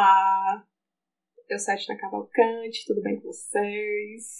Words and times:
Olá! 0.00 0.66
Eu 1.46 1.58
sou 1.58 1.74
a 1.74 1.76
Tina 1.76 1.98
Cavalcante, 1.98 2.86
tudo 2.86 3.02
bem 3.02 3.20
com 3.20 3.30
vocês? 3.30 4.38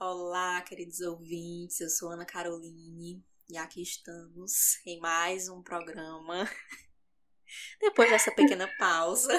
Olá, 0.00 0.62
queridos 0.62 1.00
ouvintes, 1.00 1.78
eu 1.82 1.90
sou 1.90 2.08
Ana 2.12 2.24
Caroline 2.24 3.22
e 3.46 3.58
aqui 3.58 3.82
estamos 3.82 4.80
em 4.86 4.98
mais 5.00 5.50
um 5.50 5.62
programa. 5.62 6.48
Depois 7.78 8.08
dessa 8.08 8.32
pequena 8.32 8.66
pausa. 8.78 9.34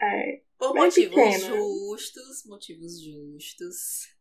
É. 0.00 0.42
Por 0.58 0.74
motivos 0.74 1.14
pequena. 1.14 1.56
justos, 1.56 2.44
motivos 2.46 3.00
justos. 3.00 4.16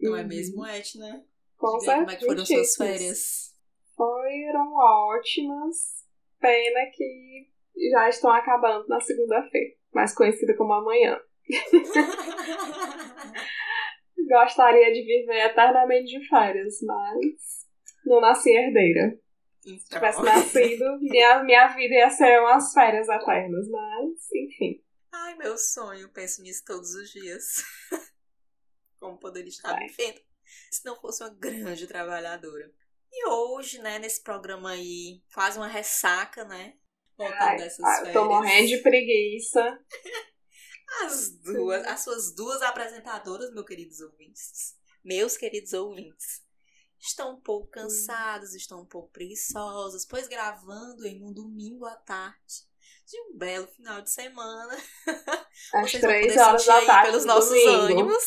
Não 0.00 0.16
é 0.16 0.22
uhum. 0.22 0.28
mesmo, 0.28 0.64
Etna? 0.64 1.22
Com 1.58 1.78
certeza. 1.80 1.98
Como 1.98 2.10
é 2.10 2.16
que 2.16 2.24
foram 2.24 2.46
suas 2.46 2.76
férias? 2.76 3.54
Foram 3.94 4.72
ótimas. 4.72 6.02
Pena 6.40 6.90
que 6.94 7.51
já 7.90 8.08
estão 8.08 8.30
acabando 8.30 8.86
na 8.88 9.00
segunda-feira, 9.00 9.74
mais 9.92 10.14
conhecida 10.14 10.56
como 10.56 10.72
amanhã. 10.72 11.20
Gostaria 14.28 14.92
de 14.92 15.02
viver 15.02 15.46
eternamente 15.46 16.18
de 16.18 16.28
férias, 16.28 16.80
mas 16.82 17.66
não 18.06 18.20
nasci 18.20 18.50
herdeira. 18.50 19.18
Então. 19.64 19.78
Se 19.78 19.88
tivesse 19.88 20.22
nascido, 20.22 20.98
minha, 21.00 21.42
minha 21.44 21.68
vida 21.68 21.94
ia 21.94 22.10
ser 22.10 22.40
umas 22.40 22.72
férias 22.72 23.08
eternas, 23.08 23.68
mas 23.68 24.10
enfim. 24.34 24.82
Ai, 25.12 25.36
meu 25.36 25.56
sonho, 25.58 26.08
penso 26.08 26.42
nisso 26.42 26.64
todos 26.64 26.94
os 26.94 27.10
dias. 27.10 27.62
Como 28.98 29.18
poderia 29.18 29.48
estar 29.48 29.80
é. 29.80 29.86
vivendo 29.86 30.20
se 30.70 30.84
não 30.84 30.96
fosse 30.96 31.22
uma 31.22 31.30
grande 31.30 31.86
trabalhadora. 31.86 32.72
E 33.12 33.28
hoje, 33.28 33.78
né, 33.78 33.98
nesse 33.98 34.22
programa 34.22 34.70
aí, 34.70 35.22
quase 35.34 35.58
uma 35.58 35.68
ressaca, 35.68 36.44
né? 36.44 36.74
Ai, 37.24 37.56
dessas 37.56 37.96
férias. 37.96 38.12
Tô 38.12 38.24
morrendo 38.24 38.68
de 38.68 38.78
preguiça. 38.78 39.78
As 41.04 41.30
duas, 41.30 41.86
as 41.86 42.00
suas 42.00 42.34
duas 42.34 42.60
apresentadoras, 42.60 43.50
meus 43.54 43.64
queridos 43.64 44.00
ouvintes, 44.00 44.76
meus 45.02 45.38
queridos 45.38 45.72
ouvintes, 45.72 46.42
estão 47.00 47.34
um 47.34 47.40
pouco 47.40 47.68
cansadas, 47.68 48.54
estão 48.54 48.82
um 48.82 48.86
pouco 48.86 49.10
preguiçosas, 49.10 50.04
pois 50.04 50.28
gravando 50.28 51.06
em 51.06 51.24
um 51.24 51.32
domingo 51.32 51.86
à 51.86 51.96
tarde 51.96 52.66
de 53.06 53.20
um 53.20 53.36
belo 53.36 53.66
final 53.68 54.00
de 54.00 54.10
semana. 54.10 54.76
Às 55.74 55.92
três 55.92 56.36
horas 56.36 56.64
da 56.64 56.86
tarde. 56.86 57.10
Pelos 57.10 57.24
nossos 57.24 57.50
domingo. 57.50 57.84
ânimos. 57.84 58.24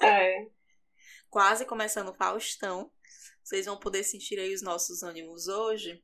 É. 0.00 0.46
Quase 1.30 1.64
começando 1.64 2.08
o 2.08 2.14
Faustão. 2.14 2.90
Vocês 3.42 3.66
vão 3.66 3.78
poder 3.78 4.04
sentir 4.04 4.38
aí 4.38 4.52
os 4.52 4.62
nossos 4.62 5.02
ânimos 5.02 5.48
hoje. 5.48 6.02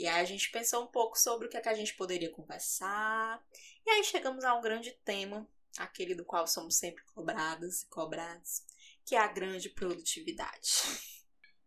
E 0.00 0.06
aí 0.06 0.22
a 0.22 0.24
gente 0.24 0.50
pensou 0.50 0.82
um 0.82 0.86
pouco 0.86 1.18
sobre 1.18 1.46
o 1.46 1.50
que, 1.50 1.58
é 1.58 1.60
que 1.60 1.68
a 1.68 1.74
gente 1.74 1.94
poderia 1.94 2.30
conversar. 2.30 3.46
E 3.84 3.90
aí 3.90 4.02
chegamos 4.02 4.42
a 4.44 4.54
um 4.54 4.62
grande 4.62 4.92
tema, 5.04 5.46
aquele 5.76 6.14
do 6.14 6.24
qual 6.24 6.46
somos 6.46 6.76
sempre 6.76 7.04
cobradas 7.12 7.82
e 7.82 7.86
cobrados, 7.88 8.62
que 9.04 9.14
é 9.14 9.18
a 9.18 9.26
grande 9.26 9.68
produtividade. 9.68 10.70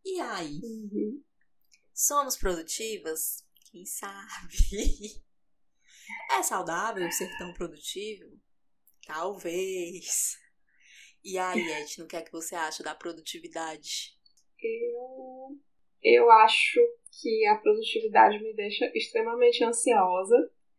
E 0.04 0.20
aí? 0.20 0.60
Uhum. 0.64 1.24
Somos 1.94 2.36
produtivas? 2.36 3.46
Quem 3.70 3.86
sabe? 3.86 4.58
É 6.32 6.42
saudável 6.42 7.12
ser 7.12 7.30
tão 7.38 7.54
produtivo? 7.54 8.42
Talvez. 9.06 10.40
E 11.24 11.38
aí, 11.38 11.72
Etno, 11.72 12.06
o 12.06 12.08
que 12.08 12.16
é 12.16 12.22
que 12.24 12.32
você 12.32 12.56
acha 12.56 12.82
da 12.82 12.96
produtividade? 12.96 14.18
Eu, 14.60 15.60
eu 16.02 16.32
acho 16.32 16.80
que 17.22 17.46
a 17.48 17.56
produtividade 17.56 18.42
me 18.42 18.54
deixa 18.54 18.92
extremamente 18.96 19.64
ansiosa. 19.64 20.36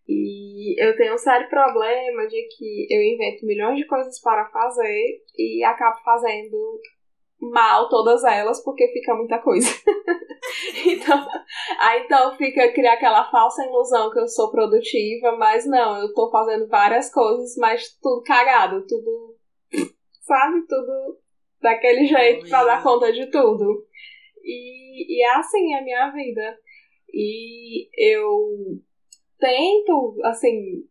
E 0.07 0.75
eu 0.83 0.97
tenho 0.97 1.15
um 1.15 1.19
sério 1.19 1.49
problema 1.49 2.27
de 2.27 2.43
que 2.57 2.87
eu 2.91 3.03
invento 3.03 3.47
milhões 3.47 3.79
de 3.79 3.87
coisas 3.87 4.21
para 4.21 4.51
fazer 4.51 5.23
e 5.39 5.65
acabo 5.65 5.99
fazendo 6.05 6.81
mal 7.41 7.89
todas 7.89 8.23
elas 8.25 8.63
porque 8.63 8.89
fica 8.89 9.15
muita 9.15 9.39
coisa. 9.39 9.67
então, 10.87 11.27
aí 11.81 12.03
então 12.03 12.37
fica 12.37 12.73
criar 12.73 12.95
aquela 12.95 13.31
falsa 13.31 13.65
ilusão 13.65 14.11
que 14.11 14.19
eu 14.19 14.29
sou 14.29 14.51
produtiva, 14.51 15.37
mas 15.39 15.67
não, 15.67 15.97
eu 15.97 16.13
tô 16.13 16.31
fazendo 16.31 16.69
várias 16.69 17.11
coisas, 17.13 17.57
mas 17.57 17.97
tudo 18.03 18.23
cagado, 18.23 18.87
tudo 18.87 19.37
sabe, 20.23 20.67
tudo 20.67 21.19
daquele 21.61 22.07
jeito 22.07 22.49
para 22.49 22.65
dar 22.65 22.83
conta 22.83 23.13
de 23.13 23.27
tudo. 23.31 23.87
E, 24.43 24.84
e 24.95 25.23
é 25.23 25.35
assim 25.37 25.75
a 25.75 25.83
minha 25.83 26.11
vida. 26.11 26.59
E 27.13 27.89
eu 27.97 28.81
tento, 29.39 30.19
assim, 30.25 30.85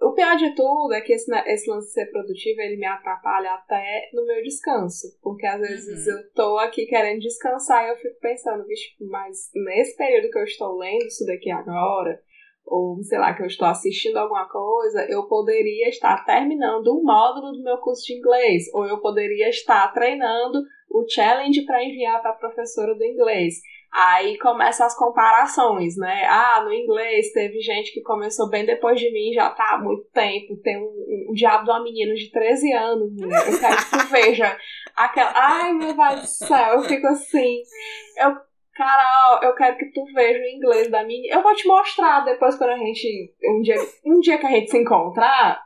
o 0.00 0.12
pior 0.12 0.36
de 0.36 0.54
tudo 0.54 0.92
é 0.92 1.00
que 1.00 1.12
esse, 1.12 1.30
esse 1.46 1.70
lance 1.70 1.88
de 1.88 1.92
ser 1.92 2.06
produtivo, 2.10 2.60
ele 2.60 2.76
me 2.76 2.86
atrapalha 2.86 3.52
até 3.54 4.10
no 4.12 4.24
meu 4.26 4.42
descanso. 4.42 5.18
Porque 5.22 5.46
às 5.46 5.60
vezes 5.60 6.06
uhum. 6.06 6.12
eu 6.12 6.30
tô 6.32 6.58
aqui 6.58 6.86
querendo 6.86 7.20
descansar 7.20 7.84
e 7.84 7.90
eu 7.90 7.96
fico 7.96 8.18
pensando, 8.20 8.66
bicho, 8.66 8.94
mas 9.00 9.50
nesse 9.54 9.96
período 9.96 10.30
que 10.30 10.38
eu 10.38 10.44
estou 10.44 10.76
lendo 10.76 11.06
isso 11.06 11.24
daqui 11.26 11.50
agora, 11.50 12.20
ou 12.66 13.02
sei 13.02 13.18
lá, 13.18 13.34
que 13.34 13.42
eu 13.42 13.46
estou 13.46 13.68
assistindo 13.68 14.16
alguma 14.16 14.48
coisa, 14.48 15.06
eu 15.08 15.26
poderia 15.26 15.88
estar 15.88 16.24
terminando 16.24 16.88
um 16.88 17.02
módulo 17.02 17.52
do 17.52 17.62
meu 17.62 17.78
curso 17.78 18.04
de 18.06 18.18
inglês, 18.18 18.64
ou 18.72 18.86
eu 18.86 19.00
poderia 19.00 19.48
estar 19.48 19.92
treinando 19.92 20.62
o 20.90 21.04
challenge 21.08 21.62
para 21.64 21.84
enviar 21.84 22.20
para 22.22 22.30
a 22.30 22.36
professora 22.36 22.94
do 22.94 23.04
inglês. 23.04 23.54
Aí 23.92 24.36
começam 24.38 24.86
as 24.86 24.96
comparações, 24.96 25.96
né? 25.96 26.24
Ah, 26.28 26.62
no 26.64 26.72
inglês 26.72 27.32
teve 27.32 27.60
gente 27.60 27.92
que 27.92 28.02
começou 28.02 28.48
bem 28.48 28.66
depois 28.66 28.98
de 28.98 29.12
mim, 29.12 29.32
já 29.32 29.50
tá 29.50 29.74
há 29.74 29.78
muito 29.78 30.04
tempo. 30.12 30.56
Tem 30.62 30.76
um, 30.76 31.30
um, 31.30 31.32
diabo 31.32 31.64
de 31.64 31.70
uma 31.70 31.82
menina 31.82 32.12
de 32.12 32.28
13 32.28 32.72
anos, 32.72 33.12
mulher. 33.12 33.52
Eu 33.52 33.60
quero 33.60 33.76
que 33.76 33.90
tu 33.90 34.06
veja. 34.10 34.58
Aquela. 34.96 35.32
Ai, 35.36 35.72
meu 35.74 35.94
Deus 35.94 36.20
do 36.22 36.26
céu, 36.26 36.74
eu 36.74 36.82
fico 36.82 37.06
assim. 37.06 37.62
Eu 38.16 38.36
Carol, 38.74 39.42
eu 39.42 39.54
quero 39.54 39.76
que 39.76 39.92
tu 39.92 40.04
veja 40.12 40.40
o 40.40 40.48
inglês 40.48 40.90
da 40.90 41.04
minha. 41.04 41.32
Eu 41.32 41.42
vou 41.42 41.54
te 41.54 41.66
mostrar 41.66 42.24
depois 42.24 42.56
quando 42.56 42.70
a 42.70 42.76
gente. 42.76 43.32
Um 43.44 43.62
dia, 43.62 43.76
um 44.04 44.20
dia 44.20 44.38
que 44.38 44.46
a 44.46 44.50
gente 44.50 44.70
se 44.70 44.78
encontrar, 44.78 45.62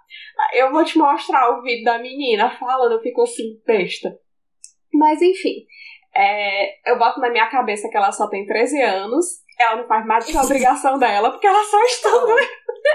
eu 0.52 0.70
vou 0.70 0.84
te 0.84 0.98
mostrar 0.98 1.50
o 1.50 1.62
vídeo 1.62 1.84
da 1.84 1.98
menina 1.98 2.50
falando, 2.58 2.92
eu 2.92 3.00
fico 3.00 3.22
assim, 3.22 3.60
besta. 3.66 4.18
Mas 4.92 5.22
enfim, 5.22 5.66
é, 6.14 6.90
eu 6.90 6.98
boto 6.98 7.20
na 7.20 7.30
minha 7.30 7.48
cabeça 7.48 7.88
que 7.88 7.96
ela 7.96 8.12
só 8.12 8.28
tem 8.28 8.46
13 8.46 8.80
anos, 8.82 9.26
ela 9.58 9.76
não 9.76 9.86
faz 9.86 10.06
mais 10.06 10.24
do 10.24 10.30
que 10.30 10.36
a 10.36 10.42
obrigação 10.42 10.98
dela, 10.98 11.30
porque 11.30 11.46
ela 11.46 11.64
só 11.64 11.84
estuda. 11.84 12.34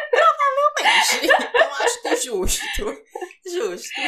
Provavelmente. 0.09 1.27
Eu 1.53 1.85
acho 1.85 2.01
que 2.01 2.07
é 2.07 2.15
justo. 2.15 3.03
Justo. 3.45 4.01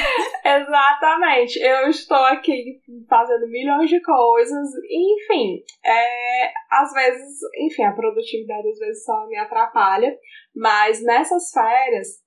Exatamente. 0.43 1.59
Eu 1.59 1.89
estou 1.89 2.17
aqui 2.17 2.79
fazendo 3.09 3.47
milhões 3.47 3.89
de 3.89 4.01
coisas. 4.01 4.69
Enfim, 4.89 5.63
é, 5.83 6.51
às 6.71 6.93
vezes, 6.93 7.39
enfim, 7.59 7.83
a 7.83 7.91
produtividade 7.91 8.69
às 8.69 8.79
vezes 8.79 9.03
só 9.03 9.27
me 9.27 9.37
atrapalha. 9.37 10.17
Mas 10.55 11.03
nessas 11.03 11.51
férias, 11.51 12.23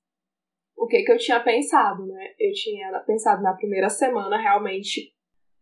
o 0.77 0.87
que, 0.87 1.03
que 1.03 1.12
eu 1.12 1.19
tinha 1.19 1.41
pensado, 1.41 2.06
né? 2.06 2.34
Eu 2.39 2.53
tinha 2.53 3.00
pensado 3.06 3.43
na 3.43 3.55
primeira 3.55 3.89
semana 3.89 4.41
realmente 4.41 5.12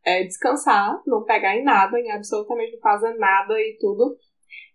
é, 0.04 0.24
descansar, 0.24 1.00
não 1.06 1.24
pegar 1.24 1.56
em 1.56 1.64
nada, 1.64 1.98
em 1.98 2.10
absolutamente 2.10 2.72
não 2.72 2.80
fazer 2.80 3.14
nada 3.14 3.54
e 3.54 3.76
tudo. 3.80 4.16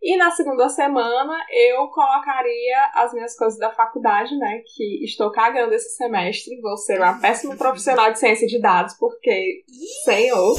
E 0.01 0.17
na 0.17 0.31
segunda 0.31 0.67
semana 0.67 1.37
eu 1.51 1.87
colocaria 1.89 2.91
as 2.95 3.13
minhas 3.13 3.37
coisas 3.37 3.59
da 3.59 3.71
faculdade, 3.71 4.35
né? 4.35 4.63
Que 4.75 5.03
estou 5.03 5.31
cagando 5.31 5.73
esse 5.75 5.95
semestre. 5.95 6.59
Vou 6.59 6.75
ser 6.75 6.99
uma 6.99 7.19
péssima 7.19 7.55
profissional 7.55 8.11
de 8.11 8.17
ciência 8.17 8.47
de 8.47 8.59
dados, 8.59 8.95
porque, 8.97 9.63
senhor. 10.03 10.55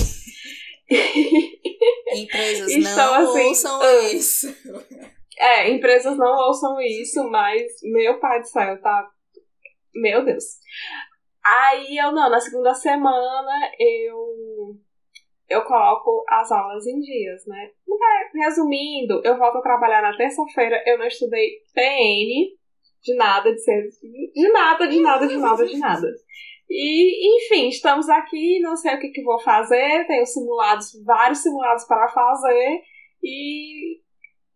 Empresas 2.14 2.70
estou, 2.70 2.94
não 2.94 3.14
assim, 3.14 3.48
ouçam 3.48 3.80
uh, 3.80 4.14
isso. 4.14 4.54
É, 5.38 5.70
empresas 5.70 6.16
não 6.16 6.46
ouçam 6.46 6.80
isso, 6.80 7.28
mas 7.30 7.62
meu 7.82 8.20
pai 8.20 8.40
do 8.40 8.46
céu, 8.46 8.80
tá. 8.80 9.08
Meu 9.94 10.25
Deus. 10.25 10.44
Aí 11.44 11.96
eu 11.96 12.12
não, 12.12 12.31
na 12.31 12.40
segunda 12.40 12.75
semana 12.75 13.72
eu 13.78 14.78
eu 15.52 15.62
coloco 15.64 16.25
as 16.28 16.50
aulas 16.50 16.87
em 16.87 16.99
dias, 17.00 17.46
né? 17.46 17.70
Resumindo, 18.34 19.20
eu 19.25 19.37
volto 19.37 19.58
a 19.58 19.62
trabalhar 19.62 20.02
na 20.02 20.16
terça-feira, 20.16 20.82
eu 20.87 20.99
não 20.99 21.06
estudei 21.06 21.58
PN, 21.75 22.56
de 23.02 23.14
nada, 23.16 23.52
de 23.52 23.60
ser. 23.60 23.88
De 24.34 24.52
nada, 24.52 24.88
de 24.88 25.00
nada, 25.00 25.26
de 25.26 25.37
nada, 25.37 25.66
de 25.66 25.78
nada. 25.78 26.08
E, 26.70 27.37
enfim, 27.37 27.69
estamos 27.69 28.08
aqui, 28.08 28.60
não 28.60 28.76
sei 28.76 28.94
o 28.94 29.00
que, 29.00 29.10
que 29.10 29.22
vou 29.22 29.38
fazer, 29.40 30.06
tenho 30.06 30.25
simulados, 30.25 30.93
vários 31.04 31.40
simulados 31.40 31.84
para 31.84 32.08
fazer, 32.08 32.81
e. 33.22 34.00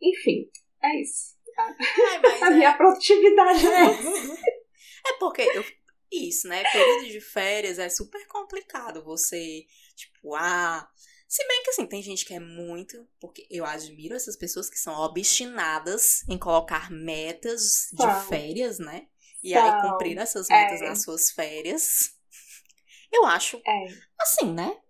Enfim, 0.01 0.49
é 0.83 1.01
isso. 1.01 1.37
Ai, 1.59 1.75
a 2.43 2.47
é... 2.47 2.55
minha 2.55 2.75
produtividade 2.75 3.67
é. 3.67 3.83
é 5.11 5.19
porque 5.19 5.43
eu 5.43 5.65
isso, 6.13 6.49
né? 6.49 6.63
Período 6.71 7.09
de 7.09 7.21
férias 7.21 7.79
é 7.79 7.89
super 7.89 8.27
complicado 8.29 9.03
você, 9.03 9.65
tipo, 9.97 10.35
ah, 10.35 10.89
Se 11.29 11.45
bem 11.49 11.63
que 11.65 11.71
assim, 11.71 11.87
tem 11.87 12.01
gente 12.03 12.25
que 12.25 12.33
é 12.35 12.39
muito, 12.39 13.05
porque 13.19 13.47
eu 13.51 13.65
admiro 13.67 14.15
essas 14.15 14.37
pessoas 14.37 14.71
que 14.71 14.79
são 14.79 14.95
obstinadas 15.01 16.23
em 16.29 16.39
colocar 16.39 16.89
metas 16.91 17.89
de 17.93 18.03
São. 18.03 18.29
férias, 18.29 18.79
né? 18.79 19.09
E 19.43 19.53
aí 19.55 19.83
cumprir 19.83 20.17
essas 20.19 20.47
metas 20.49 20.81
É. 20.81 20.89
nas 20.89 21.03
suas 21.03 21.31
férias. 21.33 22.13
Eu 23.13 23.25
acho, 23.27 23.61
É. 23.67 23.87
assim, 24.21 24.53
né? 24.53 24.81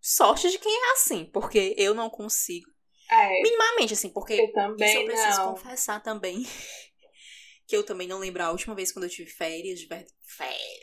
Sorte 0.00 0.50
de 0.50 0.58
quem 0.58 0.72
é 0.74 0.92
assim, 0.92 1.26
porque 1.26 1.74
eu 1.78 1.94
não 1.94 2.08
consigo. 2.10 2.70
É. 3.10 3.42
Minimamente, 3.42 3.92
assim, 3.92 4.08
porque 4.08 4.32
Eu 4.32 4.44
isso 4.44 4.52
também 4.54 4.94
eu 5.02 5.04
preciso 5.06 5.38
não. 5.40 5.54
confessar 5.54 6.02
também. 6.02 6.42
que 7.66 7.76
eu 7.76 7.84
também 7.84 8.08
não 8.08 8.18
lembro 8.18 8.42
a 8.42 8.50
última 8.50 8.74
vez 8.74 8.90
quando 8.92 9.04
eu 9.04 9.10
tive 9.10 9.30
férias, 9.30 9.78
de 9.78 9.86
verdade. 9.86 10.12
Férias, 10.22 10.80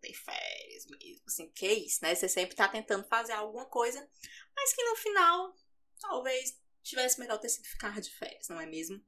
tem 0.00 0.14
férias 0.14 0.86
mesmo. 0.86 1.22
Assim, 1.26 1.50
que 1.50 1.66
isso, 1.72 1.98
né? 2.02 2.14
Você 2.14 2.28
sempre 2.28 2.56
tá 2.56 2.68
tentando 2.68 3.04
fazer 3.08 3.32
alguma 3.32 3.66
coisa, 3.66 4.08
mas 4.56 4.72
que 4.74 4.82
no 4.84 4.96
final, 4.96 5.54
talvez 6.00 6.58
tivesse 6.82 7.18
melhor 7.20 7.38
ter 7.38 7.48
sido 7.48 7.66
ficar 7.66 8.00
de 8.00 8.10
férias, 8.10 8.48
não 8.48 8.60
é 8.60 8.66
mesmo? 8.66 9.02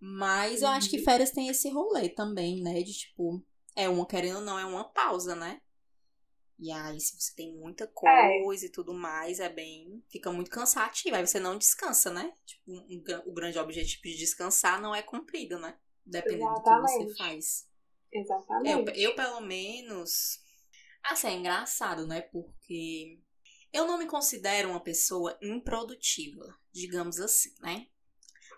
Mas 0.00 0.62
eu 0.62 0.68
acho 0.68 0.90
que 0.90 0.98
Uhum. 0.98 1.04
férias 1.04 1.30
tem 1.32 1.48
esse 1.48 1.68
rolê 1.70 2.08
também, 2.08 2.62
né? 2.62 2.82
De 2.82 2.92
tipo, 2.92 3.44
é 3.74 3.88
uma 3.88 4.06
querendo 4.06 4.36
ou 4.36 4.42
não, 4.44 4.58
é 4.58 4.64
uma 4.64 4.84
pausa, 4.84 5.34
né? 5.34 5.60
E 6.58 6.72
aí, 6.72 7.00
se 7.00 7.14
você 7.20 7.34
tem 7.36 7.52
muita 7.54 7.86
coisa 7.86 8.66
e 8.66 8.68
tudo 8.70 8.92
mais, 8.92 9.38
é 9.38 9.48
bem. 9.48 10.02
Fica 10.10 10.32
muito 10.32 10.50
cansativo. 10.50 11.14
Aí 11.14 11.24
você 11.26 11.38
não 11.38 11.56
descansa, 11.56 12.10
né? 12.10 12.32
Tipo, 12.44 12.72
um- 12.72 12.86
um 12.90 13.02
o 13.26 13.32
grande 13.32 13.58
objetivo 13.58 14.02
de 14.02 14.16
descansar 14.16 14.80
não 14.80 14.92
é 14.94 15.00
cumprido, 15.02 15.58
né? 15.58 15.78
Dependendo 16.04 16.54
do 16.54 16.62
que 16.62 16.74
você 16.74 17.06
Exatamente. 17.06 17.16
faz. 17.16 17.68
Eu, 18.12 18.22
Exatamente. 18.22 19.00
eu, 19.00 19.14
pelo 19.14 19.40
menos. 19.40 20.40
Assim, 21.02 21.28
é 21.28 21.32
engraçado, 21.34 22.06
né? 22.06 22.22
Porque 22.22 23.18
eu 23.72 23.86
não 23.86 23.98
me 23.98 24.06
considero 24.06 24.70
uma 24.70 24.80
pessoa 24.80 25.38
improdutiva, 25.42 26.58
digamos 26.72 27.20
assim, 27.20 27.54
né? 27.60 27.86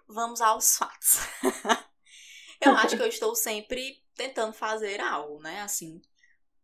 Vamos 0.09 0.41
aos 0.41 0.77
fatos. 0.77 1.19
eu 2.61 2.73
acho 2.73 2.97
que 2.97 3.03
eu 3.03 3.09
estou 3.09 3.35
sempre 3.35 4.03
tentando 4.15 4.53
fazer 4.53 5.01
algo, 5.01 5.41
né? 5.41 5.61
Assim, 5.61 6.01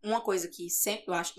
uma 0.03 0.21
coisa 0.21 0.49
que 0.49 0.69
sempre 0.71 1.09
eu 1.09 1.15
acho. 1.15 1.35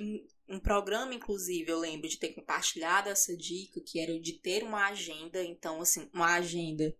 Um 0.50 0.60
programa, 0.60 1.14
inclusive, 1.14 1.70
eu 1.70 1.80
lembro 1.80 2.08
de 2.08 2.18
ter 2.18 2.34
compartilhado 2.34 3.10
essa 3.10 3.36
dica, 3.36 3.82
que 3.82 4.00
era 4.00 4.18
de 4.20 4.34
ter 4.34 4.64
uma 4.64 4.88
agenda. 4.88 5.44
Então, 5.44 5.82
assim, 5.82 6.10
uma 6.14 6.36
agenda 6.36 6.96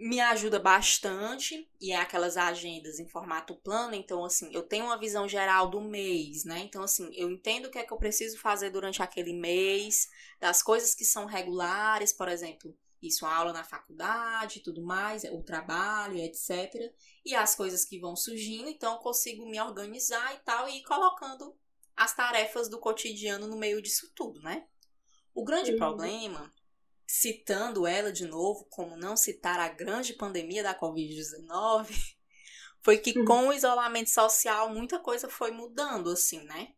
me 0.00 0.20
ajuda 0.20 0.58
bastante 0.58 1.70
e 1.80 1.92
é 1.92 1.96
aquelas 1.96 2.36
agendas 2.38 2.98
em 2.98 3.06
formato 3.08 3.54
plano, 3.56 3.94
então 3.94 4.24
assim, 4.24 4.50
eu 4.54 4.62
tenho 4.62 4.86
uma 4.86 4.98
visão 4.98 5.28
geral 5.28 5.68
do 5.70 5.80
mês, 5.80 6.44
né? 6.44 6.60
Então 6.60 6.82
assim, 6.82 7.10
eu 7.14 7.30
entendo 7.30 7.66
o 7.66 7.70
que 7.70 7.78
é 7.78 7.84
que 7.84 7.92
eu 7.92 7.98
preciso 7.98 8.38
fazer 8.38 8.70
durante 8.70 9.02
aquele 9.02 9.34
mês, 9.34 10.08
das 10.40 10.62
coisas 10.62 10.94
que 10.94 11.04
são 11.04 11.26
regulares, 11.26 12.12
por 12.14 12.28
exemplo, 12.28 12.76
isso 13.02 13.26
a 13.26 13.34
aula 13.34 13.52
na 13.52 13.64
faculdade, 13.64 14.60
tudo 14.60 14.82
mais, 14.82 15.24
o 15.24 15.42
trabalho, 15.42 16.16
etc. 16.18 16.92
E 17.24 17.34
as 17.34 17.54
coisas 17.54 17.84
que 17.84 17.98
vão 18.00 18.16
surgindo, 18.16 18.68
então 18.70 18.94
eu 18.94 18.98
consigo 19.00 19.46
me 19.48 19.60
organizar 19.60 20.34
e 20.34 20.38
tal 20.40 20.68
e 20.68 20.78
ir 20.78 20.82
colocando 20.82 21.54
as 21.96 22.14
tarefas 22.14 22.68
do 22.68 22.78
cotidiano 22.78 23.46
no 23.46 23.56
meio 23.56 23.82
disso 23.82 24.10
tudo, 24.14 24.40
né? 24.40 24.66
O 25.34 25.44
grande 25.44 25.72
Uhum. 25.72 25.74
problema 25.74 26.52
citando 27.12 27.88
ela 27.88 28.12
de 28.12 28.24
novo, 28.24 28.66
como 28.70 28.96
não 28.96 29.16
citar 29.16 29.58
a 29.58 29.68
grande 29.68 30.12
pandemia 30.12 30.62
da 30.62 30.78
Covid-19, 30.78 31.88
foi 32.80 32.98
que 32.98 33.18
Uhum. 33.18 33.24
com 33.24 33.48
o 33.48 33.52
isolamento 33.52 34.10
social 34.10 34.72
muita 34.72 34.96
coisa 35.00 35.28
foi 35.28 35.50
mudando, 35.50 36.10
assim, 36.10 36.40
né? 36.44 36.72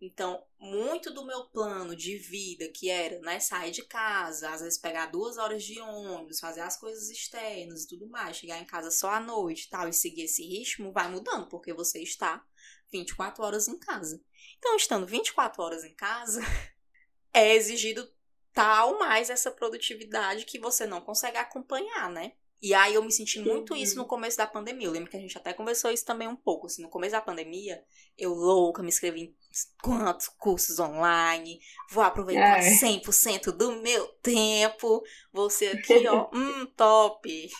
Então, 0.00 0.42
muito 0.58 1.12
do 1.12 1.24
meu 1.26 1.44
plano 1.50 1.94
de 1.94 2.16
vida, 2.16 2.66
que 2.74 2.88
era, 2.88 3.20
né, 3.20 3.38
sair 3.38 3.72
de 3.72 3.82
casa, 3.84 4.50
às 4.50 4.62
vezes 4.62 4.78
pegar 4.78 5.06
duas 5.06 5.36
horas 5.36 5.62
de 5.62 5.78
ônibus, 5.78 6.40
fazer 6.40 6.62
as 6.62 6.78
coisas 6.78 7.10
externas 7.10 7.84
e 7.84 7.88
tudo 7.88 8.08
mais, 8.08 8.38
chegar 8.38 8.58
em 8.58 8.66
casa 8.66 8.90
só 8.90 9.10
à 9.10 9.20
noite 9.20 9.64
e 9.64 9.68
tal, 9.68 9.86
e 9.86 9.92
seguir 9.92 10.22
esse 10.22 10.42
ritmo, 10.42 10.92
vai 10.92 11.10
mudando, 11.10 11.46
porque 11.48 11.74
você 11.74 12.02
está 12.02 12.42
24 12.90 13.44
horas 13.44 13.68
em 13.68 13.78
casa. 13.78 14.20
Então, 14.58 14.76
estando 14.76 15.06
24 15.06 15.62
horas 15.62 15.84
em 15.84 15.94
casa, 15.94 16.40
é 17.32 17.54
exigido 17.54 18.10
tal 18.54 18.98
mais 18.98 19.28
essa 19.30 19.50
produtividade 19.50 20.44
que 20.46 20.58
você 20.58 20.86
não 20.86 21.00
consegue 21.00 21.36
acompanhar, 21.36 22.08
né? 22.10 22.32
E 22.62 22.72
aí 22.72 22.94
eu 22.94 23.02
me 23.04 23.12
senti 23.12 23.40
muito 23.40 23.74
Uhum. 23.74 23.76
isso 23.76 23.96
no 23.96 24.06
começo 24.06 24.38
da 24.38 24.46
pandemia. 24.46 24.86
Eu 24.86 24.92
lembro 24.92 25.10
que 25.10 25.16
a 25.18 25.20
gente 25.20 25.36
até 25.36 25.52
conversou 25.52 25.90
isso 25.90 26.04
também 26.06 26.26
um 26.26 26.36
pouco. 26.36 26.66
Assim, 26.66 26.80
no 26.82 26.88
começo 26.88 27.12
da 27.12 27.20
pandemia, 27.20 27.84
eu 28.16 28.32
louca, 28.32 28.80
me 28.82 28.88
inscrevi 28.88 29.20
em 29.22 29.34
quantos 29.82 30.28
cursos 30.28 30.78
online. 30.78 31.60
Vou 31.90 32.02
aproveitar 32.02 32.60
É. 32.60 32.62
100% 32.78 33.52
do 33.52 33.72
meu 33.82 34.06
tempo. 34.22 35.02
Você 35.32 35.66
aqui, 35.66 36.06
ó, 36.08 36.30
hum, 36.32 36.64
top. 36.74 37.50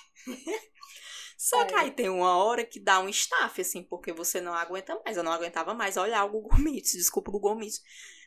Só 1.47 1.63
que 1.67 1.75
É. 1.75 1.79
aí 1.81 1.91
tem 1.91 2.09
uma 2.09 2.39
hora 2.39 2.65
que 2.65 2.81
dá 2.81 3.01
um 3.01 3.09
staff, 3.11 3.61
assim, 3.61 3.83
porque 3.83 4.15
você 4.15 4.41
não 4.41 4.55
aguenta 4.55 4.99
mais. 5.05 5.15
Eu 5.15 5.23
não 5.23 5.31
aguentava 5.31 5.75
mais 5.75 5.99
olhar 5.99 6.25
o 6.25 6.31
Google 6.31 6.57
Meet. 6.73 6.93
Desculpa, 6.93 7.31
Google 7.31 7.55
Meet. 7.55 7.75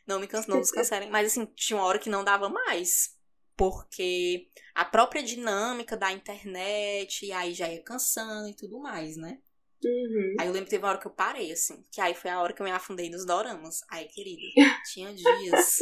Não 0.06 0.20
me 0.20 0.28
canso, 0.28 0.48
não 0.48 0.58
nos 0.58 0.70
cancelem. 0.70 1.10
Mas 1.10 1.26
assim, 1.26 1.44
tinha 1.56 1.76
uma 1.76 1.84
hora 1.84 1.98
que 1.98 2.08
não 2.08 2.22
dava 2.22 2.48
mais. 2.48 3.16
Porque 3.56 4.46
a 4.72 4.84
própria 4.84 5.20
dinâmica 5.20 5.96
da 5.96 6.12
internet, 6.12 7.26
e 7.26 7.32
aí 7.32 7.52
já 7.54 7.68
ia 7.68 7.82
cansando 7.82 8.48
e 8.48 8.54
tudo 8.54 8.78
mais, 8.78 9.16
né? 9.16 9.40
Uhum. 9.84 10.36
Aí 10.38 10.46
eu 10.46 10.52
lembro 10.52 10.66
que 10.66 10.70
teve 10.70 10.84
uma 10.84 10.90
hora 10.90 11.00
que 11.00 11.06
eu 11.08 11.10
parei, 11.10 11.50
assim. 11.50 11.82
Que 11.90 12.00
aí 12.00 12.14
foi 12.14 12.30
a 12.30 12.40
hora 12.40 12.52
que 12.52 12.62
eu 12.62 12.64
me 12.66 12.70
afundei 12.70 13.10
nos 13.10 13.26
doramas. 13.26 13.80
Aí, 13.90 14.06
querida, 14.06 14.40
tinha 14.92 15.12
dias 15.12 15.78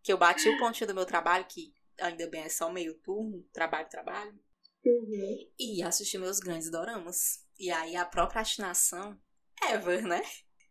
que 0.00 0.12
eu 0.12 0.16
bati 0.16 0.48
o 0.48 0.58
pontinho 0.58 0.86
do 0.86 0.94
meu 0.94 1.04
trabalho, 1.04 1.44
que 1.48 1.72
ainda 2.00 2.24
bem 2.28 2.42
é 2.42 2.48
só 2.48 2.70
meio 2.70 2.94
turno, 3.00 3.44
trabalho, 3.52 3.88
trabalho, 3.88 4.38
Uhum. 4.84 5.50
e 5.58 5.82
assisti 5.82 6.16
meus 6.18 6.38
grandes 6.38 6.70
doramas. 6.70 7.44
E 7.58 7.70
aí 7.70 7.96
a 7.96 8.04
procrastinação, 8.04 9.18
ever, 9.70 10.02
né? 10.02 10.22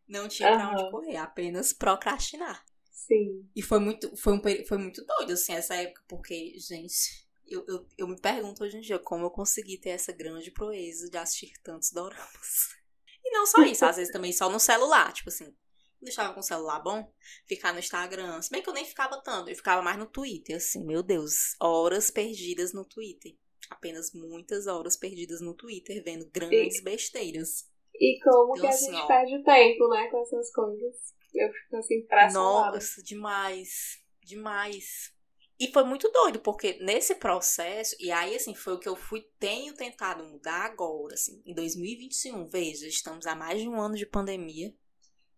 Não 0.08 0.28
tinha 0.28 0.54
pra 0.54 0.72
onde 0.72 0.90
correr, 0.90 1.18
apenas 1.18 1.74
procrastinar. 1.74 2.66
Sim. 2.92 3.50
E 3.56 3.62
foi 3.62 3.80
muito, 3.80 4.16
foi, 4.18 4.34
um, 4.34 4.42
foi 4.66 4.78
muito 4.78 5.06
doido, 5.06 5.34
assim, 5.34 5.54
essa 5.54 5.76
época, 5.76 6.02
porque, 6.08 6.58
gente, 6.60 7.28
eu, 7.46 7.64
eu, 7.68 7.88
eu 7.98 8.08
me 8.08 8.20
pergunto 8.20 8.64
hoje 8.64 8.78
em 8.78 8.82
dia 8.82 9.00
como 9.00 9.26
eu 9.26 9.32
consegui 9.32 9.78
ter 9.78 9.92
essa 9.92 10.12
grande 10.12 10.52
proeza 10.52 11.10
de 11.10 11.18
assistir 11.18 11.54
tantos 11.64 11.92
doramas. 11.92 12.76
E 13.30 13.30
não 13.30 13.46
só 13.46 13.62
isso, 13.64 13.84
às 13.84 13.98
vezes 13.98 14.14
também 14.14 14.32
só 14.32 14.50
no 14.50 14.58
celular, 14.58 15.12
tipo 15.12 15.28
assim, 15.28 15.54
deixava 16.02 16.34
com 16.34 16.40
o 16.40 16.44
celular 16.44 16.80
bom, 16.80 17.14
ficar 17.46 17.74
no 17.74 17.80
Instagram. 17.80 18.42
Se 18.42 18.50
bem 18.50 18.62
que 18.62 18.70
eu 18.70 18.74
nem 18.74 18.86
ficava 18.86 19.22
tanto, 19.22 19.50
eu 19.50 19.56
ficava 19.56 19.82
mais 19.82 19.98
no 19.98 20.06
Twitter, 20.06 20.56
assim, 20.56 20.86
meu 20.86 21.04
Deus, 21.04 21.54
horas 21.60 22.10
perdidas 22.10 22.72
no 22.72 22.86
Twitter. 22.86 23.36
Apenas 23.70 24.12
muitas 24.14 24.68
horas 24.68 24.96
perdidas 24.98 25.42
no 25.42 25.54
Twitter, 25.54 26.04
vendo 26.04 26.30
grandes 26.32 26.82
besteiras. 26.82 27.70
E 27.94 28.20
como 28.24 28.56
Então, 28.56 28.62
que 28.62 28.68
a 28.68 28.70
assim, 28.70 28.92
gente 28.92 29.02
ó. 29.02 29.08
perde 29.08 29.44
tempo, 29.44 29.88
né, 29.90 30.08
com 30.10 30.22
essas 30.22 30.52
coisas. 30.52 30.96
Eu 31.34 31.52
fico 31.52 31.78
assim, 31.78 31.96
impressionada. 32.00 32.72
Nossa, 32.78 33.04
demais, 33.04 34.00
demais. 34.24 35.12
E 35.60 35.72
foi 35.72 35.84
muito 35.84 36.10
doido, 36.12 36.40
porque 36.40 36.78
nesse 36.82 37.16
processo, 37.16 37.96
e 38.00 38.12
aí 38.12 38.36
assim, 38.36 38.54
foi 38.54 38.74
o 38.74 38.80
que 38.80 38.88
eu 38.88 38.96
fui, 38.96 39.22
tenho 39.40 39.74
tentado 39.74 40.24
mudar 40.24 40.66
agora, 40.66 41.16
assim, 41.16 41.42
em 41.46 41.54
2021, 41.54 42.48
veja, 42.48 42.88
estamos 42.88 43.26
há 43.26 43.36
mais 43.36 43.60
de 43.60 43.68
um 43.68 43.80
ano 43.82 43.96
de 43.96 44.06
pandemia, 44.06 44.72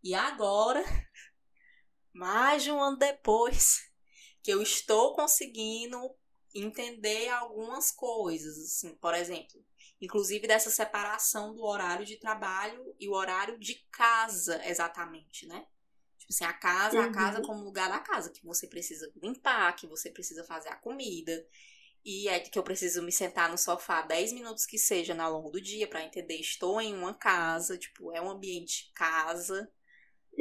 e 0.04 0.14
agora, 0.14 0.84
mais 2.14 2.64
de 2.64 2.72
um 2.72 2.82
ano 2.82 2.98
depois, 2.98 3.78
que 4.44 4.52
eu 4.52 4.62
estou 4.62 5.16
conseguindo 5.16 5.98
entender 6.54 7.30
algumas 7.30 7.92
coisas, 7.92 8.58
assim, 8.58 8.96
por 8.96 9.14
exemplo, 9.14 9.64
inclusive 10.02 10.48
dessa 10.48 10.70
separação 10.70 11.54
do 11.56 11.64
horário 11.64 12.06
de 12.06 12.18
trabalho 12.18 12.96
e 13.00 13.08
o 13.10 13.14
horário 13.14 13.58
de 13.60 13.76
casa, 13.92 14.62
exatamente, 14.66 15.46
né? 15.48 15.66
Tipo 16.20 16.34
assim, 16.34 16.46
a 16.46 16.54
casa, 16.54 17.02
a 17.02 17.08
Uhum. 17.08 17.10
casa 17.10 17.42
como 17.42 17.64
lugar 17.64 17.90
da 17.90 18.00
casa, 18.00 18.32
que 18.32 18.46
você 18.46 18.68
precisa 18.68 19.12
limpar, 19.22 19.76
que 19.76 19.88
você 19.88 20.12
precisa 20.12 20.44
fazer 20.46 20.70
a 20.70 20.76
comida. 20.78 21.46
E 22.06 22.28
é 22.30 22.40
que 22.40 22.58
eu 22.60 22.64
preciso 22.64 23.02
me 23.04 23.12
sentar 23.12 23.50
no 23.52 23.58
sofá 23.58 24.02
10 24.02 24.32
minutos 24.34 24.66
que 24.66 24.78
seja 24.78 25.16
ao 25.22 25.34
longo 25.34 25.52
do 25.52 25.62
dia 25.62 25.88
pra 25.88 26.04
entender, 26.04 26.36
estou 26.40 26.80
em 26.82 26.94
uma 26.96 27.14
casa, 27.14 27.78
tipo, 27.78 28.14
é 28.14 28.22
um 28.22 28.30
ambiente 28.32 28.92
casa. 28.96 29.72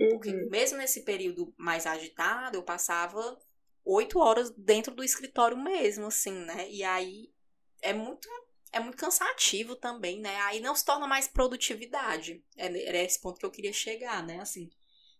Porque 0.08 0.32
Uhum. 0.32 0.50
mesmo 0.50 0.78
nesse 0.78 1.04
período 1.04 1.54
mais 1.58 1.86
agitado, 1.86 2.56
eu 2.56 2.62
passava 2.62 3.38
oito 3.88 4.18
horas 4.20 4.50
dentro 4.56 4.94
do 4.94 5.04
escritório 5.04 5.56
mesmo, 5.56 6.06
assim, 6.06 6.32
né? 6.32 6.70
E 6.70 6.84
aí 6.84 7.32
é 7.82 7.92
muito 7.92 8.28
é 8.72 8.80
muito 8.80 8.98
cansativo 8.98 9.76
também, 9.76 10.20
né? 10.20 10.36
Aí 10.42 10.60
não 10.60 10.74
se 10.74 10.84
torna 10.84 11.06
mais 11.06 11.26
produtividade. 11.28 12.44
É- 12.56 12.86
Era 12.88 12.98
esse 12.98 13.20
ponto 13.20 13.38
que 13.40 13.46
eu 13.46 13.50
queria 13.50 13.72
chegar, 13.72 14.22
né? 14.26 14.40
Assim, 14.40 14.70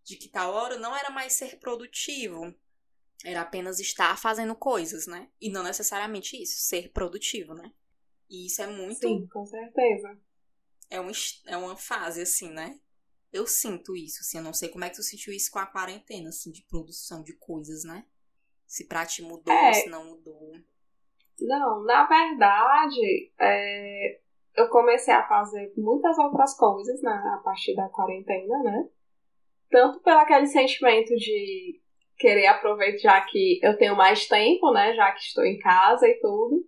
de 0.05 0.17
que 0.17 0.29
tal 0.29 0.53
hora 0.55 0.79
não 0.79 0.95
era 0.97 1.11
mais 1.11 1.35
ser 1.35 1.59
produtivo, 1.59 2.55
era 3.25 3.43
apenas 3.43 3.81
estar 3.81 4.19
fazendo 4.19 4.55
coisas, 4.57 5.07
né? 5.07 5.31
E 5.41 5.51
não 5.51 5.63
necessariamente 5.65 6.41
isso, 6.43 6.61
ser 6.61 6.93
produtivo, 6.93 7.55
né? 7.55 7.73
E 8.31 8.47
isso 8.47 8.63
é 8.63 8.67
muito 8.69 9.01
Sim, 9.01 9.27
com 9.29 9.47
certeza. 9.47 10.19
é, 10.91 11.01
um, 11.01 11.11
é 11.47 11.57
uma 11.57 11.77
fase, 11.77 12.21
assim, 12.23 12.51
né? 12.51 12.79
Eu 13.33 13.47
sinto 13.47 13.97
isso, 13.97 14.21
assim, 14.21 14.39
eu 14.39 14.45
não 14.45 14.55
sei 14.55 14.69
como 14.71 14.85
é 14.85 14.91
que 14.91 14.97
tu 14.97 15.03
sentiu 15.03 15.33
isso 15.33 15.51
com 15.51 15.59
a 15.59 15.67
quarentena, 15.67 16.31
assim, 16.31 16.51
de 16.51 16.63
produção 16.65 17.23
de 17.23 17.35
coisas, 17.35 17.85
né? 17.85 18.07
Se 18.69 18.87
pra 18.87 19.07
ti 19.07 19.23
mudou, 19.23 19.55
é, 19.55 19.73
se 19.73 19.89
não 19.89 20.05
mudou. 20.05 20.53
Não, 21.41 21.83
na 21.85 22.07
verdade, 22.07 23.33
é, 23.41 24.21
eu 24.55 24.69
comecei 24.69 25.15
a 25.15 25.27
fazer 25.27 25.73
muitas 25.75 26.19
outras 26.19 26.55
coisas 26.55 27.01
na, 27.01 27.37
a 27.37 27.39
partir 27.39 27.75
da 27.75 27.89
quarentena, 27.89 28.63
né? 28.63 28.89
Tanto 29.71 30.01
pelo 30.01 30.19
aquele 30.19 30.47
sentimento 30.47 31.17
de 31.17 31.81
querer 32.19 32.47
aproveitar 32.49 33.25
que 33.25 33.59
eu 33.63 33.75
tenho 33.79 33.97
mais 33.97 34.29
tempo, 34.29 34.71
né? 34.71 34.93
Já 34.95 35.13
que 35.13 35.21
estou 35.21 35.47
em 35.47 35.59
casa 35.59 36.07
e 36.07 36.21
tudo. 36.21 36.63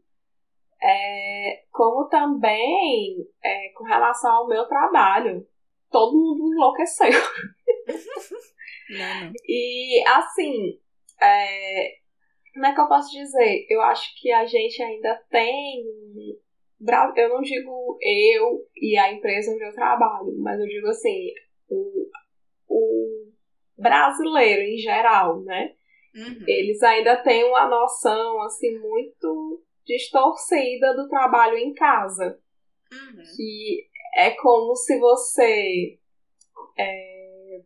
É, 0.83 1.65
como 1.71 2.09
também 2.09 3.29
é, 3.45 3.73
com 3.75 3.85
relação 3.85 4.33
ao 4.33 4.49
meu 4.49 4.67
trabalho. 4.67 5.47
Todo 5.91 6.17
mundo 6.17 6.55
enlouqueceu. 6.55 7.11
Não, 8.91 9.21
não. 9.27 9.33
E 9.47 10.03
assim, 10.09 10.81
é, 11.23 11.95
como 12.55 12.67
é 12.67 12.75
que 12.75 12.81
eu 12.81 12.89
posso 12.89 13.11
dizer? 13.11 13.67
Eu 13.69 13.81
acho 13.83 14.15
que 14.21 14.31
a 14.33 14.45
gente 14.45 14.83
ainda 14.83 15.15
tem. 15.31 15.85
Eu 17.17 17.29
não 17.29 17.43
digo 17.43 17.99
eu 18.01 18.67
e 18.75 18.97
a 18.97 19.13
empresa 19.13 19.53
onde 19.53 19.65
eu 19.65 19.75
trabalho, 19.75 20.35
mas 20.39 20.59
eu 20.59 20.67
digo 20.67 20.89
assim, 20.89 21.29
o, 21.69 22.09
o 22.69 23.33
brasileiro 23.77 24.63
em 24.63 24.79
geral, 24.79 25.43
né? 25.43 25.75
Uhum. 26.15 26.45
Eles 26.47 26.83
ainda 26.83 27.17
têm 27.23 27.45
uma 27.45 27.69
noção 27.69 28.43
assim 28.43 28.79
muito 28.79 29.63
distorcida 29.87 30.95
do 30.95 31.09
trabalho 31.09 31.57
em 31.57 31.73
casa. 31.75 32.41
Uhum. 32.93 33.23
Que 33.37 33.89
é 34.17 34.31
como 34.33 34.75
se 34.75 34.99
você. 34.99 35.99
É, 36.79 37.61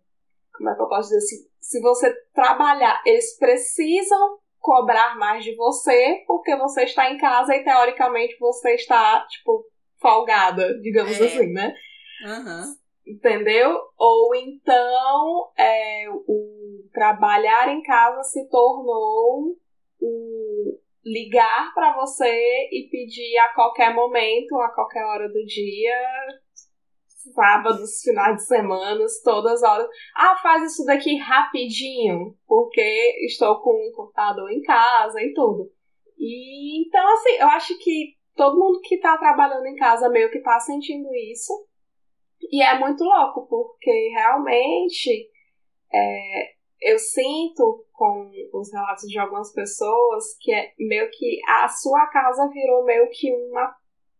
como 0.52 0.70
é 0.70 0.74
que 0.74 0.82
eu 0.82 0.88
posso 0.88 1.08
dizer? 1.08 1.20
Se, 1.20 1.50
se 1.64 1.80
você 1.80 2.14
trabalhar, 2.34 3.02
eles 3.06 3.38
precisam 3.38 4.38
cobrar 4.58 5.16
mais 5.18 5.42
de 5.42 5.54
você 5.56 6.22
porque 6.26 6.54
você 6.56 6.84
está 6.84 7.10
em 7.10 7.16
casa 7.16 7.56
e 7.56 7.64
teoricamente 7.64 8.36
você 8.38 8.74
está, 8.74 9.26
tipo, 9.28 9.64
folgada, 9.98 10.78
digamos 10.80 11.18
é. 11.18 11.24
assim, 11.24 11.52
né? 11.52 11.74
Uhum. 12.26 12.74
Entendeu? 13.06 13.78
Ou 13.96 14.34
então 14.34 15.52
é, 15.58 16.04
o 16.28 16.84
trabalhar 16.92 17.70
em 17.70 17.82
casa 17.82 18.22
se 18.24 18.46
tornou 18.50 19.56
o 20.00 20.78
ligar 21.02 21.72
para 21.74 21.96
você 21.96 22.68
e 22.70 22.88
pedir 22.90 23.38
a 23.38 23.54
qualquer 23.54 23.94
momento, 23.94 24.54
a 24.60 24.68
qualquer 24.68 25.04
hora 25.04 25.28
do 25.28 25.44
dia, 25.46 25.98
sábados, 27.32 28.00
finais 28.02 28.36
de 28.36 28.46
semana, 28.46 29.04
todas 29.22 29.62
as 29.62 29.70
horas. 29.70 29.88
Ah, 30.16 30.36
faz 30.42 30.72
isso 30.72 30.84
daqui 30.84 31.16
rapidinho, 31.16 32.36
porque 32.46 32.80
estou 33.26 33.60
com 33.60 33.70
um 33.70 33.92
computador 33.92 34.50
em 34.50 34.62
casa 34.62 35.20
e 35.22 35.32
tudo. 35.32 35.70
E 36.18 36.86
então, 36.86 37.06
assim, 37.14 37.36
eu 37.38 37.48
acho 37.48 37.78
que 37.78 38.16
todo 38.34 38.58
mundo 38.58 38.80
que 38.82 38.98
tá 38.98 39.16
trabalhando 39.16 39.66
em 39.66 39.76
casa 39.76 40.08
meio 40.08 40.30
que 40.30 40.40
tá 40.40 40.58
sentindo 40.60 41.08
isso. 41.14 41.52
E 42.40 42.62
é 42.62 42.78
muito 42.78 43.02
louco, 43.02 43.46
porque 43.48 44.10
realmente 44.12 45.30
é, 45.92 46.54
eu 46.82 46.98
sinto 46.98 47.86
com 47.92 48.30
os 48.52 48.72
relatos 48.72 49.08
de 49.08 49.18
algumas 49.18 49.52
pessoas 49.52 50.36
que 50.40 50.52
é 50.52 50.72
meio 50.78 51.08
que 51.10 51.40
a 51.48 51.68
sua 51.68 52.06
casa 52.08 52.48
virou 52.48 52.84
meio 52.84 53.08
que 53.10 53.32
uma 53.32 53.74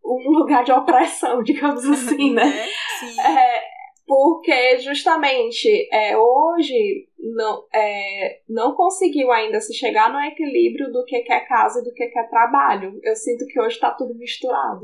um 0.05 0.31
lugar 0.31 0.65
de 0.65 0.73
opressão, 0.73 1.43
digamos 1.45 1.85
assim, 1.87 2.33
né? 2.33 2.47
É, 2.47 2.67
sim. 2.99 3.21
É, 3.21 3.63
porque 4.07 4.79
justamente 4.79 5.89
é, 5.91 6.17
hoje 6.17 7.09
não, 7.19 7.65
é, 7.73 8.41
não 8.49 8.75
conseguiu 8.75 9.33
ainda 9.33 9.61
se 9.61 9.73
chegar 9.73 10.13
no 10.13 10.21
equilíbrio 10.21 10.93
do 10.93 11.05
que 11.05 11.17
é 11.17 11.41
casa 11.41 11.81
e 11.81 11.85
do 11.85 11.93
que 11.93 12.05
é 12.05 12.23
trabalho. 12.25 13.01
Eu 13.03 13.17
sinto 13.17 13.47
que 13.47 13.59
hoje 13.59 13.77
está 13.77 13.91
tudo 13.91 14.15
misturado. 14.15 14.83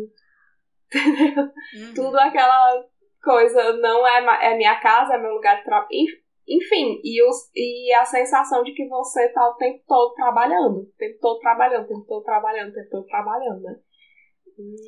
Entendeu? 0.95 1.45
Uhum. 1.45 1.95
Tudo 1.95 2.19
aquela 2.19 2.85
coisa 3.23 3.75
não 3.75 4.07
é, 4.07 4.53
é 4.53 4.57
minha 4.57 4.81
casa, 4.81 5.15
é 5.15 5.19
meu 5.19 5.35
lugar 5.35 5.59
de 5.59 5.65
trabalho. 5.65 5.89
Enfim, 6.49 7.01
e, 7.05 7.23
os, 7.23 7.49
e 7.55 7.93
a 7.95 8.05
sensação 8.05 8.65
de 8.65 8.73
que 8.73 8.89
você 8.89 9.27
está 9.27 9.49
o 9.49 9.55
tempo 9.55 9.85
todo 9.87 10.15
trabalhando, 10.15 10.81
o 10.81 10.93
tempo 10.99 11.19
todo 11.21 11.39
trabalhando, 11.39 11.85
o 11.85 11.89
tempo 11.89 12.05
todo 12.09 12.25
trabalhando, 12.25 12.71
o 12.71 12.75
tempo 12.75 12.91
todo 12.91 13.07
trabalhando, 13.07 13.61
né? 13.61 13.77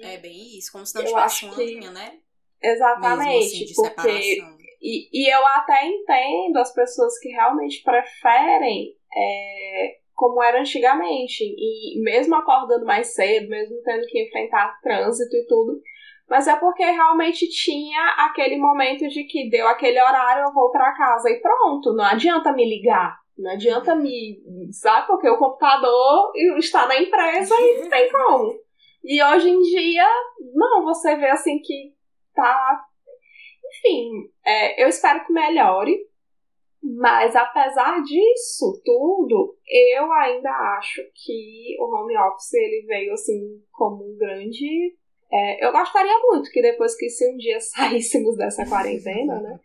É 0.02 0.18
bem 0.18 0.58
isso, 0.58 0.72
como 0.72 0.86
se 0.86 0.94
não 0.94 1.04
tivesse 1.04 1.44
uma 1.44 1.54
que... 1.54 1.64
linha, 1.64 1.90
né? 1.90 2.18
Exatamente, 2.62 3.64
assim, 3.64 3.74
porque 3.74 4.40
e, 4.80 5.08
e 5.12 5.32
eu 5.32 5.46
até 5.46 5.86
entendo 5.86 6.56
as 6.58 6.72
pessoas 6.74 7.16
que 7.20 7.28
realmente 7.28 7.82
preferem 7.82 8.96
é, 9.16 9.96
como 10.14 10.42
era 10.42 10.60
antigamente, 10.60 11.44
e 11.44 12.00
mesmo 12.02 12.34
acordando 12.34 12.84
mais 12.84 13.14
cedo, 13.14 13.48
mesmo 13.48 13.80
tendo 13.84 14.06
que 14.06 14.24
enfrentar 14.24 14.80
trânsito 14.82 15.36
e 15.36 15.46
tudo, 15.46 15.80
mas 16.28 16.48
é 16.48 16.56
porque 16.56 16.84
realmente 16.84 17.48
tinha 17.48 18.14
aquele 18.18 18.56
momento 18.56 19.08
de 19.08 19.24
que 19.24 19.50
deu 19.50 19.68
aquele 19.68 20.00
horário, 20.00 20.44
eu 20.44 20.52
vou 20.52 20.70
para 20.70 20.96
casa 20.96 21.30
e 21.30 21.40
pronto, 21.40 21.92
não 21.92 22.04
adianta 22.04 22.52
me 22.52 22.68
ligar, 22.68 23.18
não 23.38 23.52
adianta 23.52 23.94
me, 23.94 24.40
sabe, 24.72 25.06
porque 25.06 25.28
o 25.28 25.38
computador 25.38 26.32
está 26.58 26.86
na 26.86 26.98
empresa 26.98 27.54
e 27.60 27.82
não 27.82 27.88
tem 27.88 28.10
como. 28.10 28.54
E 29.04 29.22
hoje 29.22 29.48
em 29.48 29.60
dia, 29.60 30.08
não, 30.54 30.84
você 30.84 31.16
vê 31.16 31.30
assim 31.30 31.58
que 31.58 31.94
tá. 32.34 32.84
Enfim, 33.68 34.30
é, 34.44 34.82
eu 34.82 34.88
espero 34.88 35.24
que 35.24 35.32
melhore. 35.32 35.98
Mas 36.82 37.36
apesar 37.36 38.02
disso 38.02 38.82
tudo, 38.84 39.56
eu 39.68 40.12
ainda 40.14 40.50
acho 40.78 41.00
que 41.14 41.76
o 41.78 41.84
home 41.84 42.16
office 42.18 42.54
ele 42.54 42.84
veio 42.86 43.12
assim 43.12 43.62
como 43.70 44.04
um 44.04 44.16
grande. 44.16 44.96
É, 45.32 45.64
eu 45.64 45.70
gostaria 45.70 46.18
muito 46.24 46.50
que 46.50 46.60
depois 46.60 46.96
que 46.96 47.08
se 47.08 47.32
um 47.32 47.36
dia 47.36 47.60
saíssemos 47.62 48.36
dessa 48.36 48.66
quarentena, 48.66 49.40
né? 49.40 49.60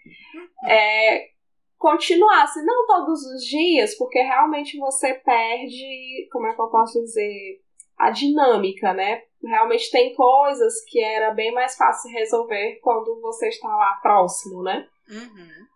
É, 0.68 1.30
continuasse, 1.78 2.64
não 2.64 2.86
todos 2.86 3.20
os 3.26 3.44
dias, 3.44 3.96
porque 3.98 4.20
realmente 4.20 4.78
você 4.78 5.16
perde, 5.16 6.28
como 6.32 6.48
é 6.48 6.54
que 6.54 6.62
eu 6.62 6.70
posso 6.70 7.02
dizer, 7.02 7.62
a 7.98 8.12
dinâmica, 8.12 8.94
né? 8.94 9.24
Realmente 9.44 9.92
tem 9.92 10.14
coisas 10.14 10.84
que 10.86 11.00
era 11.02 11.32
bem 11.34 11.54
mais 11.54 11.76
fácil 11.76 12.12
resolver 12.12 12.80
quando 12.82 13.20
você 13.22 13.48
está 13.48 13.68
lá 13.68 14.00
próximo, 14.02 14.64
né? 14.64 14.88
Uhum. 15.10 15.68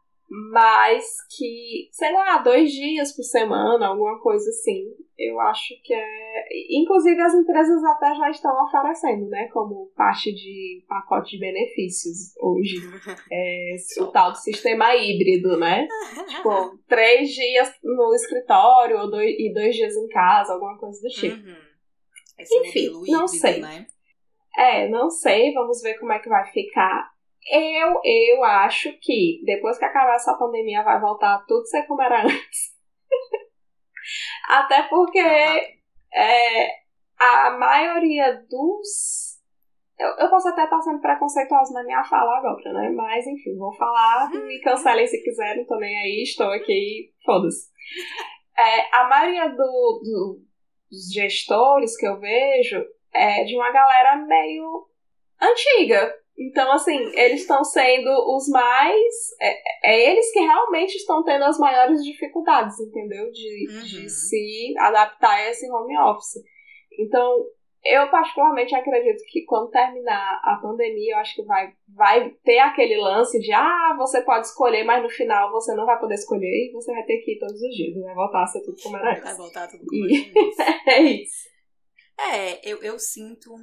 Mas 0.49 1.05
que, 1.37 1.89
sei 1.91 2.13
lá, 2.13 2.37
dois 2.37 2.71
dias 2.71 3.13
por 3.13 3.23
semana, 3.23 3.87
alguma 3.87 4.17
coisa 4.21 4.49
assim, 4.49 4.85
eu 5.17 5.37
acho 5.41 5.75
que 5.83 5.93
é. 5.93 6.47
Inclusive 6.71 7.19
as 7.19 7.33
empresas 7.33 7.83
até 7.83 8.15
já 8.15 8.29
estão 8.29 8.63
oferecendo, 8.63 9.27
né? 9.27 9.49
Como 9.51 9.91
parte 9.93 10.33
de 10.33 10.85
pacote 10.87 11.31
de 11.31 11.39
benefícios 11.39 12.33
hoje. 12.39 12.77
É, 13.33 13.75
o 13.99 14.07
tal 14.07 14.31
do 14.31 14.37
sistema 14.37 14.95
híbrido, 14.95 15.57
né? 15.57 15.87
tipo, 16.27 16.77
três 16.87 17.29
dias 17.29 17.73
no 17.83 18.13
escritório 18.13 18.99
ou 18.99 19.11
dois, 19.11 19.29
e 19.37 19.53
dois 19.53 19.75
dias 19.75 19.95
em 19.95 20.07
casa, 20.07 20.53
alguma 20.53 20.77
coisa 20.77 20.99
do 21.01 21.09
tipo. 21.09 21.35
Uhum. 21.35 21.70
Esse 22.41 22.57
Enfim, 22.59 23.11
não 23.11 23.27
sei. 23.27 23.61
Né? 23.61 23.85
É, 24.57 24.87
não 24.89 25.09
sei, 25.09 25.53
vamos 25.53 25.81
ver 25.81 25.97
como 25.99 26.11
é 26.11 26.19
que 26.19 26.29
vai 26.29 26.45
ficar. 26.51 27.09
Eu, 27.49 27.99
eu 28.03 28.43
acho 28.43 28.91
que 29.01 29.41
depois 29.45 29.77
que 29.77 29.85
acabar 29.85 30.15
essa 30.15 30.37
pandemia 30.37 30.83
vai 30.83 30.99
voltar 30.99 31.43
tudo 31.47 31.65
ser 31.65 31.83
como 31.83 32.01
era 32.01 32.23
antes. 32.23 32.71
Até 34.49 34.83
porque 34.83 35.19
é, 35.19 36.67
a 37.17 37.51
maioria 37.57 38.43
dos. 38.49 39.39
Eu, 39.97 40.09
eu 40.17 40.29
posso 40.29 40.47
até 40.49 40.63
estar 40.63 40.81
sendo 40.81 40.99
preconceituosa 40.99 41.73
na 41.73 41.83
minha 41.83 42.03
fala 42.03 42.37
agora, 42.37 42.73
né? 42.73 42.89
Mas 42.89 43.25
enfim, 43.27 43.55
vou 43.57 43.73
falar. 43.75 44.29
Me 44.31 44.59
cancelem 44.61 45.05
se 45.05 45.21
quiserem, 45.23 45.65
tô 45.65 45.77
nem 45.77 45.95
aí, 45.95 46.23
estou 46.23 46.47
aqui, 46.47 47.13
foda-se. 47.23 47.69
É, 48.57 48.95
a 48.95 49.07
maioria 49.07 49.49
do, 49.49 49.55
do 49.55 50.41
dos 50.91 51.11
gestores 51.13 51.97
que 51.97 52.05
eu 52.05 52.19
vejo 52.19 52.83
é 53.13 53.43
de 53.43 53.55
uma 53.55 53.71
galera 53.71 54.17
meio 54.17 54.87
antiga. 55.41 56.13
Então, 56.37 56.71
assim, 56.71 56.97
eles 57.15 57.41
estão 57.41 57.63
sendo 57.63 58.09
os 58.35 58.47
mais. 58.49 59.13
É, 59.39 59.91
é, 59.91 60.11
eles 60.11 60.31
que 60.31 60.39
realmente 60.39 60.95
estão 60.95 61.23
tendo 61.23 61.43
as 61.43 61.57
maiores 61.59 62.03
dificuldades, 62.03 62.79
entendeu? 62.79 63.29
De, 63.31 63.67
uhum. 63.69 63.81
de 63.81 64.09
se 64.09 64.73
adaptar 64.79 65.33
a 65.33 65.49
esse 65.49 65.69
home 65.69 65.97
office. 65.99 66.41
Então, 66.99 67.45
eu 67.83 68.09
particularmente 68.11 68.75
acredito 68.75 69.23
que 69.27 69.43
quando 69.43 69.71
terminar 69.71 70.39
a 70.43 70.59
pandemia, 70.61 71.13
eu 71.13 71.17
acho 71.17 71.35
que 71.35 71.43
vai, 71.43 71.73
vai 71.87 72.29
ter 72.43 72.59
aquele 72.59 72.97
lance 72.97 73.39
de 73.39 73.51
ah, 73.51 73.95
você 73.97 74.21
pode 74.21 74.45
escolher, 74.45 74.83
mas 74.83 75.01
no 75.01 75.09
final 75.09 75.51
você 75.51 75.73
não 75.73 75.85
vai 75.85 75.99
poder 75.99 76.15
escolher 76.15 76.69
e 76.69 76.71
você 76.71 76.91
vai 76.91 77.03
ter 77.03 77.17
que 77.19 77.33
ir 77.33 77.39
todos 77.39 77.59
os 77.59 77.75
dias. 77.75 77.99
Vai 77.99 78.13
voltar 78.13 78.43
a 78.43 78.47
ser 78.47 78.61
tudo 78.61 78.79
como 78.81 78.97
era 78.97 79.11
antes. 79.11 79.23
Vai 79.23 79.35
voltar 79.35 79.67
tudo 79.67 79.83
como 79.85 80.05
e... 80.07 80.31
é 80.87 81.01
isso. 81.01 81.49
É, 82.19 82.69
eu, 82.69 82.83
eu 82.83 82.99
sinto. 82.99 83.55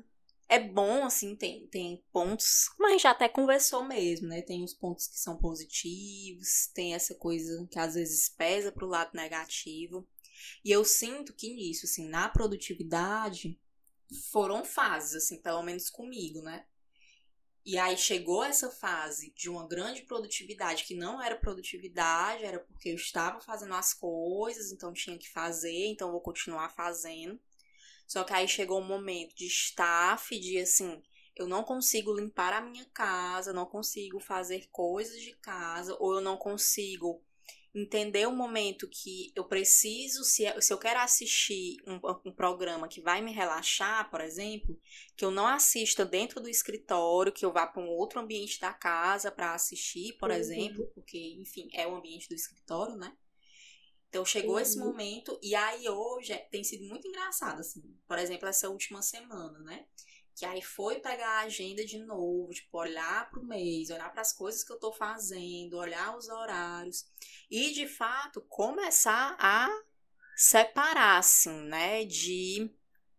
É 0.48 0.58
bom, 0.58 1.04
assim, 1.04 1.36
tem, 1.36 1.68
tem 1.68 2.02
pontos, 2.10 2.70
mas 2.78 2.88
a 2.88 2.92
gente 2.92 3.02
já 3.02 3.10
até 3.10 3.28
conversou 3.28 3.84
mesmo, 3.84 4.28
né? 4.28 4.40
Tem 4.40 4.64
os 4.64 4.72
pontos 4.72 5.06
que 5.06 5.18
são 5.18 5.36
positivos, 5.36 6.72
tem 6.74 6.94
essa 6.94 7.14
coisa 7.14 7.68
que 7.70 7.78
às 7.78 7.94
vezes 7.94 8.30
pesa 8.30 8.72
pro 8.72 8.86
lado 8.86 9.10
negativo. 9.12 10.08
E 10.64 10.70
eu 10.70 10.84
sinto 10.84 11.34
que 11.34 11.54
nisso, 11.54 11.84
assim, 11.84 12.08
na 12.08 12.30
produtividade, 12.30 13.58
foram 14.30 14.64
fases, 14.64 15.24
assim, 15.24 15.40
pelo 15.40 15.62
menos 15.62 15.90
comigo, 15.90 16.42
né? 16.42 16.64
E 17.64 17.76
aí 17.76 17.98
chegou 17.98 18.42
essa 18.42 18.70
fase 18.70 19.30
de 19.36 19.50
uma 19.50 19.68
grande 19.68 20.02
produtividade, 20.02 20.84
que 20.84 20.94
não 20.94 21.22
era 21.22 21.36
produtividade, 21.36 22.44
era 22.44 22.60
porque 22.60 22.88
eu 22.88 22.94
estava 22.94 23.40
fazendo 23.40 23.74
as 23.74 23.92
coisas, 23.92 24.72
então 24.72 24.92
tinha 24.92 25.18
que 25.18 25.28
fazer, 25.28 25.86
então 25.86 26.10
vou 26.10 26.20
continuar 26.20 26.70
fazendo. 26.70 27.38
Só 28.06 28.24
que 28.24 28.32
aí 28.32 28.48
chegou 28.48 28.80
um 28.80 28.86
momento 28.86 29.34
de 29.36 29.46
staff, 29.46 30.38
de 30.40 30.58
assim, 30.58 31.02
eu 31.36 31.46
não 31.46 31.62
consigo 31.62 32.14
limpar 32.14 32.54
a 32.54 32.62
minha 32.62 32.86
casa, 32.86 33.52
não 33.52 33.66
consigo 33.66 34.18
fazer 34.18 34.66
coisas 34.72 35.20
de 35.20 35.36
casa, 35.36 35.94
ou 36.00 36.14
eu 36.14 36.20
não 36.22 36.38
consigo 36.38 37.22
entender 37.74 38.26
o 38.26 38.34
momento 38.34 38.88
que 38.88 39.32
eu 39.34 39.44
preciso, 39.44 40.24
se, 40.24 40.44
se 40.60 40.72
eu 40.72 40.78
quero 40.78 41.00
assistir 41.00 41.76
um, 41.86 42.00
um, 42.24 42.32
programa 42.32 42.88
que 42.88 43.00
vai 43.00 43.20
me 43.20 43.32
relaxar, 43.32 44.10
por 44.10 44.20
exemplo, 44.20 44.78
que 45.16 45.24
eu 45.24 45.30
não 45.30 45.46
assista 45.46 46.04
dentro 46.04 46.40
do 46.40 46.48
escritório, 46.48 47.32
que 47.32 47.44
eu 47.44 47.52
vá 47.52 47.66
para 47.66 47.82
um 47.82 47.88
outro 47.88 48.20
ambiente 48.20 48.60
da 48.60 48.72
casa 48.72 49.30
para 49.30 49.54
assistir, 49.54 50.14
por 50.14 50.30
uhum. 50.30 50.36
exemplo, 50.36 50.86
porque, 50.94 51.36
enfim, 51.38 51.68
é 51.72 51.86
o 51.86 51.94
ambiente 51.94 52.28
do 52.28 52.34
escritório, 52.34 52.96
né? 52.96 53.16
Então 54.08 54.24
chegou 54.24 54.54
uhum. 54.54 54.60
esse 54.60 54.78
momento, 54.78 55.38
e 55.42 55.54
aí 55.54 55.86
hoje 55.88 56.32
é, 56.32 56.38
tem 56.38 56.64
sido 56.64 56.84
muito 56.84 57.06
engraçado, 57.06 57.60
assim. 57.60 57.82
Por 58.06 58.18
exemplo, 58.18 58.48
essa 58.48 58.70
última 58.70 59.02
semana, 59.02 59.58
né? 59.58 59.86
Que 60.38 60.46
aí 60.46 60.62
foi 60.62 61.00
pegar 61.00 61.28
a 61.28 61.40
agenda 61.40 61.84
de 61.84 61.98
novo, 61.98 62.52
tipo, 62.52 62.78
olhar 62.78 63.28
para 63.28 63.40
o 63.40 63.44
mês, 63.44 63.90
olhar 63.90 64.08
para 64.12 64.20
as 64.20 64.32
coisas 64.32 64.62
que 64.62 64.70
eu 64.70 64.76
estou 64.76 64.92
fazendo, 64.92 65.76
olhar 65.76 66.16
os 66.16 66.28
horários 66.28 67.06
e 67.50 67.72
de 67.72 67.88
fato 67.88 68.40
começar 68.42 69.36
a 69.40 69.68
separar, 70.36 71.18
assim, 71.18 71.62
né? 71.62 72.04
De 72.04 72.70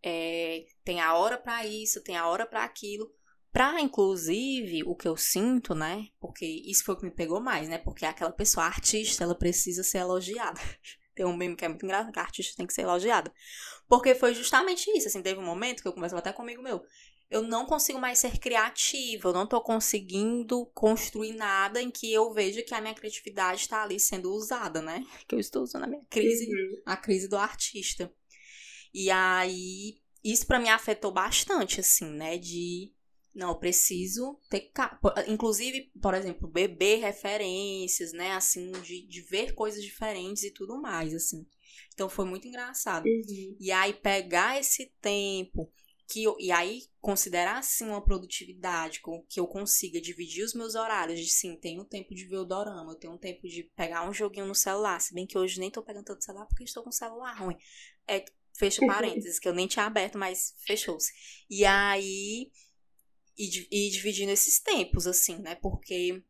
é, 0.02 0.64
tem 0.82 1.02
a 1.02 1.14
hora 1.14 1.36
para 1.36 1.66
isso, 1.66 2.02
tem 2.02 2.16
a 2.16 2.26
hora 2.26 2.46
para 2.46 2.64
aquilo. 2.64 3.12
Pra, 3.52 3.78
inclusive, 3.80 4.82
o 4.84 4.94
que 4.94 5.06
eu 5.06 5.16
sinto, 5.16 5.74
né? 5.74 6.08
Porque 6.18 6.46
isso 6.46 6.84
foi 6.84 6.94
o 6.94 6.98
que 6.98 7.04
me 7.04 7.10
pegou 7.10 7.40
mais, 7.40 7.68
né? 7.68 7.76
Porque 7.76 8.06
aquela 8.06 8.32
pessoa, 8.32 8.64
artista, 8.64 9.24
ela 9.24 9.34
precisa 9.34 9.82
ser 9.82 9.98
elogiada. 9.98 10.58
Tem 11.14 11.26
um 11.26 11.36
meme 11.36 11.56
que 11.56 11.66
é 11.66 11.68
muito 11.68 11.84
engraçado, 11.84 12.12
que 12.12 12.18
a 12.18 12.22
artista 12.22 12.54
tem 12.56 12.66
que 12.66 12.72
ser 12.72 12.82
elogiada. 12.82 13.30
Porque 13.86 14.14
foi 14.14 14.32
justamente 14.32 14.88
isso, 14.96 15.08
assim, 15.08 15.20
teve 15.20 15.40
um 15.40 15.44
momento 15.44 15.82
que 15.82 15.88
eu 15.88 15.92
conversava 15.92 16.20
até 16.20 16.32
comigo 16.32 16.62
meu 16.62 16.80
eu 17.30 17.42
não 17.42 17.64
consigo 17.64 18.00
mais 18.00 18.18
ser 18.18 18.38
criativa, 18.38 19.28
eu 19.28 19.32
não 19.32 19.44
estou 19.44 19.62
conseguindo 19.62 20.66
construir 20.74 21.32
nada 21.32 21.80
em 21.80 21.90
que 21.90 22.12
eu 22.12 22.32
veja 22.32 22.62
que 22.62 22.74
a 22.74 22.80
minha 22.80 22.94
criatividade 22.94 23.60
está 23.60 23.84
ali 23.84 24.00
sendo 24.00 24.34
usada, 24.34 24.82
né? 24.82 25.06
Que 25.28 25.36
eu 25.36 25.38
estou 25.38 25.62
usando 25.62 25.84
a 25.84 25.86
minha 25.86 26.04
crise, 26.10 26.50
uhum. 26.52 26.82
a 26.84 26.96
crise 26.96 27.28
do 27.28 27.36
artista. 27.36 28.12
E 28.92 29.10
aí, 29.10 30.00
isso 30.24 30.44
para 30.44 30.58
mim 30.58 30.68
afetou 30.70 31.12
bastante, 31.12 31.78
assim, 31.78 32.10
né? 32.10 32.36
De, 32.36 32.92
não, 33.32 33.50
eu 33.50 33.58
preciso 33.60 34.36
ter. 34.50 34.72
Inclusive, 35.28 35.92
por 36.02 36.14
exemplo, 36.14 36.48
beber 36.48 36.98
referências, 36.98 38.12
né? 38.12 38.32
Assim, 38.32 38.72
de, 38.82 39.06
de 39.06 39.20
ver 39.20 39.54
coisas 39.54 39.84
diferentes 39.84 40.42
e 40.42 40.50
tudo 40.50 40.82
mais, 40.82 41.14
assim. 41.14 41.46
Então 41.94 42.08
foi 42.08 42.24
muito 42.24 42.48
engraçado. 42.48 43.04
Uhum. 43.04 43.56
E 43.60 43.70
aí, 43.70 43.92
pegar 43.94 44.58
esse 44.58 44.92
tempo 45.00 45.70
que 46.10 46.24
eu, 46.24 46.36
e 46.40 46.50
aí 46.50 46.82
considerar 47.00 47.58
assim 47.58 47.86
uma 47.86 48.02
produtividade 48.02 49.00
com 49.00 49.22
que 49.28 49.38
eu 49.38 49.46
consiga 49.46 50.00
dividir 50.00 50.44
os 50.44 50.54
meus 50.54 50.74
horários 50.74 51.20
de 51.20 51.30
sim, 51.30 51.56
tenho 51.56 51.84
tempo 51.84 52.14
de 52.14 52.26
ver 52.26 52.38
o 52.38 52.44
dorama, 52.44 52.92
eu 52.92 52.96
tenho 52.96 53.16
tempo 53.16 53.46
de 53.46 53.62
pegar 53.76 54.08
um 54.08 54.12
joguinho 54.12 54.46
no 54.46 54.54
celular, 54.54 55.00
se 55.00 55.14
bem 55.14 55.26
que 55.26 55.38
hoje 55.38 55.60
nem 55.60 55.70
tô 55.70 55.82
pegando 55.82 56.04
tanto 56.04 56.24
celular 56.24 56.46
porque 56.46 56.64
estou 56.64 56.82
com 56.82 56.90
o 56.90 56.92
celular 56.92 57.34
ruim. 57.34 57.56
É, 58.08 58.24
fecha 58.58 58.84
parênteses, 58.86 59.38
que 59.38 59.48
eu 59.48 59.54
nem 59.54 59.68
tinha 59.68 59.86
aberto, 59.86 60.18
mas 60.18 60.54
fechou-se. 60.66 61.12
E 61.48 61.64
aí 61.64 62.50
e, 63.38 63.68
e 63.70 63.90
dividindo 63.90 64.32
esses 64.32 64.60
tempos 64.60 65.06
assim, 65.06 65.38
né? 65.38 65.54
Porque 65.54 66.22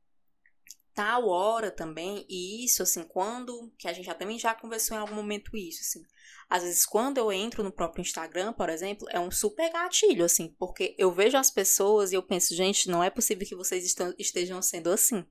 tal 1.00 1.28
hora 1.28 1.70
também, 1.70 2.26
e 2.28 2.62
isso 2.62 2.82
assim, 2.82 3.02
quando 3.04 3.72
que 3.78 3.88
a 3.88 3.92
gente 3.92 4.04
já 4.04 4.14
também 4.14 4.38
já 4.38 4.54
conversou 4.54 4.94
em 4.94 5.00
algum 5.00 5.14
momento 5.14 5.56
isso, 5.56 5.80
assim, 5.80 6.04
às 6.46 6.62
vezes, 6.62 6.84
quando 6.84 7.16
eu 7.16 7.32
entro 7.32 7.62
no 7.62 7.72
próprio 7.72 8.02
Instagram, 8.02 8.52
por 8.52 8.68
exemplo, 8.68 9.08
é 9.10 9.18
um 9.18 9.30
super 9.30 9.72
gatilho, 9.72 10.26
assim, 10.26 10.54
porque 10.58 10.94
eu 10.98 11.10
vejo 11.10 11.38
as 11.38 11.50
pessoas 11.50 12.12
e 12.12 12.16
eu 12.16 12.22
penso, 12.22 12.54
gente, 12.54 12.90
não 12.90 13.02
é 13.02 13.08
possível 13.08 13.46
que 13.46 13.56
vocês 13.56 13.96
estejam 14.18 14.60
sendo 14.60 14.90
assim. 14.90 15.24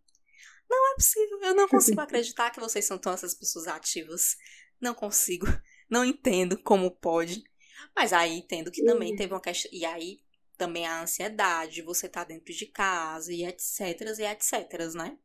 Não 0.67 0.91
é 0.91 0.95
possível. 0.95 1.39
Eu 1.41 1.53
não 1.53 1.67
consigo 1.67 1.99
acreditar 2.01 2.49
que 2.49 2.59
vocês 2.59 2.85
são 2.85 2.97
tão 2.97 3.13
essas 3.13 3.35
pessoas 3.35 3.67
ativas. 3.67 4.37
Não 4.81 4.93
consigo. 4.93 5.45
Não 5.89 6.05
entendo 6.05 6.57
como 6.61 6.91
pode. 6.91 7.43
Mas 7.95 8.13
aí 8.13 8.37
entendo 8.37 8.71
que 8.71 8.83
também 8.83 9.11
uhum. 9.11 9.17
teve 9.17 9.33
uma 9.33 9.41
questão. 9.41 9.71
E 9.73 9.83
aí 9.83 10.19
também 10.55 10.85
a 10.85 11.01
ansiedade, 11.01 11.81
você 11.81 12.07
tá 12.07 12.23
dentro 12.23 12.53
de 12.53 12.67
casa 12.67 13.33
e 13.33 13.43
etc, 13.43 14.19
e 14.19 14.23
etc, 14.23 14.93
né? 14.93 15.17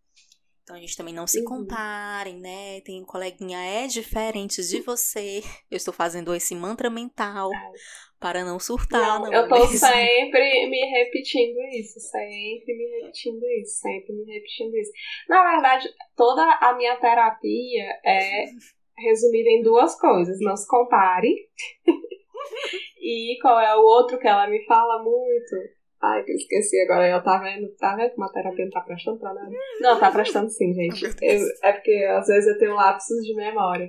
Então 0.64 0.77
a 0.77 0.79
gente 0.81 0.96
também 0.96 1.12
não 1.12 1.27
se 1.27 1.40
uhum. 1.40 1.44
comparem, 1.44 2.40
né? 2.40 2.81
Tem 2.81 3.03
um 3.03 3.05
coleguinha 3.05 3.59
é 3.59 3.87
diferente 3.87 4.62
de 4.62 4.81
você. 4.81 5.42
Eu 5.70 5.77
estou 5.77 5.92
fazendo 5.92 6.35
esse 6.35 6.55
mantra 6.55 6.88
mental 6.88 7.50
para 8.18 8.42
não 8.42 8.59
surtar. 8.59 9.20
Não, 9.20 9.27
não 9.27 9.33
eu 9.33 9.46
tô 9.46 9.59
mesmo. 9.59 9.77
sempre 9.77 10.66
me 10.66 10.81
repetindo 10.87 11.59
isso, 11.72 12.00
sempre 12.00 12.74
me 12.74 13.03
repetindo 13.03 13.42
isso, 13.61 13.81
sempre 13.81 14.14
me 14.14 14.24
repetindo 14.24 14.74
isso. 14.74 14.90
Na 15.29 15.50
verdade, 15.53 15.87
toda 16.16 16.42
a 16.42 16.74
minha 16.74 16.96
terapia 16.96 18.00
é 18.03 18.46
resumida 18.96 19.50
em 19.50 19.62
duas 19.62 19.94
coisas: 20.00 20.40
não 20.40 20.57
se 20.57 20.66
compare. 20.66 21.29
e 23.03 23.38
qual 23.42 23.61
é 23.61 23.77
o 23.77 23.83
outro 23.83 24.18
que 24.18 24.27
ela 24.27 24.48
me 24.48 24.64
fala 24.64 25.03
muito? 25.03 25.84
Ai, 26.12 26.23
que 26.23 26.33
eu 26.33 26.37
esqueci 26.37 26.81
agora. 26.83 27.07
Ela 27.07 27.23
tá 27.23 27.38
vendo, 27.38 27.69
tá 27.77 27.95
vendo 27.97 28.11
como 28.14 28.27
a 28.27 28.33
terapia 28.33 28.64
não 28.64 28.71
tá 28.71 28.81
prestando 28.81 29.19
pra 29.19 29.35
nada? 29.35 29.51
Não, 29.81 29.99
tá 29.99 30.11
prestando 30.11 30.51
sim, 30.51 30.73
gente. 30.73 31.05
Eu, 31.05 31.40
é 31.62 31.73
porque 31.73 32.07
às 32.11 32.27
vezes 32.27 32.47
eu 32.47 32.59
tenho 32.59 32.75
lapsos 32.75 33.25
de 33.25 33.35
memória. 33.35 33.88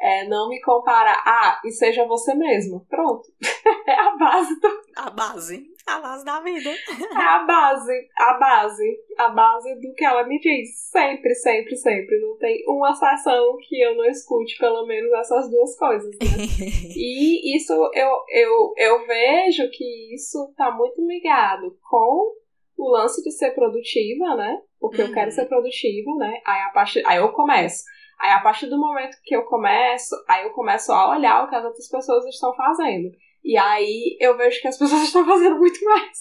É, 0.00 0.28
não 0.28 0.48
me 0.48 0.60
compara. 0.60 1.12
Ah, 1.24 1.60
e 1.64 1.70
seja 1.70 2.06
você 2.06 2.34
mesmo. 2.34 2.86
Pronto. 2.88 3.22
é 3.86 3.94
a 3.94 4.16
base 4.16 4.60
do. 4.60 4.68
A 4.96 5.10
base. 5.10 5.75
A 5.86 6.00
base 6.00 6.24
da 6.24 6.40
vida. 6.40 6.70
É 6.70 7.22
a 7.22 7.44
base. 7.44 8.08
A 8.16 8.34
base. 8.34 8.98
A 9.16 9.28
base 9.28 9.74
do 9.76 9.94
que 9.94 10.04
ela 10.04 10.24
me 10.24 10.38
diz. 10.40 10.90
Sempre, 10.90 11.34
sempre, 11.36 11.76
sempre. 11.76 12.18
Não 12.18 12.36
tem 12.38 12.64
uma 12.66 12.92
sessão 12.92 13.56
que 13.62 13.80
eu 13.80 13.94
não 13.94 14.04
escute 14.06 14.58
pelo 14.58 14.84
menos 14.86 15.12
essas 15.12 15.48
duas 15.48 15.78
coisas. 15.78 16.10
Né? 16.16 16.26
e 16.96 17.56
isso 17.56 17.72
eu, 17.72 18.10
eu, 18.30 18.74
eu 18.76 19.06
vejo 19.06 19.70
que 19.70 20.14
isso 20.14 20.52
tá 20.56 20.72
muito 20.72 21.06
ligado 21.06 21.78
com 21.88 22.34
o 22.76 22.90
lance 22.90 23.22
de 23.22 23.30
ser 23.30 23.52
produtiva, 23.52 24.34
né? 24.34 24.60
Porque 24.80 25.02
uhum. 25.02 25.08
eu 25.08 25.14
quero 25.14 25.26
uhum. 25.26 25.36
ser 25.36 25.46
produtiva, 25.46 26.10
né? 26.16 26.40
Aí, 26.44 26.62
a 26.62 26.70
partir, 26.70 27.02
aí 27.06 27.18
eu 27.18 27.32
começo. 27.32 27.84
Aí 28.18 28.32
a 28.32 28.40
partir 28.40 28.66
do 28.66 28.78
momento 28.78 29.16
que 29.22 29.36
eu 29.36 29.44
começo, 29.44 30.14
aí 30.28 30.44
eu 30.44 30.50
começo 30.50 30.90
a 30.90 31.10
olhar 31.10 31.44
o 31.44 31.48
que 31.48 31.54
as 31.54 31.64
outras 31.64 31.88
pessoas 31.88 32.24
estão 32.26 32.54
fazendo. 32.54 33.10
E 33.46 33.56
aí 33.56 34.16
eu 34.20 34.36
vejo 34.36 34.60
que 34.60 34.66
as 34.66 34.76
pessoas 34.76 35.02
estão 35.06 35.24
fazendo 35.24 35.56
muito 35.56 35.82
mais. 35.84 36.18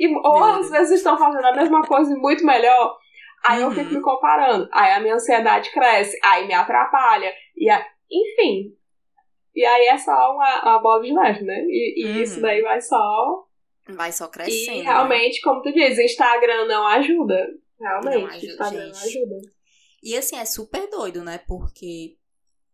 E, 0.00 0.08
ou 0.08 0.44
às 0.44 0.70
vezes 0.70 0.98
estão 0.98 1.18
fazendo 1.18 1.44
a 1.44 1.54
mesma 1.54 1.82
coisa 1.82 2.10
e 2.12 2.16
muito 2.16 2.44
melhor. 2.44 2.96
Aí 3.44 3.62
uhum. 3.62 3.68
eu 3.68 3.70
fico 3.72 3.90
uhum. 3.90 3.96
me 3.96 4.02
comparando. 4.02 4.68
Aí 4.72 4.92
a 4.92 5.00
minha 5.00 5.14
ansiedade 5.14 5.70
cresce, 5.70 6.18
aí 6.24 6.46
me 6.46 6.54
atrapalha. 6.54 7.32
E 7.56 7.70
enfim. 8.10 8.74
E 9.54 9.64
aí 9.64 9.86
é 9.88 9.98
só 9.98 10.12
uma, 10.32 10.62
uma 10.62 10.78
bola 10.80 11.02
de 11.02 11.12
neve, 11.12 11.44
né? 11.44 11.62
E, 11.68 12.02
e 12.02 12.06
uhum. 12.06 12.22
isso 12.22 12.40
daí 12.40 12.62
vai 12.62 12.80
só. 12.80 13.44
Vai 13.90 14.12
só 14.12 14.28
crescendo. 14.28 14.78
E 14.78 14.82
realmente, 14.82 15.36
né? 15.36 15.40
como 15.44 15.60
tu 15.60 15.72
diz, 15.72 15.98
Instagram 15.98 16.66
não 16.66 16.86
ajuda. 16.86 17.48
Realmente, 17.78 18.18
não 18.18 18.26
ajuda, 18.28 18.46
Instagram 18.46 18.86
gente. 18.86 18.94
não 18.94 19.02
ajuda. 19.02 19.36
E 20.02 20.16
assim, 20.16 20.36
é 20.36 20.44
super 20.44 20.88
doido, 20.88 21.22
né? 21.22 21.38
Porque, 21.46 22.16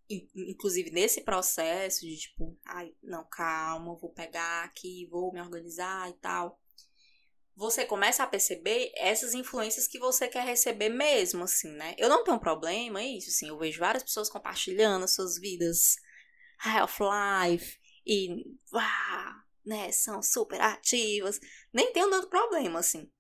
inclusive 0.09 0.91
nesse 0.91 1.23
processo 1.23 2.01
de 2.01 2.17
tipo, 2.17 2.57
ai, 2.65 2.95
não, 3.03 3.25
calma, 3.29 3.97
vou 3.97 4.11
pegar 4.13 4.65
aqui, 4.65 5.07
vou 5.11 5.33
me 5.33 5.41
organizar 5.41 6.09
e 6.09 6.15
tal. 6.15 6.59
Você 7.55 7.85
começa 7.85 8.23
a 8.23 8.27
perceber 8.27 8.93
essas 8.97 9.35
influências 9.35 9.89
que 9.89 9.99
você 9.99 10.29
quer 10.29 10.45
receber 10.45 10.89
mesmo, 10.89 11.43
assim, 11.43 11.73
né? 11.73 11.95
Eu 11.99 12.09
não 12.09 12.23
tenho 12.23 12.39
problema, 12.39 13.03
é 13.03 13.07
isso, 13.07 13.31
assim. 13.31 13.49
Eu 13.49 13.59
vejo 13.59 13.81
várias 13.81 14.05
pessoas 14.05 14.31
compartilhando 14.31 15.05
as 15.05 15.15
suas 15.15 15.39
vidas 15.39 15.97
of 16.83 16.99
life 17.03 17.77
e, 18.07 18.45
uau, 18.73 19.35
né, 19.67 19.91
são 19.91 20.23
super 20.23 20.61
ativas. 20.61 21.41
Nem 21.73 21.93
tenho 21.93 22.09
tanto 22.09 22.29
problema, 22.29 22.79
assim. 22.79 23.11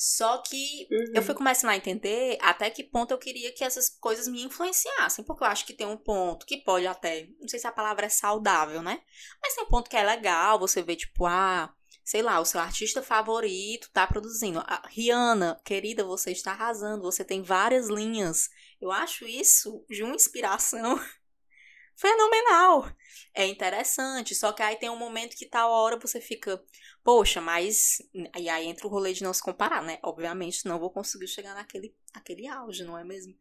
Só 0.00 0.38
que 0.38 0.86
uhum. 0.92 1.12
eu 1.12 1.22
fui 1.22 1.32
uhum. 1.32 1.38
começando 1.38 1.70
a 1.70 1.76
entender 1.76 2.38
até 2.40 2.70
que 2.70 2.84
ponto 2.84 3.10
eu 3.10 3.18
queria 3.18 3.52
que 3.52 3.64
essas 3.64 3.90
coisas 3.90 4.28
me 4.28 4.44
influenciassem. 4.44 5.24
Porque 5.24 5.42
eu 5.42 5.48
acho 5.48 5.66
que 5.66 5.74
tem 5.74 5.88
um 5.88 5.96
ponto 5.96 6.46
que 6.46 6.58
pode 6.58 6.86
até. 6.86 7.26
Não 7.40 7.48
sei 7.48 7.58
se 7.58 7.66
a 7.66 7.72
palavra 7.72 8.06
é 8.06 8.08
saudável, 8.08 8.80
né? 8.80 9.02
Mas 9.42 9.56
tem 9.56 9.64
um 9.64 9.68
ponto 9.68 9.90
que 9.90 9.96
é 9.96 10.04
legal 10.04 10.56
você 10.56 10.82
ver, 10.82 10.94
tipo, 10.94 11.26
ah, 11.26 11.74
sei 12.04 12.22
lá, 12.22 12.38
o 12.38 12.44
seu 12.44 12.60
artista 12.60 13.02
favorito 13.02 13.90
tá 13.92 14.06
produzindo. 14.06 14.60
A 14.60 14.86
Rihanna, 14.86 15.60
querida, 15.64 16.04
você 16.04 16.30
está 16.30 16.52
arrasando, 16.52 17.02
você 17.02 17.24
tem 17.24 17.42
várias 17.42 17.88
linhas. 17.88 18.48
Eu 18.80 18.92
acho 18.92 19.26
isso 19.26 19.84
de 19.90 20.04
uma 20.04 20.14
inspiração 20.14 20.96
fenomenal. 21.98 22.88
É 23.34 23.44
interessante, 23.46 24.32
só 24.36 24.52
que 24.52 24.62
aí 24.62 24.76
tem 24.76 24.88
um 24.88 24.96
momento 24.96 25.36
que 25.36 25.44
tal 25.44 25.72
hora 25.72 25.98
você 25.98 26.20
fica, 26.20 26.62
poxa, 27.08 27.40
mas. 27.40 28.02
E 28.38 28.50
aí 28.50 28.66
entra 28.66 28.86
o 28.86 28.90
rolê 28.90 29.14
de 29.14 29.22
não 29.22 29.32
se 29.32 29.42
comparar, 29.42 29.82
né? 29.82 29.98
Obviamente, 30.02 30.66
não 30.66 30.78
vou 30.78 30.90
conseguir 30.90 31.26
chegar 31.26 31.54
naquele, 31.54 31.96
naquele 32.14 32.46
auge, 32.46 32.84
não 32.84 32.98
é 32.98 33.02
mesmo? 33.02 33.34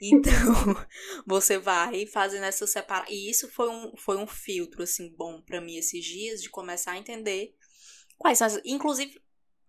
Então, 0.00 0.32
você 1.24 1.56
vai 1.56 2.04
fazendo 2.04 2.42
essa 2.42 2.66
separação. 2.66 3.14
E 3.14 3.30
isso 3.30 3.48
foi 3.48 3.70
um, 3.70 3.96
foi 3.96 4.16
um 4.16 4.26
filtro, 4.26 4.82
assim, 4.82 5.14
bom 5.16 5.40
para 5.40 5.60
mim 5.60 5.76
esses 5.76 6.04
dias, 6.04 6.42
de 6.42 6.50
começar 6.50 6.92
a 6.92 6.98
entender 6.98 7.54
quais 8.18 8.38
são 8.38 8.48
as. 8.48 8.60
Inclusive, 8.64 9.22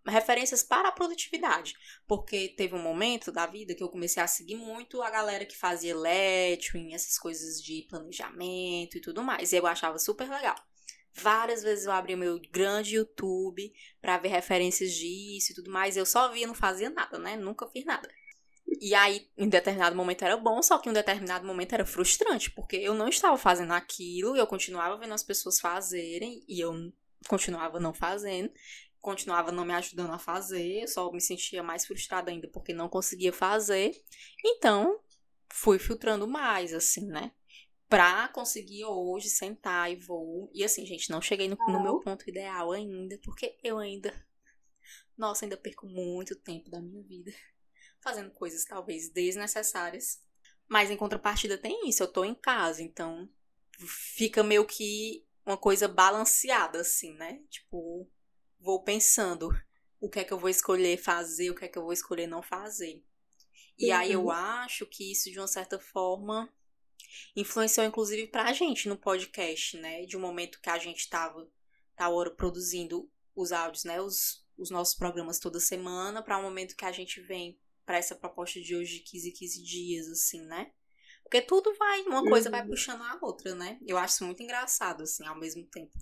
referências 0.04 0.64
para 0.64 0.90
a 0.90 0.92
produtividade. 0.92 1.76
Porque 2.08 2.56
teve 2.58 2.74
um 2.74 2.82
momento 2.82 3.32
da 3.32 3.46
vida 3.46 3.76
que 3.76 3.84
eu 3.84 3.90
comecei 3.90 4.24
a 4.24 4.26
seguir 4.26 4.56
muito 4.56 5.00
a 5.00 5.12
galera 5.12 5.46
que 5.46 5.56
fazia 5.56 5.96
lettering, 5.96 6.96
essas 6.96 7.20
coisas 7.20 7.62
de 7.62 7.86
planejamento 7.88 8.98
e 8.98 9.02
tudo 9.02 9.22
mais. 9.22 9.54
E 9.54 9.58
eu 9.58 9.68
achava 9.68 10.00
super 10.00 10.28
legal. 10.28 10.56
Várias 11.16 11.64
vezes 11.64 11.86
eu 11.86 11.92
abri 11.92 12.16
meu 12.16 12.40
grande 12.52 12.96
YouTube 12.96 13.72
para 14.02 14.18
ver 14.18 14.30
referências 14.30 14.92
disso 14.92 15.52
e 15.52 15.56
tudo 15.56 15.72
mais. 15.72 15.96
Eu 15.96 16.06
só 16.06 16.32
via, 16.32 16.48
não 16.48 16.56
fazia 16.56 16.90
nada, 16.90 17.18
né? 17.18 17.36
Nunca 17.36 17.68
fiz 17.68 17.86
nada. 17.86 18.10
E 18.82 18.96
aí, 18.96 19.30
em 19.38 19.48
determinado 19.48 19.96
momento 19.96 20.24
era 20.24 20.36
bom, 20.36 20.62
só 20.62 20.78
que 20.78 20.90
em 20.90 20.94
determinado 20.94 21.46
momento 21.46 21.74
era 21.74 21.86
frustrante, 21.86 22.50
porque 22.52 22.76
eu 22.78 22.94
não 22.94 23.08
estava 23.08 23.38
fazendo 23.38 23.72
aquilo, 23.72 24.36
eu 24.36 24.48
continuava 24.48 24.98
vendo 24.98 25.14
as 25.14 25.24
pessoas 25.24 25.60
fazerem 25.60 26.44
e 26.48 26.60
eu 26.60 26.92
continuava 27.28 27.80
não 27.80 27.94
fazendo 27.94 28.52
continuava 29.04 29.52
não 29.52 29.66
me 29.66 29.74
ajudando 29.74 30.14
a 30.14 30.18
fazer, 30.18 30.88
só 30.88 31.12
me 31.12 31.20
sentia 31.20 31.62
mais 31.62 31.86
frustrada 31.86 32.32
ainda 32.32 32.48
porque 32.48 32.74
não 32.74 32.88
conseguia 32.88 33.34
fazer. 33.34 33.92
Então, 34.44 34.98
fui 35.52 35.78
filtrando 35.78 36.26
mais, 36.26 36.74
assim, 36.74 37.06
né? 37.08 37.34
Pra 37.94 38.28
conseguir 38.30 38.86
hoje 38.86 39.30
sentar 39.30 39.92
e 39.92 39.96
vou. 39.96 40.50
E 40.54 40.64
assim, 40.64 40.86
gente, 40.86 41.12
não 41.12 41.22
cheguei 41.22 41.48
no, 41.48 41.56
no 41.56 41.84
meu 41.84 42.00
ponto 42.00 42.28
ideal 42.28 42.72
ainda, 42.72 43.20
porque 43.24 43.56
eu 43.64 43.78
ainda. 43.78 44.12
Nossa, 45.16 45.46
ainda 45.46 45.56
perco 45.56 45.86
muito 45.86 46.36
tempo 46.36 46.72
da 46.72 46.82
minha 46.82 47.04
vida 47.04 47.32
fazendo 48.04 48.32
coisas 48.32 48.66
talvez 48.66 49.10
desnecessárias. 49.10 50.22
Mas 50.68 50.92
em 50.92 50.98
contrapartida 50.98 51.58
tem 51.58 51.88
isso, 51.88 52.04
eu 52.04 52.08
tô 52.08 52.26
em 52.26 52.36
casa, 52.36 52.82
então 52.82 53.30
fica 53.80 54.44
meio 54.44 54.66
que 54.66 55.26
uma 55.46 55.58
coisa 55.58 55.88
balanceada, 55.88 56.82
assim, 56.82 57.14
né? 57.14 57.42
Tipo, 57.50 58.10
vou 58.60 58.84
pensando 58.84 59.50
o 60.00 60.10
que 60.10 60.20
é 60.20 60.24
que 60.24 60.34
eu 60.34 60.40
vou 60.40 60.50
escolher 60.50 60.98
fazer, 60.98 61.50
o 61.50 61.56
que 61.56 61.66
é 61.66 61.68
que 61.68 61.78
eu 61.78 61.84
vou 61.84 61.94
escolher 61.94 62.28
não 62.28 62.42
fazer. 62.42 63.04
E 63.78 63.92
uhum. 63.92 63.98
aí 63.98 64.12
eu 64.12 64.24
uhum. 64.26 64.32
acho 64.32 64.86
que 64.86 65.12
isso, 65.12 65.32
de 65.32 65.40
uma 65.40 65.48
certa 65.48 65.80
forma, 65.80 66.52
influenciou 67.36 67.86
inclusive 67.86 68.28
pra 68.28 68.54
gente 68.54 68.88
no 68.88 68.98
podcast, 68.98 69.78
né? 69.78 70.06
De 70.06 70.18
um 70.18 70.22
momento 70.22 70.60
que 70.62 70.70
a 70.70 70.78
gente 70.78 71.10
tava, 71.10 71.50
tá 71.96 72.10
hora 72.10 72.32
produzindo 72.32 73.10
os 73.36 73.52
áudios, 73.52 73.84
né? 73.84 74.02
Os, 74.02 74.46
os 74.58 74.70
nossos 74.70 74.96
programas 74.96 75.40
toda 75.40 75.60
semana, 75.60 76.22
para 76.22 76.38
um 76.38 76.44
momento 76.44 76.76
que 76.76 76.86
a 76.86 76.92
gente 76.92 77.22
vem 77.22 77.60
para 77.86 77.98
essa 77.98 78.16
proposta 78.16 78.62
de 78.62 78.76
hoje 78.76 79.00
de 79.00 79.00
15 79.02 79.32
15 79.32 79.64
dias, 79.64 80.08
assim, 80.08 80.42
né? 80.46 80.72
Porque 81.24 81.42
tudo 81.42 81.74
vai, 81.76 82.02
uma 82.04 82.24
coisa 82.24 82.50
vai 82.50 82.62
uhum. 82.62 82.70
puxando 82.70 83.02
a 83.02 83.18
outra, 83.22 83.56
né? 83.56 83.80
Eu 83.86 83.98
acho 83.98 84.16
isso 84.16 84.26
muito 84.26 84.44
engraçado, 84.44 85.04
assim, 85.04 85.26
ao 85.26 85.38
mesmo 85.40 85.66
tempo. 85.66 85.94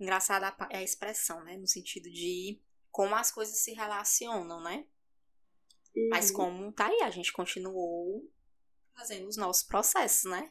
Engraçada 0.00 0.54
é 0.70 0.78
a 0.78 0.82
expressão, 0.82 1.44
né? 1.44 1.56
No 1.56 1.66
sentido 1.66 2.10
de 2.10 2.60
como 2.90 3.14
as 3.14 3.30
coisas 3.30 3.58
se 3.58 3.72
relacionam, 3.72 4.62
né? 4.62 4.86
Uhum. 5.94 6.08
Mas 6.10 6.30
como 6.30 6.72
tá 6.72 6.86
aí, 6.86 7.02
a 7.02 7.10
gente 7.10 7.32
continuou 7.32 8.28
fazendo 8.96 9.28
os 9.28 9.36
nossos 9.36 9.62
processos, 9.62 10.30
né? 10.30 10.50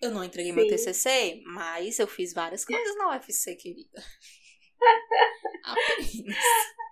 Eu 0.00 0.10
não 0.10 0.24
entreguei 0.24 0.52
Sim. 0.52 0.56
meu 0.56 0.66
TCC, 0.66 1.42
mas 1.46 1.98
eu 1.98 2.06
fiz 2.06 2.32
várias 2.34 2.64
coisas 2.64 2.96
na 2.96 3.10
UFC, 3.10 3.54
querida. 3.54 4.02
Apenas. 5.64 6.36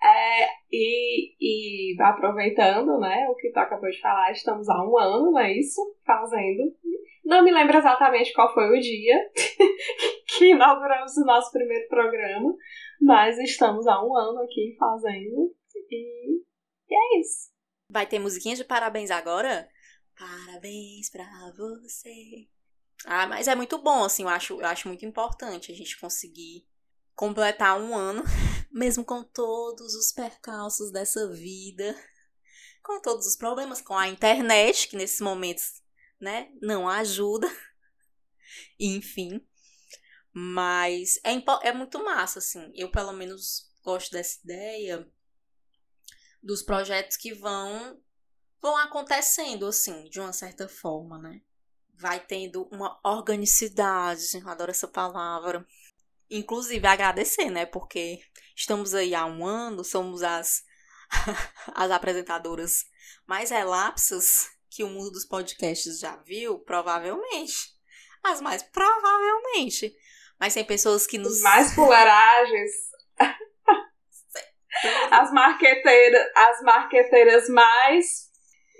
É, 0.03 0.49
e, 0.71 1.35
e 1.41 2.03
aproveitando, 2.03 2.99
né, 3.01 3.27
o 3.29 3.35
que 3.35 3.51
tu 3.51 3.59
acabou 3.59 3.91
de 3.91 4.01
falar, 4.01 4.31
estamos 4.31 4.69
há 4.69 4.83
um 4.83 4.97
ano, 4.97 5.33
não 5.33 5.39
é 5.41 5.53
isso? 5.53 5.81
Fazendo 6.07 6.75
não 7.31 7.45
me 7.45 7.53
lembro 7.53 7.79
exatamente 7.79 8.33
qual 8.33 8.53
foi 8.53 8.77
o 8.77 8.81
dia 8.81 9.31
que 10.27 10.47
inauguramos 10.47 11.17
o 11.17 11.25
nosso 11.25 11.53
primeiro 11.53 11.87
programa, 11.89 12.53
mas 13.01 13.39
estamos 13.39 13.87
há 13.87 14.05
um 14.05 14.17
ano 14.17 14.43
aqui 14.43 14.75
fazendo 14.77 15.55
e, 15.91 16.43
e 16.89 16.95
é 16.95 17.21
isso. 17.21 17.51
Vai 17.89 18.05
ter 18.05 18.19
musiquinha 18.19 18.57
de 18.57 18.65
parabéns 18.65 19.13
agora? 19.13 19.69
Parabéns 20.21 21.09
pra 21.09 21.25
você. 21.57 22.47
Ah, 23.07 23.27
mas 23.27 23.49
é 23.49 23.55
muito 23.55 23.79
bom, 23.79 24.05
assim, 24.05 24.25
eu 24.25 24.29
acho, 24.29 24.61
eu 24.61 24.67
acho 24.67 24.87
muito 24.87 25.07
importante 25.07 25.73
a 25.73 25.75
gente 25.75 25.99
conseguir 25.99 26.69
completar 27.15 27.81
um 27.81 27.97
ano, 27.97 28.23
mesmo 28.71 29.03
com 29.03 29.25
todos 29.25 29.95
os 29.95 30.13
percalços 30.13 30.93
dessa 30.93 31.27
vida, 31.33 31.97
com 32.85 33.01
todos 33.01 33.27
os 33.27 33.35
problemas, 33.35 33.81
com 33.81 33.95
a 33.95 34.09
internet, 34.09 34.89
que 34.89 34.97
nesses 34.97 35.23
momentos 35.23 35.81
né? 36.21 36.51
Não 36.61 36.87
ajuda. 36.87 37.49
Enfim. 38.79 39.41
Mas 40.33 41.19
é, 41.25 41.33
é 41.69 41.73
muito 41.73 42.05
massa, 42.05 42.41
assim. 42.41 42.71
Eu, 42.75 42.91
pelo 42.91 43.13
menos, 43.13 43.73
gosto 43.83 44.13
dessa 44.13 44.39
ideia 44.45 45.11
dos 46.43 46.63
projetos 46.63 47.17
que 47.17 47.33
vão 47.33 47.99
vão 48.61 48.77
acontecendo, 48.77 49.67
assim, 49.67 50.05
de 50.05 50.21
uma 50.21 50.33
certa 50.33 50.69
forma, 50.69 51.19
né? 51.19 51.41
Vai 51.95 52.21
tendo 52.21 52.69
uma 52.71 52.99
organicidade, 53.05 54.23
eu 54.35 54.49
adoro 54.49 54.71
essa 54.71 54.89
palavra. 54.89 55.67
Inclusive, 56.31 56.87
agradecer, 56.87 57.51
né? 57.51 57.67
Porque 57.67 58.21
estamos 58.55 58.95
aí 58.95 59.15
há 59.15 59.27
um 59.27 59.45
ano, 59.45 59.85
somos 59.85 60.23
as, 60.23 60.63
as 61.75 61.91
apresentadoras 61.91 62.87
mais 63.27 63.51
relapsas 63.51 64.51
que 64.71 64.85
o 64.85 64.89
mundo 64.89 65.11
dos 65.11 65.25
podcasts 65.25 65.99
já 65.99 66.17
viu? 66.17 66.59
Provavelmente. 66.61 67.75
As 68.23 68.41
mais 68.41 68.63
provavelmente. 68.63 69.95
Mas 70.39 70.55
tem 70.55 70.65
pessoas 70.65 71.07
que 71.07 71.19
nos. 71.19 71.41
Mais 71.41 71.75
fuleiragens. 71.75 72.73
as 75.11 75.33
marqueteiras, 75.33 76.27
as 76.37 76.63
marqueteiras 76.63 77.49
mais 77.49 78.30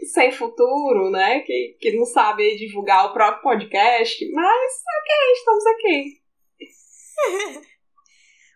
sem 0.07 0.33
futuro, 0.33 1.11
né? 1.11 1.41
Que, 1.41 1.77
que 1.81 1.93
não 1.97 2.05
sabem 2.05 2.57
divulgar 2.57 3.07
o 3.07 3.13
próprio 3.13 3.43
podcast. 3.43 4.31
Mas, 4.33 4.73
ok, 5.01 5.33
estamos 5.33 5.67
aqui. 5.67 6.21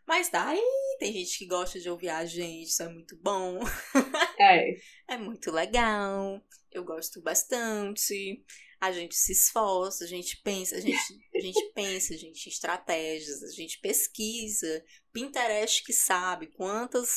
Mas 0.07 0.28
daí 0.28 0.62
tem 0.98 1.12
gente 1.12 1.38
que 1.38 1.46
gosta 1.46 1.80
de 1.80 1.88
ouvir 1.88 2.11
a 2.11 2.26
gente, 2.26 2.68
isso 2.68 2.83
é 2.83 2.88
muito 2.88 3.16
bom. 3.16 3.61
É. 4.38 4.74
é 5.09 5.16
muito 5.16 5.52
legal. 5.52 6.42
Eu 6.72 6.85
gosto 6.85 7.22
bastante. 7.22 8.44
A 8.80 8.90
gente 8.90 9.14
se 9.14 9.33
esforça, 9.33 10.04
a 10.04 10.07
gente 10.07 10.42
pensa, 10.42 10.76
a 10.76 10.80
gente, 10.80 10.98
a 11.35 11.40
gente 11.40 11.62
pensa, 11.72 12.12
a 12.12 12.16
gente 12.16 12.48
estratégias, 12.48 13.42
a 13.42 13.50
gente 13.52 13.80
pesquisa. 13.80 14.85
Pinterest 15.12 15.85
que 15.85 15.92
sabe 15.92 16.48
quantos 16.48 17.09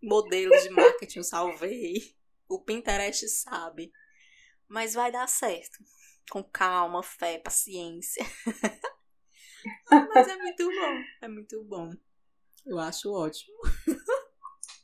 modelos 0.00 0.62
de 0.62 0.70
marketing 0.70 1.18
eu 1.18 1.24
salvei. 1.24 2.17
O 2.48 2.62
Pinterest 2.62 3.28
sabe. 3.28 3.92
Mas 4.66 4.94
vai 4.94 5.12
dar 5.12 5.26
certo. 5.28 5.78
Com 6.30 6.42
calma, 6.42 7.02
fé, 7.02 7.38
paciência. 7.38 8.24
Mas 9.90 10.28
é 10.28 10.36
muito 10.36 10.66
bom. 10.66 11.02
É 11.22 11.28
muito 11.28 11.64
bom. 11.64 11.90
Eu 12.66 12.78
acho 12.78 13.12
ótimo. 13.12 13.56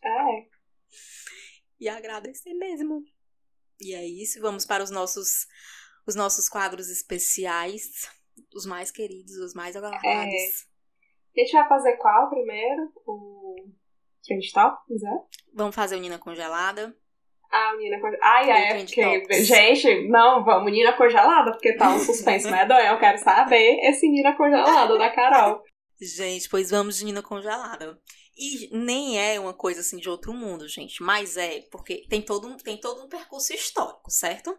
É. 0.05 0.49
E 1.81 1.89
agradecer 1.89 2.53
mesmo. 2.55 3.03
E 3.81 3.95
é 3.95 4.07
isso. 4.07 4.41
Vamos 4.41 4.65
para 4.65 4.83
os 4.83 4.91
nossos, 4.91 5.47
os 6.07 6.15
nossos 6.15 6.49
quadros 6.49 6.89
especiais. 6.89 8.09
Os 8.55 8.67
mais 8.67 8.91
queridos, 8.91 9.37
os 9.37 9.55
mais 9.55 9.77
aguardados. 9.77 10.05
É. 10.05 10.27
A 11.37 11.45
gente 11.45 11.53
vai 11.53 11.69
fazer 11.69 11.97
qual 11.97 12.31
primeiro? 12.31 12.93
O 13.07 13.69
Trend 14.25 14.53
Topics, 14.53 15.03
é? 15.03 15.39
Vamos 15.53 15.75
fazer 15.75 15.97
o 15.97 16.01
Nina 16.01 16.19
Congelada. 16.19 16.97
Ah, 17.57 17.77
Nina 17.77 18.01
Congelada. 18.01 18.27
Ai, 18.27 18.51
é, 18.51 18.87
gente, 19.45 20.09
não, 20.09 20.45
vamos 20.45 20.73
Nina 20.73 20.93
Congelada, 20.93 21.53
porque 21.53 21.77
tá 21.77 21.89
um 21.95 22.01
suspense 22.01 22.51
medonho. 22.51 22.87
Eu 22.87 22.99
quero 22.99 23.19
saber 23.19 23.79
esse 23.85 24.09
Nina 24.09 24.37
Congelada 24.37 24.99
da 24.99 25.09
Carol. 25.11 25.63
Gente, 26.01 26.49
pois 26.49 26.71
vamos 26.71 26.97
de 26.97 27.05
Nina 27.05 27.23
congelada. 27.23 27.97
E 28.37 28.69
nem 28.77 29.21
é 29.21 29.39
uma 29.39 29.55
coisa 29.55 29.81
assim 29.81 29.99
de 29.99 30.11
outro 30.11 30.35
mundo, 30.35 30.69
gente, 30.69 31.01
mas 31.01 31.37
é 31.37 31.61
porque 31.71 32.05
tem 32.09 32.21
todo 32.21 32.49
um, 32.49 32.57
tem 32.57 32.77
todo 32.77 33.05
um 33.05 33.09
percurso 33.09 33.55
histórico, 33.55 34.11
certo? 34.11 34.51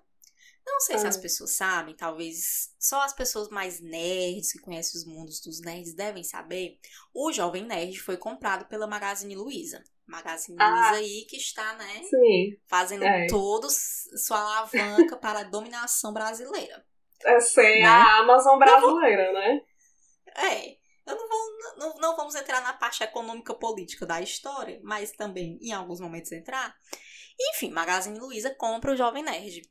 Não 0.65 0.79
sei 0.79 0.97
se 0.97 1.05
as 1.05 1.17
pessoas 1.17 1.51
sabem, 1.51 1.95
talvez 1.95 2.73
só 2.79 3.03
as 3.03 3.13
pessoas 3.13 3.49
mais 3.49 3.79
nerds 3.81 4.51
que 4.53 4.59
conhecem 4.59 4.99
os 4.99 5.05
mundos 5.05 5.39
dos 5.39 5.61
nerds 5.61 5.93
devem 5.93 6.23
saber. 6.23 6.79
O 7.13 7.31
Jovem 7.31 7.65
Nerd 7.65 7.99
foi 7.99 8.17
comprado 8.17 8.65
pela 8.65 8.87
Magazine 8.87 9.35
Luiza. 9.35 9.83
Magazine 10.07 10.57
ah, 10.59 10.69
Luiza 10.69 10.95
aí 10.95 11.25
que 11.27 11.37
está, 11.37 11.75
né, 11.75 12.03
sim, 12.03 12.57
fazendo 12.67 13.03
é. 13.03 13.27
todos 13.27 13.75
sua 14.25 14.39
alavanca 14.39 15.17
para 15.17 15.39
a 15.39 15.43
dominação 15.43 16.13
brasileira. 16.13 16.85
É 17.23 17.39
ser 17.39 17.79
Né? 17.79 17.85
a 17.85 18.19
Amazon 18.19 18.59
brasileira, 18.59 19.33
né? 19.33 19.61
É. 20.35 20.85
Eu 21.05 21.15
não 21.15 21.29
vou, 21.29 21.77
não, 21.77 21.95
não 21.97 22.15
vamos 22.15 22.33
entrar 22.33 22.61
na 22.61 22.73
parte 22.73 23.03
econômica 23.03 23.53
política 23.53 24.07
da 24.07 24.21
história, 24.21 24.79
mas 24.83 25.11
também 25.11 25.59
em 25.61 25.71
alguns 25.71 25.99
momentos 25.99 26.31
entrar. 26.31 26.75
Enfim, 27.51 27.69
Magazine 27.69 28.17
Luiza 28.17 28.53
compra 28.55 28.91
o 28.91 28.95
Jovem 28.95 29.23
Nerd. 29.23 29.61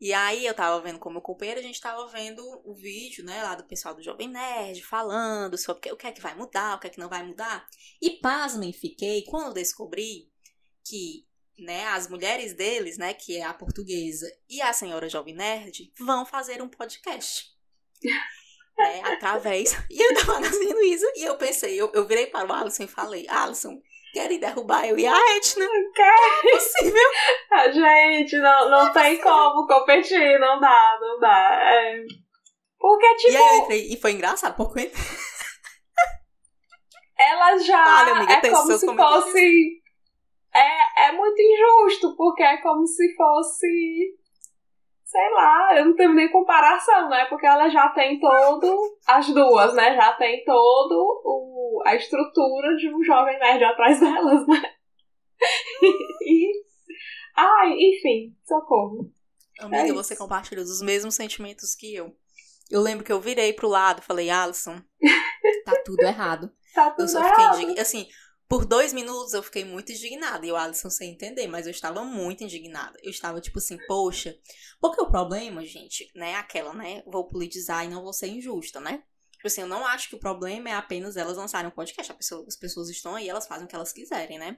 E 0.00 0.12
aí 0.12 0.44
eu 0.44 0.52
tava 0.54 0.80
vendo 0.82 0.98
como 0.98 1.22
companheiro, 1.22 1.60
a 1.60 1.62
gente 1.62 1.80
tava 1.80 2.06
vendo 2.08 2.42
o 2.64 2.74
vídeo, 2.74 3.24
né, 3.24 3.42
lá 3.42 3.54
do 3.54 3.64
pessoal 3.64 3.94
do 3.94 4.02
Jovem 4.02 4.28
Nerd, 4.28 4.82
falando 4.82 5.56
sobre 5.56 5.92
o 5.92 5.96
que- 5.96 6.06
é 6.06 6.12
que 6.12 6.20
vai 6.20 6.34
mudar, 6.34 6.76
o 6.76 6.80
que 6.80 6.88
é 6.88 6.90
que 6.90 6.98
não 6.98 7.08
vai 7.08 7.22
mudar. 7.22 7.66
E 8.02 8.10
pasmem 8.20 8.72
fiquei 8.72 9.22
quando 9.24 9.54
descobri 9.54 10.28
que, 10.84 11.26
né, 11.58 11.86
as 11.86 12.08
mulheres 12.08 12.54
deles, 12.54 12.98
né, 12.98 13.14
que 13.14 13.36
é 13.36 13.44
a 13.44 13.54
portuguesa 13.54 14.26
e 14.48 14.60
a 14.60 14.72
senhora 14.72 15.08
Jovem 15.08 15.34
Nerd, 15.34 15.92
vão 15.98 16.26
fazer 16.26 16.60
um 16.60 16.68
podcast. 16.68 17.54
né, 18.76 19.00
através. 19.04 19.72
E 19.88 20.02
eu 20.04 20.14
da 20.14 20.24
Magazine 20.24 20.72
Luiza. 20.72 21.06
E 21.14 21.24
eu 21.24 21.38
pensei, 21.38 21.80
eu, 21.80 21.90
eu 21.94 22.06
virei 22.06 22.26
para 22.26 22.48
o 22.48 22.52
Alisson 22.52 22.82
e 22.82 22.88
falei, 22.88 23.26
Alisson, 23.28 23.80
querem 24.14 24.38
derrubar 24.38 24.86
eu 24.86 24.96
e 24.96 25.06
a 25.06 25.36
Etna? 25.36 25.66
Quer? 25.94 26.04
É 26.04 26.50
possível. 26.52 26.94
Ah, 27.50 27.70
gente, 27.70 28.36
não, 28.38 28.68
não 28.68 28.92
tem 28.92 29.20
como 29.20 29.66
competir, 29.66 30.40
não 30.40 30.58
dá, 30.58 30.98
não 31.00 31.20
dá. 31.20 31.58
É... 31.62 32.02
Porque, 32.78 33.06
E 33.06 33.16
tipo, 33.16 33.28
aí 33.28 33.36
eu 33.36 33.58
entrei, 33.62 33.92
e 33.92 33.96
foi 33.96 34.12
engraçado, 34.12 34.56
porque 34.56 34.90
ela 37.16 37.56
já 37.58 37.84
Fale, 37.84 38.10
amiga, 38.10 38.32
é 38.32 38.50
como 38.50 38.76
se 38.76 38.86
fosse. 38.86 39.82
É, 40.52 41.06
é 41.06 41.12
muito 41.12 41.40
injusto, 41.40 42.16
porque 42.16 42.42
é 42.42 42.56
como 42.56 42.84
se 42.86 43.14
fosse. 43.14 44.16
Sei 45.14 45.30
lá, 45.30 45.78
eu 45.78 45.84
não 45.84 45.94
tenho 45.94 46.12
nem 46.12 46.28
comparação, 46.28 47.08
né? 47.08 47.26
Porque 47.26 47.46
ela 47.46 47.68
já 47.68 47.88
tem 47.90 48.18
todo. 48.18 48.98
As 49.06 49.28
duas, 49.28 49.72
né? 49.72 49.94
Já 49.94 50.12
tem 50.14 50.44
todo 50.44 51.22
o, 51.24 51.80
a 51.86 51.94
estrutura 51.94 52.74
de 52.74 52.92
um 52.92 53.00
jovem 53.04 53.38
nerd 53.38 53.62
atrás 53.62 54.00
delas, 54.00 54.44
né? 54.48 54.60
E. 56.26 56.50
Ai, 57.36 57.74
enfim, 57.74 58.34
socorro. 58.44 59.12
Amiga, 59.60 59.88
É 59.88 59.92
você 59.92 60.16
compartilha 60.16 60.62
dos 60.64 60.82
mesmos 60.82 61.14
sentimentos 61.14 61.76
que 61.76 61.94
eu. 61.94 62.12
Eu 62.68 62.80
lembro 62.80 63.04
que 63.04 63.12
eu 63.12 63.20
virei 63.20 63.52
pro 63.52 63.68
lado 63.68 64.00
e 64.00 64.04
falei, 64.04 64.30
Alisson, 64.30 64.80
tá 65.64 65.80
tudo 65.84 66.00
errado. 66.00 66.50
Tá 66.74 66.86
Eu 66.86 66.96
tudo 66.96 67.08
só 67.08 67.22
fiquei 67.22 67.44
errado. 67.44 67.78
Assim, 67.78 68.08
por 68.48 68.64
dois 68.66 68.92
minutos 68.92 69.32
eu 69.32 69.42
fiquei 69.42 69.64
muito 69.64 69.90
indignada. 69.92 70.44
E 70.46 70.52
o 70.52 70.56
Alisson 70.56 70.90
sem 70.90 71.12
entender, 71.12 71.46
mas 71.46 71.66
eu 71.66 71.70
estava 71.70 72.04
muito 72.04 72.44
indignada. 72.44 72.98
Eu 73.02 73.10
estava 73.10 73.40
tipo 73.40 73.58
assim, 73.58 73.78
poxa. 73.86 74.36
Porque 74.80 75.00
o 75.00 75.10
problema, 75.10 75.64
gente, 75.64 76.10
né? 76.14 76.32
é 76.32 76.36
Aquela, 76.36 76.72
né? 76.74 77.02
Vou 77.06 77.26
politizar 77.28 77.84
e 77.84 77.88
não 77.88 78.02
vou 78.02 78.12
ser 78.12 78.28
injusta, 78.28 78.80
né? 78.80 79.02
Tipo 79.32 79.46
assim, 79.48 79.60
eu 79.62 79.66
não 79.68 79.84
acho 79.86 80.08
que 80.08 80.14
o 80.16 80.20
problema 80.20 80.70
é 80.70 80.72
apenas 80.74 81.16
elas 81.16 81.36
lançarem 81.36 81.68
um 81.68 81.74
podcast. 81.74 82.12
Pessoa- 82.14 82.44
as 82.46 82.56
pessoas 82.56 82.88
estão 82.88 83.14
aí, 83.14 83.28
elas 83.28 83.46
fazem 83.46 83.64
o 83.66 83.68
que 83.68 83.74
elas 83.74 83.92
quiserem, 83.92 84.38
né? 84.38 84.56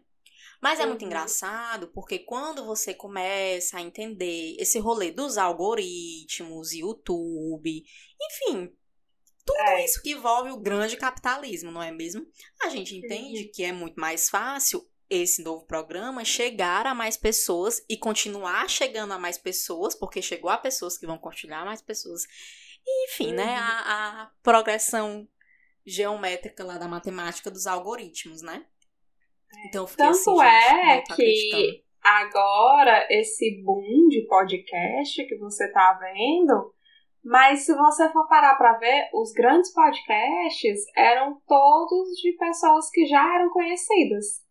Mas 0.62 0.80
é 0.80 0.86
muito 0.86 1.02
Uhum. 1.02 1.08
engraçado 1.08 1.88
porque 1.88 2.20
quando 2.20 2.64
você 2.64 2.94
começa 2.94 3.76
a 3.78 3.82
entender 3.82 4.56
esse 4.58 4.78
rolê 4.78 5.10
dos 5.10 5.36
algoritmos, 5.36 6.72
YouTube, 6.72 7.84
enfim, 8.22 8.72
tudo 9.46 9.58
É. 9.60 9.84
isso 9.84 10.02
que 10.02 10.10
envolve 10.10 10.50
o 10.50 10.60
grande 10.60 10.96
capitalismo, 10.96 11.70
não 11.70 11.82
é 11.82 11.90
mesmo? 11.90 12.26
A 12.62 12.68
gente 12.68 12.96
entende 12.96 13.44
que 13.44 13.62
é 13.64 13.72
muito 13.72 13.94
mais 13.98 14.28
fácil 14.28 14.84
esse 15.08 15.42
novo 15.42 15.64
programa 15.66 16.24
chegar 16.24 16.84
a 16.86 16.92
mais 16.94 17.16
pessoas 17.16 17.80
e 17.88 17.96
continuar 17.96 18.68
chegando 18.68 19.12
a 19.14 19.18
mais 19.18 19.38
pessoas, 19.38 19.94
porque 19.94 20.20
chegou 20.20 20.50
a 20.50 20.58
pessoas 20.58 20.98
que 20.98 21.06
vão 21.06 21.16
compartilhar 21.16 21.64
mais 21.64 21.80
pessoas. 21.80 22.22
E, 22.84 23.04
enfim, 23.08 23.32
né? 23.32 23.44
Uhum. 23.44 23.56
A, 23.62 24.22
a 24.24 24.30
progressão 24.42 25.28
geométrica 25.86 26.64
lá 26.64 26.76
da 26.76 26.88
matemática 26.88 27.50
dos 27.50 27.66
algoritmos, 27.68 28.42
né? 28.42 28.66
Então 29.68 29.84
eu 29.84 29.86
fiquei 29.86 30.06
Tanto 30.06 30.40
assim, 30.40 30.42
é 30.42 30.96
gente, 30.96 31.14
que- 31.14 31.84
agora 32.02 33.06
esse 33.10 33.62
boom 33.62 34.08
de 34.08 34.26
podcast 34.28 35.24
que 35.24 35.36
você 35.38 35.70
tá 35.72 35.98
vendo, 36.00 36.74
mas 37.26 37.66
se 37.66 37.74
você 37.74 38.08
for 38.10 38.26
parar 38.28 38.54
pra 38.56 38.78
ver, 38.78 39.08
os 39.12 39.32
grandes 39.32 39.72
podcasts 39.74 40.80
eram 40.96 41.38
todos 41.46 42.08
de 42.22 42.32
pessoas 42.38 42.88
que 42.90 43.04
já 43.06 43.34
eram 43.34 43.50
conhecidas. 43.50 44.46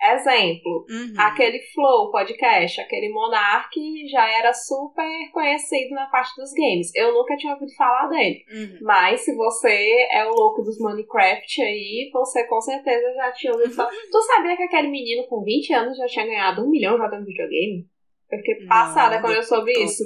Exemplo, 0.00 0.86
Uhum. 0.88 1.14
aquele 1.18 1.58
Flow 1.74 2.12
podcast, 2.12 2.80
aquele 2.80 3.08
Monark 3.12 3.74
já 4.08 4.30
era 4.30 4.52
super 4.52 5.08
conhecido 5.32 5.92
na 5.92 6.06
parte 6.06 6.36
dos 6.36 6.52
games. 6.52 6.94
Eu 6.94 7.12
nunca 7.12 7.36
tinha 7.36 7.52
ouvido 7.54 7.74
falar 7.74 8.06
dele. 8.06 8.44
Uhum. 8.48 8.78
Mas 8.82 9.22
se 9.22 9.34
você 9.34 10.06
é 10.12 10.24
o 10.24 10.30
louco 10.34 10.62
dos 10.62 10.78
Minecraft 10.80 11.62
aí, 11.62 12.10
você 12.12 12.46
com 12.46 12.60
certeza 12.60 13.12
já 13.14 13.32
tinha 13.32 13.52
ouvido 13.52 13.74
falar. 13.74 13.90
tu 13.90 14.22
sabia 14.22 14.56
que 14.56 14.62
aquele 14.62 14.86
menino 14.88 15.26
com 15.26 15.42
20 15.42 15.72
anos 15.74 15.96
já 15.98 16.06
tinha 16.06 16.26
ganhado 16.26 16.62
um 16.64 16.70
milhão 16.70 16.96
jogando 16.96 17.26
videogame? 17.26 17.84
Eu 18.30 18.38
fiquei 18.38 18.60
Não, 18.60 18.68
passada 18.68 19.20
quando 19.20 19.36
eu 19.36 19.42
soube 19.42 19.72
tô 19.72 19.80
isso. 19.84 20.04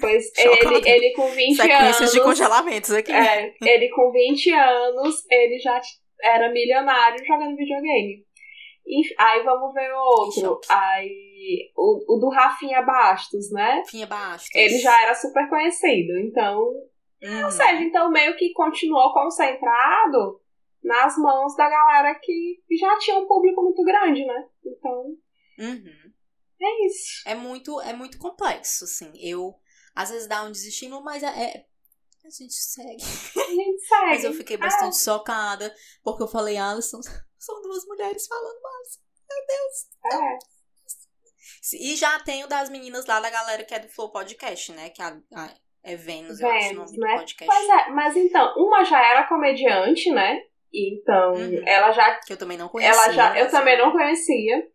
Pois 0.00 0.24
ele, 0.38 0.88
ele 0.88 1.12
com 1.14 1.26
20 1.28 1.56
Sequências 1.56 2.00
anos. 2.00 2.12
de 2.12 2.20
congelamentos 2.22 2.90
aqui. 2.92 3.12
É, 3.12 3.52
ele 3.62 3.88
com 3.90 4.12
20 4.12 4.50
anos, 4.52 5.16
ele 5.30 5.58
já 5.58 5.80
era 6.22 6.50
milionário 6.52 7.18
jogando 7.26 7.56
videogame. 7.56 8.24
E 8.86 9.00
aí 9.18 9.42
vamos 9.42 9.72
ver 9.72 9.90
outro. 9.92 10.40
choque. 10.40 10.68
Aí 10.70 11.70
o, 11.76 12.16
o 12.16 12.18
do 12.20 12.28
Rafinha 12.28 12.82
Bastos, 12.82 13.50
né? 13.50 13.82
Finha 13.88 14.06
Bastos. 14.06 14.50
Ele 14.54 14.78
já 14.78 15.02
era 15.02 15.14
super 15.14 15.48
conhecido. 15.48 16.18
Então, 16.20 16.60
Uhum. 17.22 17.44
ou 17.44 17.50
seja, 17.50 17.82
então 17.82 18.10
meio 18.10 18.36
que 18.36 18.52
continuou 18.52 19.10
concentrado 19.14 20.38
nas 20.82 21.16
mãos 21.16 21.56
da 21.56 21.70
galera 21.70 22.14
que 22.22 22.58
já 22.78 22.98
tinha 22.98 23.16
um 23.16 23.26
público 23.26 23.62
muito 23.62 23.82
grande, 23.82 24.24
né? 24.26 24.44
Então, 24.66 25.04
Uhum. 25.58 26.03
É 26.64 26.86
isso. 26.86 27.22
É 27.26 27.34
muito, 27.34 27.80
é 27.80 27.92
muito 27.92 28.18
complexo, 28.18 28.84
assim. 28.84 29.12
Eu, 29.16 29.54
às 29.94 30.10
vezes, 30.10 30.26
dá 30.28 30.42
um 30.44 30.50
desestímulo, 30.52 31.02
mas 31.04 31.22
é, 31.22 31.26
é- 31.28 31.66
a 32.24 32.30
gente 32.30 32.54
segue. 32.54 33.02
A 33.02 33.50
gente 33.50 33.80
segue. 33.86 34.06
Mas 34.06 34.24
eu 34.24 34.32
fiquei 34.32 34.56
bastante 34.56 34.96
chocada, 34.98 35.74
porque 36.02 36.22
eu 36.22 36.28
falei, 36.28 36.56
Alisson, 36.56 37.00
são 37.38 37.60
duas 37.62 37.84
mulheres 37.86 38.26
falando 38.26 38.60
mais. 38.62 39.00
É. 40.12 40.38
E 41.74 41.96
já 41.96 42.18
tem 42.20 42.44
o 42.44 42.46
das 42.48 42.68
meninas 42.70 43.06
lá 43.06 43.20
da 43.20 43.30
galera 43.30 43.64
que 43.64 43.74
é 43.74 43.78
do 43.78 43.88
Flow 43.88 44.10
Podcast, 44.10 44.72
né? 44.72 44.90
Que 44.90 45.02
a, 45.02 45.18
a- 45.34 45.54
é 45.82 45.96
Vênus, 45.96 46.40
eu 46.40 46.48
acho 46.48 46.56
o 46.56 46.68
Vênus, 46.70 46.92
nome 46.92 46.98
né? 46.98 47.12
do 47.14 47.18
podcast. 47.18 47.46
Pois 47.46 47.68
é, 47.68 47.90
mas 47.90 48.16
então, 48.16 48.54
uma 48.56 48.84
já 48.84 48.98
era 49.04 49.26
comediante, 49.28 50.10
né? 50.10 50.40
Então, 50.74 51.34
Uhum. 51.34 51.62
ela 51.66 51.92
já. 51.92 52.14
Que 52.26 52.32
eu 52.32 52.36
também 52.36 52.58
não 52.58 52.68
conhecia. 52.68 52.92
Ela 53.04 53.12
já 53.12 53.36
eu 53.38 53.44
mas 53.44 53.52
também 53.52 53.78
não 53.78 53.92
conhecia. 53.92 54.66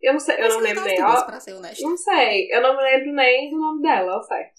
Eu 0.00 0.12
não 0.12 0.20
sei, 0.20 0.36
eu 0.36 0.42
Mas 0.42 0.54
não 0.54 0.60
lembro 0.60 0.84
nem. 0.84 1.02
Ó, 1.02 1.22
pra 1.24 1.40
ser 1.40 1.54
honesta. 1.54 1.88
não 1.88 1.96
sei, 1.96 2.48
eu 2.52 2.60
não 2.62 2.76
me 2.76 2.82
lembro 2.84 3.12
nem 3.14 3.50
do 3.50 3.58
nome 3.58 3.82
dela, 3.82 4.22
certo. 4.22 4.58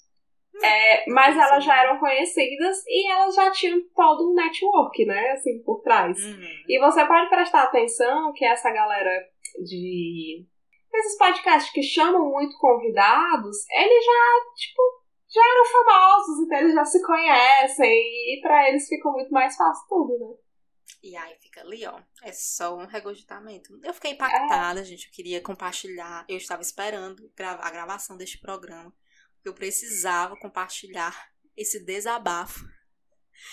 É, 0.61 1.09
mas 1.09 1.37
elas 1.37 1.63
já 1.63 1.83
eram 1.83 1.97
conhecidas 1.99 2.83
e 2.85 3.09
elas 3.09 3.33
já 3.33 3.49
tinham 3.49 3.79
todo 3.95 4.29
um 4.29 4.33
network, 4.35 5.05
né? 5.05 5.31
Assim, 5.31 5.63
por 5.63 5.81
trás. 5.81 6.17
Uhum. 6.21 6.43
E 6.67 6.77
você 6.79 7.05
pode 7.05 7.29
prestar 7.29 7.63
atenção 7.63 8.33
que 8.33 8.43
essa 8.43 8.69
galera 8.69 9.09
de. 9.63 10.45
Esses 10.93 11.17
podcasts 11.17 11.71
que 11.71 11.81
chamam 11.81 12.29
muito 12.29 12.57
convidados, 12.59 13.57
eles 13.71 14.03
já, 14.03 14.55
tipo, 14.57 14.81
já 15.33 15.41
eram 15.41 15.65
famosos, 15.65 16.39
então 16.45 16.57
eles 16.57 16.73
já 16.73 16.83
se 16.83 17.01
conhecem 17.05 17.89
e 17.93 18.39
pra 18.41 18.67
eles 18.67 18.87
fica 18.89 19.09
muito 19.11 19.31
mais 19.31 19.55
fácil 19.55 19.87
tudo, 19.87 20.17
né? 20.19 20.35
E 21.01 21.15
aí 21.15 21.37
fica 21.39 21.61
ali, 21.61 21.85
ó. 21.85 22.01
É 22.21 22.31
só 22.31 22.77
um 22.77 22.85
regurgitamento. 22.85 23.79
Eu 23.83 23.93
fiquei 23.93 24.11
impactada, 24.11 24.83
gente. 24.83 25.07
Eu 25.07 25.11
queria 25.11 25.41
compartilhar. 25.41 26.25
Eu 26.27 26.37
estava 26.37 26.61
esperando 26.61 27.31
a 27.37 27.71
gravação 27.71 28.17
deste 28.17 28.37
programa. 28.39 28.93
Porque 29.35 29.49
eu 29.49 29.53
precisava 29.53 30.35
compartilhar 30.37 31.31
esse 31.55 31.79
desabafo. 31.83 32.65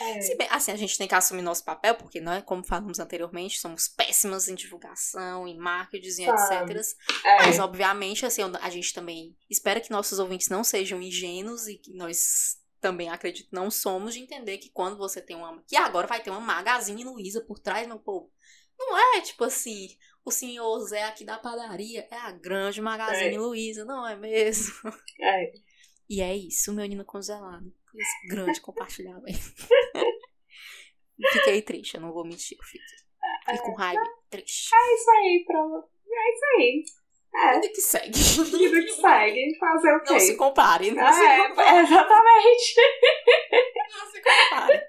É. 0.00 0.20
Se 0.20 0.36
bem, 0.36 0.48
assim, 0.50 0.72
a 0.72 0.76
gente 0.76 0.98
tem 0.98 1.06
que 1.06 1.14
assumir 1.14 1.42
nosso 1.42 1.64
papel, 1.64 1.94
porque 1.94 2.20
nós, 2.20 2.42
como 2.44 2.64
falamos 2.64 2.98
anteriormente, 2.98 3.60
somos 3.60 3.86
péssimas 3.86 4.48
em 4.48 4.54
divulgação, 4.54 5.46
em 5.46 5.56
marketing, 5.56 6.22
e 6.22 6.28
etc. 6.28 6.96
É. 7.24 7.36
Mas, 7.46 7.58
obviamente, 7.60 8.26
assim, 8.26 8.42
a 8.60 8.70
gente 8.70 8.92
também 8.92 9.36
espera 9.48 9.80
que 9.80 9.90
nossos 9.90 10.18
ouvintes 10.18 10.48
não 10.48 10.64
sejam 10.64 11.00
ingênuos 11.00 11.68
e 11.68 11.76
que 11.76 11.94
nós 11.94 12.58
também, 12.86 13.08
acredito, 13.08 13.48
não 13.50 13.68
somos 13.68 14.14
de 14.14 14.20
entender 14.20 14.58
que 14.58 14.70
quando 14.70 14.96
você 14.96 15.20
tem 15.20 15.34
uma. 15.34 15.60
Que 15.66 15.76
agora 15.76 16.06
vai 16.06 16.22
ter 16.22 16.30
uma 16.30 16.38
Magazine 16.38 17.02
Luiza 17.02 17.40
por 17.40 17.58
trás, 17.58 17.84
meu 17.84 17.98
povo. 17.98 18.30
Não 18.78 19.16
é 19.16 19.20
tipo 19.22 19.42
assim, 19.42 19.88
o 20.24 20.30
senhor 20.30 20.78
Zé 20.86 21.02
aqui 21.02 21.24
da 21.24 21.36
padaria 21.36 22.06
é 22.08 22.14
a 22.14 22.30
grande 22.30 22.80
Magazine 22.80 23.34
É. 23.34 23.38
Luiza, 23.40 23.84
não 23.84 24.06
é 24.06 24.14
mesmo? 24.14 24.72
É. 25.20 25.52
E 26.08 26.20
é 26.20 26.36
isso, 26.36 26.72
meu 26.72 26.82
menino 26.82 27.04
congelado. 27.04 27.74
Esse 27.92 28.28
grande 28.28 28.60
compartilhamento. 28.60 29.40
Fiquei 31.32 31.62
triste, 31.62 31.96
eu 31.96 32.02
não 32.02 32.12
vou 32.12 32.24
mentir. 32.24 32.56
eu 32.56 32.64
Fiquei. 32.64 32.86
Fiquei 33.40 33.58
com 33.58 33.74
raiva, 33.74 34.04
triste. 34.30 34.70
É 34.72 34.94
isso 34.94 35.10
aí, 35.10 35.44
pronto. 35.44 35.88
É 36.08 36.32
isso 36.32 36.44
aí. 36.56 36.84
É. 37.36 37.54
Vida 37.54 37.68
que 37.68 37.80
segue. 37.80 38.12
Vida 38.18 38.80
que 38.80 38.92
segue. 38.92 39.58
Fazer 39.58 39.94
o 39.94 40.00
quê? 40.02 40.12
Não 40.12 40.20
se 40.20 40.36
compare. 40.36 40.90
Não 40.90 41.06
é, 41.06 41.12
se 41.12 41.48
compare. 41.48 41.78
exatamente. 41.80 42.74
Não 43.92 44.06
se 44.10 44.22
compare. 44.22 44.82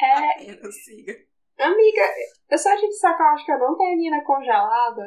É, 0.00 0.30
Apenas 0.32 0.84
siga. 0.84 1.12
amiga, 1.58 2.02
eu 2.50 2.58
só 2.58 2.76
te 2.76 2.86
disser 2.86 3.16
que 3.16 3.22
eu 3.22 3.26
acho 3.26 3.46
que 3.46 3.52
eu 3.52 3.58
não 3.58 3.76
tenho 3.76 3.96
mina 3.96 4.22
congelada. 4.24 5.06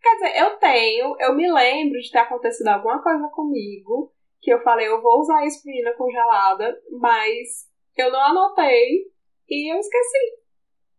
Quer 0.00 0.14
dizer, 0.14 0.40
eu 0.40 0.58
tenho, 0.58 1.14
eu 1.20 1.34
me 1.34 1.52
lembro 1.52 2.00
de 2.00 2.10
ter 2.10 2.18
acontecido 2.18 2.68
alguma 2.68 3.00
coisa 3.02 3.28
comigo, 3.28 4.12
que 4.40 4.52
eu 4.52 4.60
falei, 4.62 4.88
eu 4.88 5.00
vou 5.00 5.20
usar 5.20 5.46
isso 5.46 5.62
pra 5.62 5.70
menina 5.70 5.92
congelada, 5.96 6.76
mas 6.98 7.68
eu 7.96 8.10
não 8.10 8.20
anotei 8.20 9.04
e 9.48 9.72
eu 9.72 9.78
esqueci. 9.78 10.41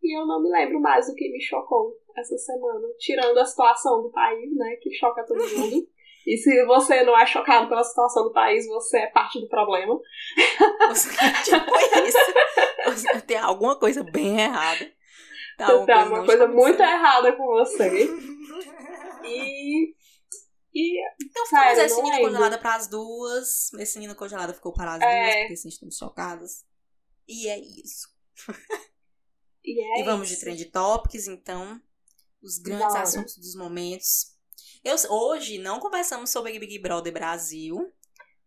E 0.03 0.17
eu 0.19 0.25
não 0.27 0.41
me 0.43 0.49
lembro 0.49 0.79
mais 0.81 1.07
do 1.07 1.15
que 1.15 1.31
me 1.31 1.41
chocou 1.41 1.97
essa 2.17 2.37
semana. 2.37 2.87
Tirando 2.99 3.37
a 3.39 3.45
situação 3.45 4.01
do 4.03 4.11
país, 4.11 4.53
né? 4.55 4.75
Que 4.81 4.91
choca 4.93 5.25
todo 5.25 5.39
mundo. 5.57 5.87
E 6.25 6.37
se 6.37 6.65
você 6.65 7.03
não 7.03 7.19
é 7.19 7.25
chocado 7.25 7.67
pela 7.67 7.83
situação 7.83 8.23
do 8.23 8.31
país, 8.31 8.65
você 8.65 8.99
é 8.99 9.07
parte 9.07 9.41
do 9.41 9.49
problema. 9.49 9.99
Tipo 11.43 11.77
isso. 12.07 13.21
Tem 13.27 13.35
alguma 13.35 13.77
coisa 13.77 14.05
bem 14.05 14.39
errada. 14.39 14.85
Tá, 15.57 15.65
Então, 15.65 15.85
tá 15.85 16.05
uma 16.05 16.25
coisa 16.25 16.47
muito 16.47 16.81
errada 16.81 17.33
com 17.35 17.45
você. 17.45 18.07
E. 19.25 19.93
E. 20.73 21.01
Então 21.21 21.45
ficamos 21.45 21.77
esse 21.79 22.01
menino 22.01 22.21
congelada 22.23 22.57
pras 22.57 22.87
duas. 22.87 23.73
Esse 23.73 23.99
menino 23.99 24.15
congelado 24.15 24.53
ficou 24.53 24.71
para 24.71 24.93
as 24.93 25.01
É. 25.01 25.23
duas, 25.23 25.35
porque 25.39 25.53
assim 25.53 25.67
estamos 25.67 25.97
chocadas. 25.97 26.65
E 27.27 27.49
é 27.49 27.59
isso. 27.59 28.07
E, 29.63 29.81
é 29.81 30.01
e 30.01 30.03
vamos 30.03 30.29
de 30.29 30.37
trend 30.37 30.65
topics, 30.65 31.27
então. 31.27 31.81
Os 32.41 32.57
grandes 32.59 32.95
assuntos 32.95 33.37
dos 33.37 33.55
momentos. 33.55 34.33
Eu, 34.83 34.95
hoje 35.09 35.57
não 35.59 35.79
conversamos 35.79 36.29
sobre 36.29 36.59
Big 36.59 36.79
Brother 36.79 37.13
Brasil, 37.13 37.91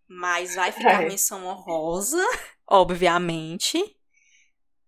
mas 0.08 0.54
vai 0.54 0.72
ficar 0.72 1.02
É. 1.02 1.08
menção 1.08 1.46
honrosa, 1.46 2.18
obviamente. 2.66 3.78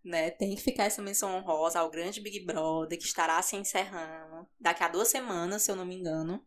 Né? 0.04 0.30
Tem 0.30 0.54
que 0.54 0.62
ficar 0.62 0.84
essa 0.84 1.02
menção 1.02 1.36
honrosa 1.36 1.80
ao 1.80 1.90
grande 1.90 2.20
Big 2.20 2.40
Brother, 2.44 2.98
que 2.98 3.04
estará 3.04 3.40
se 3.42 3.56
encerrando 3.56 4.48
daqui 4.58 4.82
a 4.82 4.88
duas 4.88 5.08
semanas, 5.08 5.62
se 5.62 5.70
eu 5.70 5.76
não 5.76 5.84
me 5.84 5.96
engano. 5.96 6.44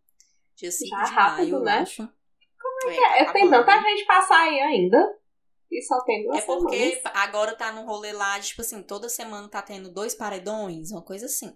Dia 0.56 0.72
5 0.72 0.90
Já 0.90 1.04
de 1.04 1.14
rápido, 1.14 1.60
maio, 1.60 1.62
né? 1.62 1.72
eu 1.80 1.84
acho. 1.84 2.08
Como 2.60 2.92
É, 2.92 3.24
eu 3.24 3.34
tenho 3.34 3.50
tanta 3.50 3.82
gente 3.82 4.06
pra 4.06 4.22
sair 4.24 4.62
ainda. 4.62 5.20
E 5.72 5.82
só 5.82 6.04
tem 6.04 6.24
duas 6.24 6.40
É 6.40 6.42
porque 6.42 6.96
semanas. 6.96 7.02
agora 7.16 7.56
tá 7.56 7.72
no 7.72 7.86
rolê 7.86 8.12
lá, 8.12 8.38
de, 8.38 8.48
tipo 8.50 8.62
assim, 8.62 8.84
toda 8.84 9.08
semana 9.08 9.48
tá 9.48 9.62
tendo 9.62 9.90
dois 9.92 10.14
paredões, 10.14 10.92
uma 10.92 11.02
coisa 11.02 11.28
assim. 11.28 11.56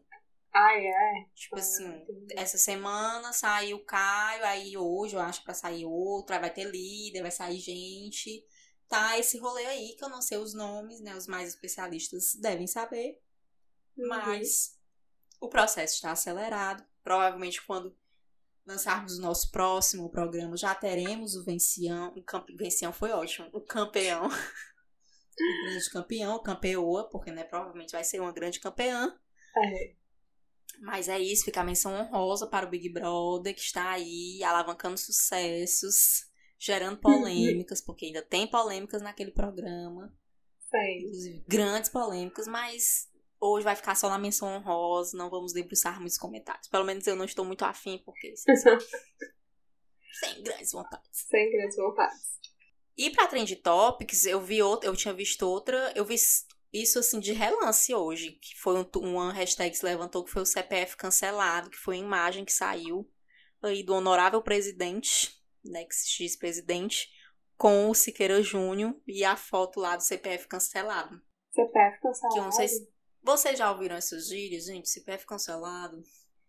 Ai, 0.53 0.87
é. 0.87 1.25
Tipo 1.35 1.59
assim, 1.59 1.85
entendi. 1.85 2.33
essa 2.37 2.57
semana 2.57 3.33
saiu 3.33 3.75
o 3.77 3.83
Caio, 3.85 4.45
aí 4.45 4.77
hoje 4.77 5.15
eu 5.15 5.19
acho 5.19 5.43
pra 5.43 5.53
sair 5.53 5.85
outro, 5.85 6.33
aí 6.33 6.39
vai 6.39 6.49
ter 6.49 6.63
líder, 6.63 7.21
vai 7.23 7.31
sair 7.31 7.59
gente. 7.59 8.41
Tá 8.87 9.19
esse 9.19 9.37
rolê 9.37 9.65
aí, 9.65 9.95
que 9.97 10.03
eu 10.05 10.09
não 10.09 10.21
sei 10.21 10.37
os 10.37 10.53
nomes, 10.53 11.01
né? 11.01 11.13
Os 11.15 11.27
mais 11.27 11.49
especialistas 11.49 12.35
devem 12.35 12.67
saber. 12.67 13.19
Uhum. 13.97 14.07
Mas 14.07 14.79
o 15.41 15.49
processo 15.49 15.95
está 15.95 16.11
acelerado. 16.11 16.85
Provavelmente 17.03 17.61
quando 17.65 17.93
lançarmos 18.65 19.17
o 19.17 19.21
nosso 19.21 19.51
próximo 19.51 20.09
programa, 20.09 20.57
já 20.57 20.73
teremos 20.73 21.35
o 21.35 21.43
vencião. 21.43 22.13
O 22.15 22.23
campe... 22.23 22.55
vencião 22.55 22.91
foi 22.91 23.11
ótimo. 23.11 23.49
O 23.53 23.61
campeão. 23.61 24.27
o 24.29 25.65
grande 25.65 25.89
campeão, 25.91 26.41
campeoa, 26.41 27.09
porque 27.09 27.31
né, 27.31 27.43
provavelmente 27.43 27.91
vai 27.91 28.03
ser 28.03 28.19
uma 28.19 28.31
grande 28.31 28.59
campeã. 28.59 29.15
É. 29.57 29.93
Mas 30.81 31.07
é 31.07 31.19
isso, 31.19 31.45
fica 31.45 31.61
a 31.61 31.63
menção 31.63 31.93
honrosa 31.93 32.47
para 32.47 32.65
o 32.65 32.69
Big 32.69 32.89
Brother, 32.89 33.53
que 33.53 33.61
está 33.61 33.91
aí 33.91 34.43
alavancando 34.43 34.97
sucessos, 34.97 36.29
gerando 36.59 36.97
polêmicas, 36.97 37.81
porque 37.81 38.07
ainda 38.07 38.21
tem 38.21 38.47
polêmicas 38.47 39.01
naquele 39.01 39.31
programa, 39.31 40.13
Sei. 40.69 40.99
inclusive 40.99 41.45
grandes 41.47 41.89
polêmicas, 41.89 42.47
mas 42.47 43.09
hoje 43.39 43.63
vai 43.63 43.75
ficar 43.75 43.95
só 43.95 44.09
na 44.09 44.17
menção 44.17 44.47
honrosa, 44.47 45.17
não 45.17 45.29
vamos 45.29 45.53
debruçar 45.53 45.99
muitos 45.99 46.17
comentários. 46.17 46.67
Pelo 46.67 46.85
menos 46.85 47.05
eu 47.07 47.15
não 47.15 47.25
estou 47.25 47.45
muito 47.45 47.63
afim, 47.63 48.01
porque 48.05 48.33
sem 50.19 50.43
grandes 50.43 50.71
vontades. 50.71 51.09
Sem 51.11 51.51
grandes 51.51 51.75
vontades. 51.77 52.35
E 52.97 53.09
pra 53.09 53.27
Trend 53.27 53.53
Topics, 53.57 54.25
eu 54.25 54.39
vi 54.39 54.61
outra, 54.63 54.89
eu 54.89 54.95
tinha 54.95 55.13
visto 55.13 55.43
outra, 55.43 55.91
eu 55.95 56.05
vi 56.05 56.15
isso 56.71 56.99
assim 56.99 57.19
de 57.19 57.33
relance 57.33 57.93
hoje, 57.93 58.31
que 58.41 58.57
foi 58.57 58.77
um, 58.77 58.85
uma 59.01 59.33
hashtag 59.33 59.71
que 59.71 59.77
se 59.77 59.85
levantou 59.85 60.23
que 60.23 60.31
foi 60.31 60.41
o 60.41 60.45
CPF 60.45 60.95
cancelado, 60.95 61.69
que 61.69 61.77
foi 61.77 61.97
a 61.97 61.99
imagem 61.99 62.45
que 62.45 62.53
saiu 62.53 63.09
aí 63.61 63.83
do 63.83 63.93
honorável 63.93 64.41
presidente, 64.41 65.31
né, 65.63 65.83
que 65.85 65.95
se 65.95 66.17
diz 66.17 66.35
presidente, 66.37 67.09
com 67.57 67.89
o 67.89 67.95
Siqueira 67.95 68.41
Júnior 68.41 68.95
e 69.07 69.23
a 69.23 69.35
foto 69.35 69.79
lá 69.79 69.95
do 69.95 70.03
CPF 70.03 70.47
cancelado. 70.47 71.21
CPF 71.51 71.99
cancelado. 72.01 72.33
Que 72.33 72.39
eu 72.39 72.43
não 72.43 72.51
sei 72.51 72.67
se 72.67 72.94
vocês 73.25 73.57
já 73.57 73.71
ouviram 73.71 73.97
esses 73.97 74.29
vídeos, 74.29 74.65
gente? 74.65 74.89
CPF 74.89 75.25
cancelado. 75.25 76.03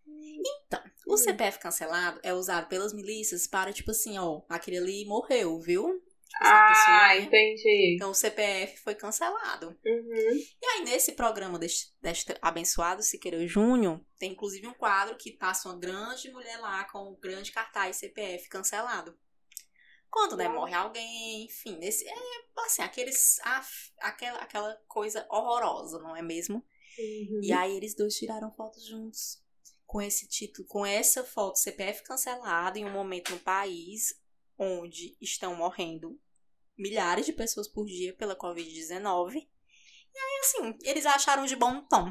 Então, 0.07 0.83
o 1.09 1.15
Hum. 1.15 1.17
CPF 1.17 1.59
cancelado 1.59 2.21
é 2.23 2.33
usado 2.33 2.69
pelas 2.69 2.93
milícias 2.93 3.47
para, 3.47 3.73
tipo 3.73 3.91
assim, 3.91 4.19
ó, 4.19 4.43
aquele 4.49 4.79
ali 4.79 5.05
morreu, 5.05 5.59
viu? 5.61 5.85
Tipo 6.29 6.45
assim, 6.45 6.69
pessoa, 6.69 6.97
Ah, 7.07 7.17
entendi. 7.19 7.95
Então 7.95 8.11
o 8.11 8.15
CPF 8.15 8.79
foi 8.81 8.95
cancelado. 8.95 9.69
Uhum. 9.85 10.37
E 10.63 10.67
aí, 10.67 10.85
nesse 10.85 11.13
programa 11.13 11.59
deste, 11.59 11.95
deste 12.03 12.35
abençoado 12.43 13.03
Siqueira 13.03 13.47
Júnior, 13.47 14.01
tem 14.19 14.33
inclusive 14.33 14.67
um 14.67 14.75
quadro 14.75 15.17
que 15.17 15.33
passa 15.33 15.69
uma 15.69 15.79
grande 15.79 16.31
mulher 16.31 16.59
lá 16.59 16.85
com 16.91 17.11
um 17.13 17.17
grande 17.19 17.53
cartaz 17.53 17.97
CPF 17.97 18.49
cancelado. 18.49 19.17
Quando, 20.17 20.35
né, 20.35 20.49
morre 20.49 20.73
alguém, 20.73 21.45
enfim, 21.45 21.77
nesse, 21.77 22.09
é 22.09 22.15
assim, 22.65 22.81
aqueles, 22.81 23.39
af- 23.45 23.93
aquela, 24.01 24.39
aquela 24.39 24.75
coisa 24.89 25.27
horrorosa, 25.31 25.99
não 25.99 26.17
é 26.17 26.23
mesmo? 26.23 26.65
Uhum. 26.99 27.41
E 27.43 27.53
aí 27.53 27.77
eles 27.77 27.95
dois 27.95 28.15
tiraram 28.15 28.51
fotos 28.51 28.87
juntos. 28.87 29.43
Com 29.85 30.01
esse 30.01 30.27
título, 30.27 30.67
com 30.67 30.87
essa 30.87 31.23
foto 31.23 31.59
CPF 31.59 32.03
cancelado 32.03 32.79
em 32.79 32.87
um 32.87 32.91
momento 32.91 33.31
no 33.33 33.39
país 33.41 34.19
onde 34.59 35.15
estão 35.21 35.55
morrendo 35.55 36.19
milhares 36.79 37.27
de 37.27 37.35
pessoas 37.35 37.69
por 37.69 37.85
dia 37.85 38.17
pela 38.17 38.35
Covid-19. 38.35 39.35
E 39.35 40.19
aí, 40.19 40.41
assim, 40.41 40.79
eles 40.83 41.05
acharam 41.05 41.45
de 41.45 41.55
bom 41.57 41.83
tom. 41.87 42.11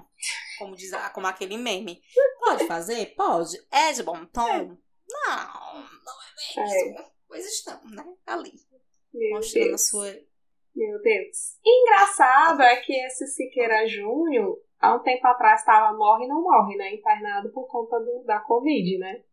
Como, 0.59 0.75
diz, 0.75 0.93
a- 0.93 1.09
como 1.09 1.25
aquele 1.25 1.57
meme. 1.57 2.03
Pode 2.39 2.67
fazer? 2.69 3.15
Pode. 3.15 3.57
É 3.71 3.91
de 3.93 4.03
bom 4.03 4.23
tom? 4.27 4.77
Não, 5.09 5.73
não 5.73 6.21
é 6.21 6.63
mesmo. 6.67 7.14
Pois 7.27 7.45
estão, 7.45 7.79
né? 7.91 8.05
Ali. 8.25 8.53
Meu 9.13 9.37
Mostrando 9.37 9.63
a 9.63 9.67
Deus. 9.69 9.87
sua. 9.87 10.07
Meu 10.75 11.01
Deus. 11.01 11.57
Engraçado 11.65 12.61
é 12.61 12.75
que 12.77 12.93
esse 12.93 13.27
Siqueira 13.27 13.87
Júnior, 13.87 14.59
há 14.79 14.95
um 14.95 15.03
tempo 15.03 15.25
atrás, 15.25 15.61
estava 15.61 15.97
morre 15.97 16.25
e 16.25 16.27
não 16.27 16.41
morre, 16.41 16.75
né? 16.75 16.93
Internado 16.93 17.49
por 17.51 17.67
conta 17.67 17.97
do, 17.99 18.23
da 18.25 18.39
Covid, 18.41 18.97
né? 18.97 19.23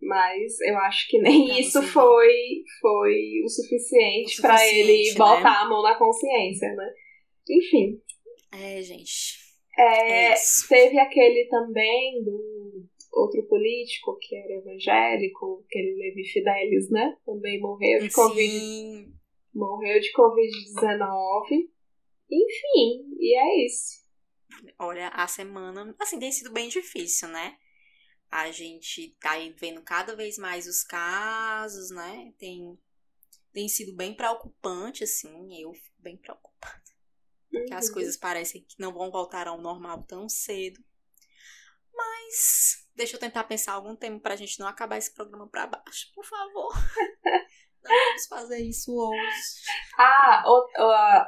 Mas 0.00 0.60
eu 0.60 0.76
acho 0.78 1.08
que 1.08 1.18
nem 1.20 1.46
Pra 1.46 1.58
isso 1.60 1.82
foi, 1.82 2.64
foi 2.80 3.42
o 3.44 3.48
suficiente 3.48 4.36
suficiente, 4.36 4.78
ele 4.78 5.10
né? 5.10 5.18
botar 5.18 5.62
a 5.62 5.68
mão 5.68 5.82
na 5.82 5.96
consciência, 5.96 6.72
né? 6.74 6.94
Enfim. 7.48 8.00
É, 8.52 8.82
gente. 8.82 9.38
É, 9.76 10.32
É 10.32 10.34
teve 10.68 10.98
aquele 10.98 11.48
também 11.48 12.22
do 12.24 12.57
outro 13.10 13.42
político 13.48 14.16
que 14.20 14.34
era 14.36 14.54
evangélico, 14.54 15.64
aquele 15.66 15.94
Levi 15.94 16.24
Fidelis, 16.28 16.90
né? 16.90 17.16
Também 17.24 17.60
morreu 17.60 18.00
de 18.00 18.10
Covid 18.10 18.50
Sim. 18.50 19.14
morreu 19.54 20.00
de 20.00 20.12
Covid-19. 20.12 21.70
Enfim, 22.30 23.16
e 23.18 23.36
é 23.36 23.66
isso. 23.66 24.06
Olha, 24.78 25.08
a 25.08 25.26
semana, 25.26 25.94
assim, 25.98 26.18
tem 26.18 26.30
sido 26.32 26.52
bem 26.52 26.68
difícil, 26.68 27.28
né? 27.28 27.56
A 28.30 28.50
gente 28.50 29.16
tá 29.20 29.32
vendo 29.58 29.82
cada 29.82 30.14
vez 30.14 30.36
mais 30.36 30.66
os 30.66 30.82
casos, 30.82 31.90
né? 31.90 32.32
Tem, 32.38 32.78
tem 33.52 33.68
sido 33.68 33.96
bem 33.96 34.14
preocupante, 34.14 35.04
assim, 35.04 35.62
eu 35.62 35.72
fico 35.72 35.96
bem 36.02 36.16
preocupada. 36.18 36.82
Porque 37.50 37.72
as 37.72 37.88
Uhum. 37.88 37.94
coisas 37.94 38.16
parecem 38.16 38.62
que 38.62 38.78
não 38.78 38.92
vão 38.92 39.10
voltar 39.10 39.48
ao 39.48 39.60
normal 39.60 40.02
tão 40.04 40.28
cedo. 40.28 40.78
Mas 41.98 42.86
deixa 42.94 43.16
eu 43.16 43.20
tentar 43.20 43.44
pensar 43.44 43.72
algum 43.72 43.94
tempo 43.96 44.20
pra 44.20 44.36
gente 44.36 44.58
não 44.60 44.66
acabar 44.68 44.96
esse 44.96 45.12
programa 45.14 45.46
pra 45.48 45.66
baixo, 45.66 46.06
por 46.14 46.24
favor. 46.24 46.72
Não 47.80 47.94
vamos 47.96 48.26
fazer 48.26 48.58
isso 48.58 48.92
hoje. 48.92 49.40
Ah, 49.98 50.42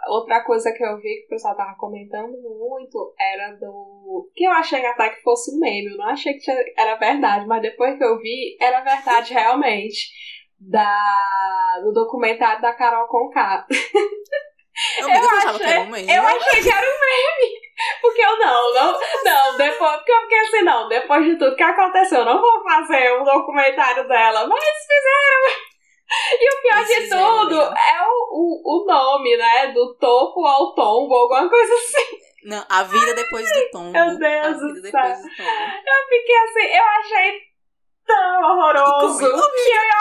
outra 0.08 0.44
coisa 0.44 0.72
que 0.72 0.84
eu 0.84 0.96
vi 0.96 1.20
que 1.20 1.26
o 1.26 1.28
pessoal 1.28 1.56
tava 1.56 1.74
comentando 1.78 2.32
muito 2.32 3.14
era 3.18 3.52
do. 3.52 4.28
Que 4.34 4.44
eu 4.44 4.50
achei 4.50 4.84
até 4.84 5.10
que 5.10 5.22
fosse 5.22 5.54
um 5.54 5.60
meme, 5.60 5.92
eu 5.92 5.96
não 5.96 6.06
achei 6.08 6.34
que 6.34 6.50
era 6.76 6.96
verdade, 6.96 7.46
mas 7.46 7.62
depois 7.62 7.96
que 7.96 8.04
eu 8.04 8.18
vi, 8.18 8.58
era 8.60 8.80
verdade 8.82 9.32
realmente. 9.32 10.10
Da, 10.58 11.80
do 11.84 11.92
documentário 11.92 12.60
da 12.60 12.74
Carol 12.74 13.06
Conká. 13.08 13.64
Achava 14.98 15.58
que 15.58 15.64
achei- 15.64 15.66
era 15.76 15.80
um 15.82 15.90
meme? 15.90 16.12
Eu 16.12 16.22
achei 16.26 16.62
que 16.62 16.68
era 16.68 16.86
um 16.86 17.00
meme. 17.00 17.59
Porque 18.00 18.20
eu 18.20 18.38
não, 18.38 18.74
não, 18.74 19.00
não, 19.24 19.56
depois, 19.56 19.96
porque 19.96 20.12
eu 20.12 20.20
fiquei 20.22 20.38
assim, 20.38 20.62
não, 20.62 20.88
depois 20.88 21.24
de 21.24 21.38
tudo 21.38 21.56
que 21.56 21.62
aconteceu, 21.62 22.20
eu 22.20 22.24
não 22.24 22.40
vou 22.40 22.62
fazer 22.62 23.18
um 23.18 23.24
documentário 23.24 24.06
dela, 24.06 24.46
mas 24.46 24.64
fizeram. 24.64 25.70
E 26.40 26.54
o 26.54 26.62
pior 26.62 26.84
de 26.84 27.08
tudo 27.08 27.60
é 27.60 28.02
o, 28.02 28.28
o, 28.32 28.62
o 28.64 28.86
nome, 28.86 29.36
né? 29.36 29.68
Do 29.68 29.94
topo 29.94 30.44
ao 30.44 30.74
tombo, 30.74 31.14
alguma 31.14 31.48
coisa 31.48 31.72
assim. 31.72 32.18
Não, 32.44 32.64
a 32.68 32.82
vida 32.82 33.14
depois 33.14 33.48
do 33.52 33.70
tombo. 33.70 33.92
Meu 33.92 34.18
Deus 34.18 34.58
do 34.58 34.90
céu. 34.90 35.02
Eu 35.02 36.08
fiquei 36.08 36.36
assim, 36.36 36.76
eu 36.76 36.84
achei 36.84 37.40
tão 38.06 38.42
horroroso 38.42 39.18
que, 39.18 39.24
eu 39.24 39.34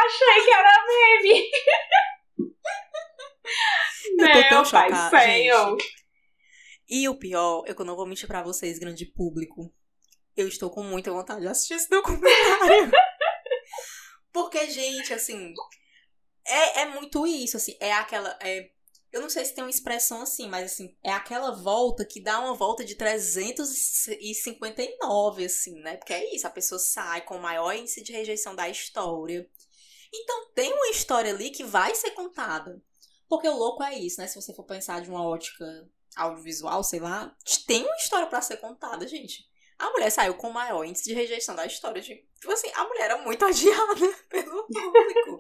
achei 0.06 0.44
que 0.44 0.52
era 0.52 0.86
meme. 0.88 1.52
Eu 4.20 4.32
tô 4.32 4.50
tão 4.50 4.66
chocada, 4.66 5.20
gente. 5.20 5.99
E 6.90 7.08
o 7.08 7.16
pior 7.16 7.64
é 7.68 7.74
que 7.74 7.82
eu 7.82 7.86
não 7.86 7.96
vou 7.96 8.08
mentir 8.08 8.28
pra 8.28 8.42
vocês, 8.42 8.80
grande 8.80 9.06
público. 9.06 9.72
Eu 10.36 10.48
estou 10.48 10.72
com 10.72 10.84
muita 10.84 11.12
vontade 11.12 11.42
de 11.42 11.48
assistir 11.48 11.76
esse 11.76 11.90
documentário. 11.90 12.92
Porque, 14.34 14.68
gente, 14.70 15.14
assim, 15.14 15.54
é, 16.46 16.82
é 16.82 16.86
muito 16.90 17.26
isso, 17.28 17.58
assim, 17.58 17.78
é 17.80 17.94
aquela. 17.94 18.36
É, 18.42 18.72
eu 19.12 19.22
não 19.22 19.30
sei 19.30 19.46
se 19.46 19.54
tem 19.54 19.64
uma 19.64 19.70
expressão 19.70 20.22
assim, 20.22 20.48
mas 20.48 20.72
assim, 20.72 20.96
é 21.04 21.12
aquela 21.12 21.52
volta 21.52 22.06
que 22.06 22.22
dá 22.22 22.40
uma 22.40 22.56
volta 22.56 22.86
de 22.86 22.96
359, 22.96 25.46
assim, 25.46 25.80
né? 25.82 25.98
Porque 25.98 26.14
é 26.14 26.36
isso, 26.36 26.48
a 26.48 26.52
pessoa 26.52 26.80
sai 26.80 27.22
com 27.22 27.38
o 27.38 27.42
maior 27.42 27.74
índice 27.74 28.04
de 28.04 28.12
rejeição 28.12 28.56
da 28.56 28.68
história. 28.70 29.48
Então 30.14 30.52
tem 30.54 30.74
uma 30.74 30.90
história 30.90 31.32
ali 31.32 31.52
que 31.52 31.64
vai 31.64 31.94
ser 31.94 32.12
contada. 32.12 32.82
Porque 33.28 33.48
o 33.48 33.56
louco 33.56 33.84
é 33.84 33.98
isso, 33.98 34.20
né? 34.20 34.28
Se 34.28 34.42
você 34.42 34.54
for 34.54 34.64
pensar 34.64 35.02
de 35.02 35.10
uma 35.10 35.24
ótica 35.24 35.66
audiovisual, 36.16 36.84
sei 36.84 37.00
lá, 37.00 37.36
tem 37.68 37.84
uma 37.84 37.96
história 37.96 38.28
para 38.28 38.42
ser 38.42 38.58
contada, 38.58 39.08
gente. 39.08 39.48
A 39.78 39.90
mulher 39.92 40.10
saiu 40.10 40.36
com 40.36 40.50
o 40.50 40.54
maior 40.54 40.84
índice 40.84 41.06
de 41.06 41.14
rejeição 41.14 41.56
da 41.56 41.66
história. 41.66 42.02
De, 42.02 42.16
tipo 42.40 42.52
assim, 42.52 42.70
a 42.74 42.84
mulher 42.84 43.06
era 43.06 43.18
muito 43.22 43.44
odiada 43.48 43.96
pelo 44.30 44.68
público. 44.68 45.38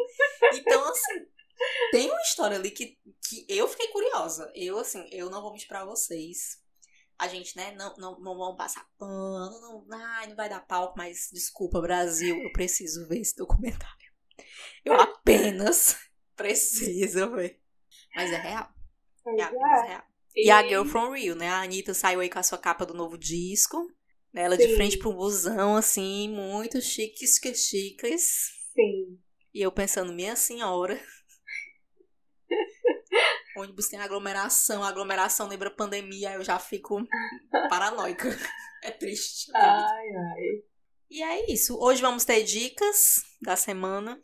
Então, 0.54 0.90
assim, 0.90 1.26
tem 1.92 2.10
uma 2.10 2.22
história 2.22 2.58
ali 2.58 2.72
que, 2.72 2.98
que 3.28 3.46
eu 3.50 3.68
fiquei 3.68 3.90
curiosa. 3.90 4.50
Eu, 4.56 4.80
assim, 4.80 5.06
eu 5.12 5.30
não 5.30 5.42
vou 5.42 5.52
mentir 5.52 5.68
pra 5.68 5.84
vocês. 5.84 6.58
A 7.18 7.28
gente, 7.28 7.58
né, 7.58 7.74
não, 7.74 7.94
não, 7.98 8.20
não 8.22 8.38
vamos 8.38 8.56
passar 8.56 8.88
pano, 8.98 9.60
não, 9.60 9.86
ai, 9.92 10.28
não 10.28 10.38
vai 10.38 10.48
dar 10.48 10.66
palco, 10.66 10.94
mas 10.98 11.30
desculpa, 11.34 11.82
Brasil, 11.82 12.38
eu 12.42 12.52
preciso 12.54 13.10
ver 13.10 13.20
esse 13.20 13.36
documentário. 13.36 14.10
Eu 14.86 14.94
apenas 14.94 15.98
preciso 16.38 17.30
ver. 17.32 17.62
Mas 18.16 18.32
é 18.32 18.38
real. 18.38 18.70
É 19.28 19.42
apenas 19.44 19.84
é. 19.84 19.88
real. 19.88 20.09
E, 20.36 20.48
e 20.48 20.52
a 20.52 20.62
Girl 20.68 20.86
from 20.86 21.12
Rio, 21.14 21.36
né? 21.36 21.50
A 21.50 21.62
Anitta 21.62 21.94
saiu 21.94 22.20
aí 22.20 22.30
com 22.30 22.40
a 22.40 22.44
sua 22.44 22.58
capa 22.58 22.86
do 22.86 22.94
novo 22.94 23.18
disco. 23.18 23.88
Né? 24.34 24.44
Ela 24.44 24.56
Sim. 24.56 24.68
de 24.68 24.76
frente 24.76 24.98
para 24.98 25.10
um 25.10 25.16
busão, 25.16 25.76
assim, 25.76 26.30
muito 26.30 26.82
chiques, 26.82 27.40
chiques. 27.56 28.52
Sim. 28.74 29.20
E 29.54 29.62
eu 29.62 29.72
pensando, 29.72 30.14
minha 30.14 30.36
senhora. 30.36 31.00
ônibus 33.58 33.90
tem 33.90 34.00
aglomeração, 34.00 34.84
aglomeração 34.84 35.48
lembra 35.48 35.70
pandemia, 35.70 36.34
eu 36.34 36.44
já 36.44 36.60
fico 36.60 37.06
paranoica. 37.70 38.30
É 38.82 38.92
triste. 38.92 39.52
Ai, 39.54 40.08
ai. 40.16 40.64
E 41.10 41.22
é 41.22 41.52
isso. 41.52 41.78
Hoje 41.78 42.02
vamos 42.02 42.24
ter 42.24 42.44
dicas 42.44 43.22
da 43.42 43.58
semana. 43.58 44.18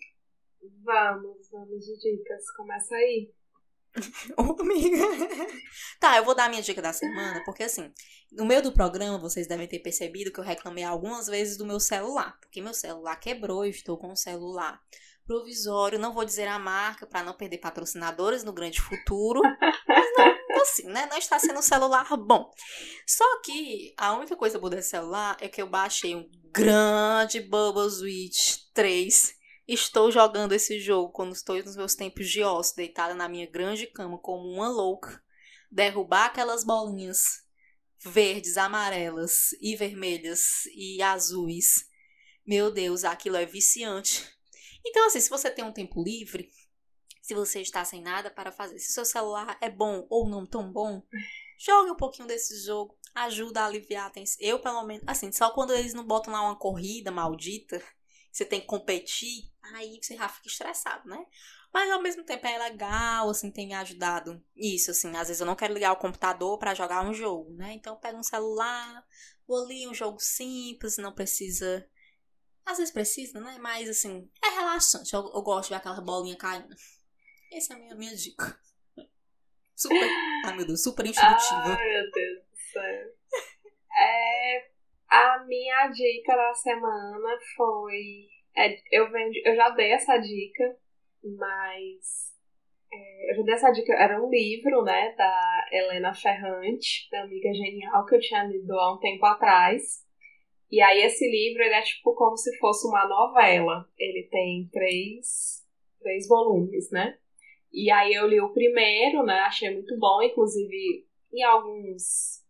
Vamos, 0.81 1.49
vamos 1.51 1.85
de 1.85 1.97
dicas. 1.97 2.49
Começa 2.55 2.95
aí. 2.95 3.33
Ô, 4.37 4.61
amiga. 4.61 4.97
tá, 5.99 6.17
eu 6.17 6.25
vou 6.25 6.35
dar 6.35 6.45
a 6.45 6.49
minha 6.49 6.61
dica 6.61 6.81
da 6.81 6.93
semana, 6.93 7.41
porque 7.45 7.63
assim, 7.63 7.91
no 8.31 8.45
meio 8.45 8.61
do 8.61 8.71
programa 8.71 9.17
vocês 9.17 9.47
devem 9.47 9.67
ter 9.67 9.79
percebido 9.79 10.31
que 10.31 10.39
eu 10.39 10.43
reclamei 10.43 10.83
algumas 10.83 11.27
vezes 11.27 11.57
do 11.57 11.65
meu 11.65 11.79
celular, 11.79 12.37
porque 12.39 12.61
meu 12.61 12.73
celular 12.73 13.15
quebrou, 13.17 13.65
eu 13.65 13.71
estou 13.71 13.97
com 13.97 14.11
um 14.11 14.15
celular 14.15 14.81
provisório, 15.25 15.97
não 15.97 16.13
vou 16.13 16.23
dizer 16.23 16.47
a 16.47 16.59
marca 16.59 17.07
para 17.07 17.23
não 17.23 17.33
perder 17.33 17.57
patrocinadores 17.57 18.43
no 18.43 18.53
grande 18.53 18.79
futuro, 18.79 19.41
mas 19.87 20.05
não, 20.17 20.61
assim, 20.61 20.87
né, 20.87 21.07
não 21.09 21.17
está 21.17 21.39
sendo 21.39 21.59
um 21.59 21.63
celular 21.63 22.05
bom. 22.17 22.51
Só 23.07 23.41
que 23.41 23.93
a 23.97 24.13
única 24.13 24.35
coisa 24.35 24.59
boa 24.59 24.69
desse 24.69 24.89
celular 24.89 25.35
é 25.39 25.47
que 25.47 25.61
eu 25.61 25.67
baixei 25.67 26.15
um 26.15 26.29
grande 26.51 27.39
Bubble 27.41 27.89
Switch 27.89 28.57
3 28.73 29.34
Estou 29.67 30.11
jogando 30.11 30.53
esse 30.53 30.79
jogo 30.79 31.11
quando 31.11 31.33
estou 31.33 31.55
nos 31.63 31.75
meus 31.75 31.95
tempos 31.95 32.29
de 32.29 32.43
ócio, 32.43 32.75
deitada 32.75 33.15
na 33.15 33.27
minha 33.27 33.49
grande 33.49 33.87
cama 33.87 34.17
como 34.19 34.47
uma 34.47 34.69
louca, 34.69 35.23
derrubar 35.71 36.27
aquelas 36.27 36.63
bolinhas 36.63 37.43
verdes, 37.99 38.57
amarelas 38.57 39.53
e 39.59 39.75
vermelhas 39.75 40.67
e 40.67 41.01
azuis. 41.01 41.89
Meu 42.45 42.69
Deus, 42.71 43.03
aquilo 43.03 43.37
é 43.37 43.45
viciante. 43.47 44.23
Então, 44.85 45.07
assim, 45.07 45.19
se 45.19 45.31
você 45.31 45.49
tem 45.49 45.65
um 45.65 45.73
tempo 45.73 46.03
livre, 46.03 46.51
se 47.19 47.33
você 47.33 47.59
está 47.59 47.83
sem 47.83 48.03
nada 48.03 48.29
para 48.29 48.51
fazer, 48.51 48.77
se 48.77 48.93
seu 48.93 49.03
celular 49.03 49.57
é 49.59 49.67
bom 49.67 50.05
ou 50.11 50.29
não 50.29 50.45
tão 50.45 50.71
bom, 50.71 51.01
jogue 51.57 51.89
um 51.89 51.95
pouquinho 51.95 52.27
desse 52.27 52.63
jogo, 52.63 52.95
ajuda 53.15 53.61
a 53.61 53.65
aliviar 53.65 54.05
a 54.05 54.11
tensão. 54.11 54.37
Eu, 54.39 54.59
pelo 54.59 54.85
menos, 54.85 55.03
assim, 55.07 55.31
só 55.31 55.49
quando 55.49 55.73
eles 55.73 55.95
não 55.95 56.05
botam 56.05 56.31
lá 56.31 56.43
uma 56.43 56.55
corrida 56.55 57.09
maldita, 57.09 57.81
você 58.35 58.43
tem 58.43 58.59
que 58.59 58.67
competir, 58.67 59.49
aí 59.63 59.97
você 60.01 60.17
já 60.17 60.27
fica 60.27 60.49
estressado, 60.49 61.07
né? 61.07 61.25
Mas 61.73 61.89
ao 61.89 62.01
mesmo 62.01 62.21
tempo 62.25 62.45
é 62.45 62.57
legal, 62.57 63.29
assim, 63.29 63.49
tem 63.49 63.65
me 63.65 63.73
ajudado. 63.73 64.43
Isso, 64.53 64.91
assim, 64.91 65.15
às 65.15 65.29
vezes 65.29 65.39
eu 65.39 65.45
não 65.45 65.55
quero 65.55 65.73
ligar 65.73 65.93
o 65.93 65.97
computador 65.97 66.57
para 66.57 66.73
jogar 66.73 67.05
um 67.05 67.13
jogo, 67.13 67.53
né? 67.53 67.71
Então 67.71 67.93
eu 67.93 67.99
pego 67.99 68.17
um 68.17 68.23
celular, 68.23 69.05
vou 69.47 69.63
ali 69.63 69.87
um 69.87 69.93
jogo 69.93 70.19
simples, 70.19 70.97
não 70.97 71.13
precisa. 71.13 71.89
Às 72.65 72.77
vezes 72.77 72.93
precisa, 72.93 73.39
né? 73.39 73.57
Mas 73.61 73.87
assim, 73.89 74.29
é 74.43 74.49
relaxante. 74.49 75.13
Eu, 75.13 75.21
eu 75.33 75.41
gosto 75.41 75.69
de 75.69 75.69
ver 75.69 75.75
aquela 75.75 76.01
bolinha 76.01 76.35
caindo. 76.35 76.75
Essa 77.53 77.73
é 77.73 77.75
a 77.77 77.79
minha, 77.79 77.95
minha 77.95 78.15
dica. 78.17 78.59
Super. 79.77 80.09
Ai 80.45 80.57
meu 80.57 80.65
Deus, 80.65 80.83
super 80.83 81.05
intuitiva. 81.05 81.77
Ai 81.77 81.89
meu 81.89 82.11
Deus 82.11 82.43
do 82.43 82.57
céu. 82.73 83.15
É, 83.97 84.74
a 85.09 85.43
minha 85.45 85.87
dica 85.87 86.35
da 86.35 86.53
semana 86.53 87.37
foi. 87.55 88.27
É, 88.57 88.77
eu, 88.91 89.11
vendi, 89.11 89.41
eu 89.45 89.55
já 89.55 89.69
dei 89.69 89.91
essa 89.91 90.17
dica, 90.17 90.77
mas. 91.23 92.33
É, 92.91 93.31
eu 93.31 93.35
já 93.35 93.43
dei 93.43 93.53
essa 93.53 93.71
dica. 93.71 93.93
Era 93.93 94.23
um 94.23 94.29
livro, 94.29 94.83
né, 94.83 95.13
da 95.15 95.67
Helena 95.71 96.13
Ferrante, 96.13 97.09
da 97.11 97.23
amiga 97.23 97.53
genial, 97.53 98.05
que 98.05 98.15
eu 98.15 98.19
tinha 98.19 98.43
lido 98.43 98.73
há 98.73 98.93
um 98.93 98.99
tempo 98.99 99.25
atrás. 99.25 100.03
E 100.71 100.81
aí, 100.81 101.01
esse 101.03 101.29
livro 101.29 101.63
ele 101.63 101.75
é 101.75 101.81
tipo 101.81 102.13
como 102.15 102.35
se 102.37 102.57
fosse 102.57 102.87
uma 102.87 103.07
novela. 103.07 103.87
Ele 103.97 104.27
tem 104.29 104.67
três, 104.71 105.63
três 106.01 106.27
volumes, 106.27 106.89
né? 106.91 107.17
E 107.71 107.91
aí, 107.91 108.13
eu 108.13 108.27
li 108.27 108.39
o 108.41 108.53
primeiro, 108.53 109.23
né? 109.23 109.39
Achei 109.41 109.69
muito 109.71 109.97
bom, 109.99 110.21
inclusive 110.21 111.05
em 111.33 111.43
alguns 111.43 112.44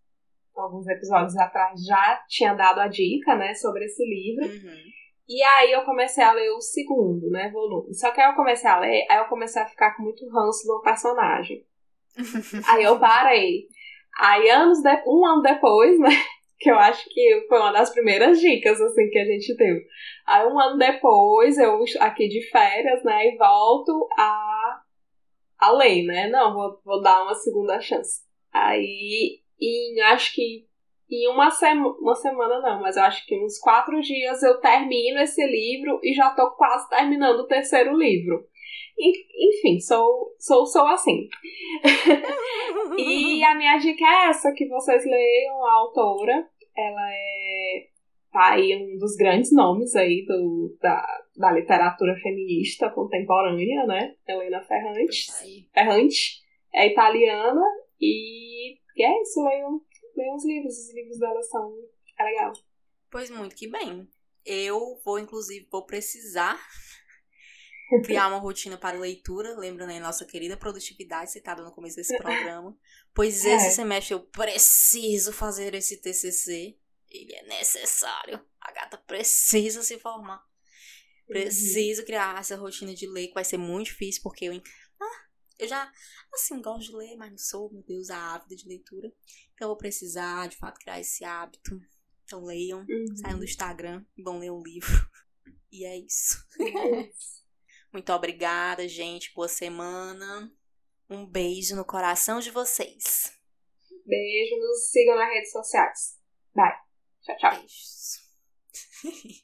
alguns 0.62 0.88
episódios 0.88 1.36
atrás, 1.38 1.84
já 1.84 2.24
tinha 2.28 2.54
dado 2.54 2.80
a 2.80 2.88
dica, 2.88 3.36
né, 3.36 3.54
sobre 3.54 3.86
esse 3.86 4.04
livro. 4.04 4.46
Uhum. 4.46 4.96
E 5.28 5.42
aí 5.42 5.72
eu 5.72 5.84
comecei 5.84 6.24
a 6.24 6.32
ler 6.32 6.50
o 6.52 6.62
segundo, 6.62 7.30
né, 7.30 7.50
volume. 7.52 7.94
Só 7.96 8.12
que 8.12 8.22
aí 8.22 8.30
eu 8.30 8.36
comecei 8.36 8.70
a 8.70 8.80
ler, 8.80 9.06
aí 9.10 9.18
eu 9.18 9.26
comecei 9.26 9.62
a 9.62 9.68
ficar 9.68 9.96
com 9.96 10.04
muito 10.04 10.28
ranço 10.30 10.68
do 10.68 10.82
personagem. 10.82 11.66
aí 12.70 12.84
eu 12.84 13.00
parei. 13.00 13.68
Aí 14.20 14.50
anos 14.50 14.82
de... 14.82 15.04
um 15.08 15.26
ano 15.26 15.42
depois, 15.42 16.00
né, 16.00 16.10
que 16.60 16.70
eu 16.70 16.78
acho 16.78 17.10
que 17.10 17.46
foi 17.50 17.60
uma 17.60 17.72
das 17.72 17.90
primeiras 17.90 18.40
dicas, 18.40 18.80
assim, 18.80 19.10
que 19.10 19.20
a 19.20 19.26
gente 19.26 19.56
deu. 19.56 19.78
Aí 20.28 20.46
um 20.48 20.60
ano 20.60 20.78
depois, 20.78 21.58
eu 21.58 21.84
aqui 22.00 22.28
de 22.28 22.48
férias, 22.50 23.04
né, 23.04 23.28
e 23.28 23.38
volto 23.38 24.08
a, 24.18 24.82
a 25.60 25.72
ler, 25.72 26.04
né, 26.04 26.28
não, 26.30 26.54
vou, 26.54 26.80
vou 26.86 27.02
dar 27.02 27.24
uma 27.24 27.34
segunda 27.34 27.80
chance. 27.82 28.24
Aí 28.54 29.42
em 29.60 30.02
acho 30.02 30.34
que 30.34 30.66
em 31.10 31.28
uma, 31.30 31.52
sema, 31.52 31.88
uma 32.00 32.16
semana 32.16 32.60
não, 32.60 32.82
mas 32.82 32.98
eu 32.98 33.04
acho 33.04 33.26
que 33.26 33.38
uns 33.38 33.60
quatro 33.60 34.00
dias 34.02 34.42
eu 34.42 34.60
termino 34.60 35.20
esse 35.20 35.46
livro 35.46 36.00
e 36.04 36.14
já 36.14 36.32
tô 36.32 36.52
quase 36.52 36.90
terminando 36.90 37.40
o 37.40 37.48
terceiro 37.48 37.96
livro. 37.96 38.44
Enfim, 38.98 39.80
sou, 39.80 40.34
sou, 40.40 40.66
sou 40.66 40.88
assim. 40.88 41.28
e 42.98 43.44
a 43.44 43.54
minha 43.54 43.78
dica 43.78 44.06
é 44.06 44.30
essa, 44.30 44.54
que 44.54 44.68
vocês 44.68 45.06
leiam 45.06 45.66
a 45.66 45.74
autora. 45.74 46.48
Ela 46.76 47.12
é 47.12 47.88
tá 48.36 48.52
aí 48.52 48.76
um 48.76 48.98
dos 48.98 49.16
grandes 49.16 49.54
nomes 49.54 49.96
aí 49.96 50.26
do, 50.26 50.78
da, 50.82 51.06
da 51.38 51.54
literatura 51.54 52.14
feminista 52.16 52.90
contemporânea, 52.90 53.86
né? 53.86 54.14
Helena 54.28 54.62
Ferrante. 54.62 55.32
Ferrante. 55.74 56.42
É 56.74 56.88
italiana 56.88 57.62
e 58.02 58.76
e 58.96 59.04
é 59.04 59.22
isso, 59.22 59.44
leiam, 59.44 59.82
leiam 60.16 60.36
os 60.36 60.46
livros. 60.46 60.78
Os 60.78 60.94
livros 60.94 61.20
dela 61.20 61.42
são. 61.44 61.76
É 62.18 62.24
legal. 62.24 62.54
Pois 63.10 63.30
muito 63.30 63.56
que 63.56 63.68
bem. 63.68 64.08
Eu 64.46 65.00
vou, 65.04 65.20
inclusive, 65.20 65.68
vou 65.72 65.86
precisar 65.86 66.60
criar 68.04 68.28
uma 68.28 68.38
rotina 68.38 68.78
para 68.78 68.98
leitura, 68.98 69.58
lembrando 69.58 69.90
aí 69.90 70.00
nossa 70.00 70.26
querida 70.26 70.56
produtividade 70.56 71.32
citada 71.32 71.64
no 71.64 71.72
começo 71.72 71.96
desse 71.98 72.18
programa. 72.18 72.78
Pois 73.14 73.44
esse 73.44 73.68
é. 73.68 73.72
semestre 73.72 74.14
eu 74.14 74.22
preciso 74.22 75.34
fazer 75.34 75.74
esse 75.74 75.98
TCC. 75.98 76.78
Ele 77.10 77.34
é 77.34 77.44
necessário. 77.48 78.40
A 78.62 78.72
gata 78.72 78.98
precisa 78.98 79.82
se 79.82 80.00
formar. 80.00 80.44
Preciso 81.28 82.02
uhum. 82.02 82.06
criar 82.06 82.40
essa 82.40 82.56
rotina 82.56 82.94
de 82.94 83.08
ler, 83.08 83.28
que 83.28 83.34
vai 83.34 83.44
ser 83.44 83.58
muito 83.58 83.88
difícil, 83.88 84.22
porque 84.22 84.46
eu, 84.46 84.62
eu 85.58 85.68
já, 85.68 85.92
assim, 86.34 86.62
gosto 86.62 86.92
de 86.92 86.96
ler, 86.96 87.16
mas 87.16 87.32
não 87.32 87.38
sou, 87.38 87.72
meu 87.72 87.84
Deus, 87.84 88.10
a 88.10 88.36
ávida 88.36 88.56
de 88.56 88.68
leitura. 88.68 89.08
Então 89.54 89.66
eu 89.66 89.70
vou 89.70 89.78
precisar, 89.78 90.48
de 90.48 90.58
fato, 90.58 90.80
criar 90.80 91.00
esse 91.00 91.24
hábito. 91.24 91.80
Então 92.24 92.44
leiam, 92.44 92.86
uhum. 92.90 93.18
saiam 93.18 93.40
do 93.40 93.46
Instagram 93.46 94.04
e 94.18 94.24
vão 94.24 94.40
ler 94.40 94.52
um 94.52 94.62
livro. 94.62 94.92
E 95.72 95.84
é 95.84 95.98
isso. 95.98 96.38
É 96.58 97.26
muito 97.92 98.12
obrigada, 98.12 98.88
gente. 98.88 99.34
Boa 99.34 99.48
semana. 99.48 100.52
Um 101.10 101.26
beijo 101.26 101.76
no 101.76 101.86
coração 101.86 102.40
de 102.40 102.52
vocês. 102.52 103.34
Beijo, 104.06 104.58
nos 104.58 104.90
sigam 104.90 105.16
nas 105.16 105.34
redes 105.34 105.52
sociais. 105.52 106.20
Bye. 106.54 106.78
Tchau, 107.24 107.38
tchau. 107.38 107.60
Beijos. 107.60 108.20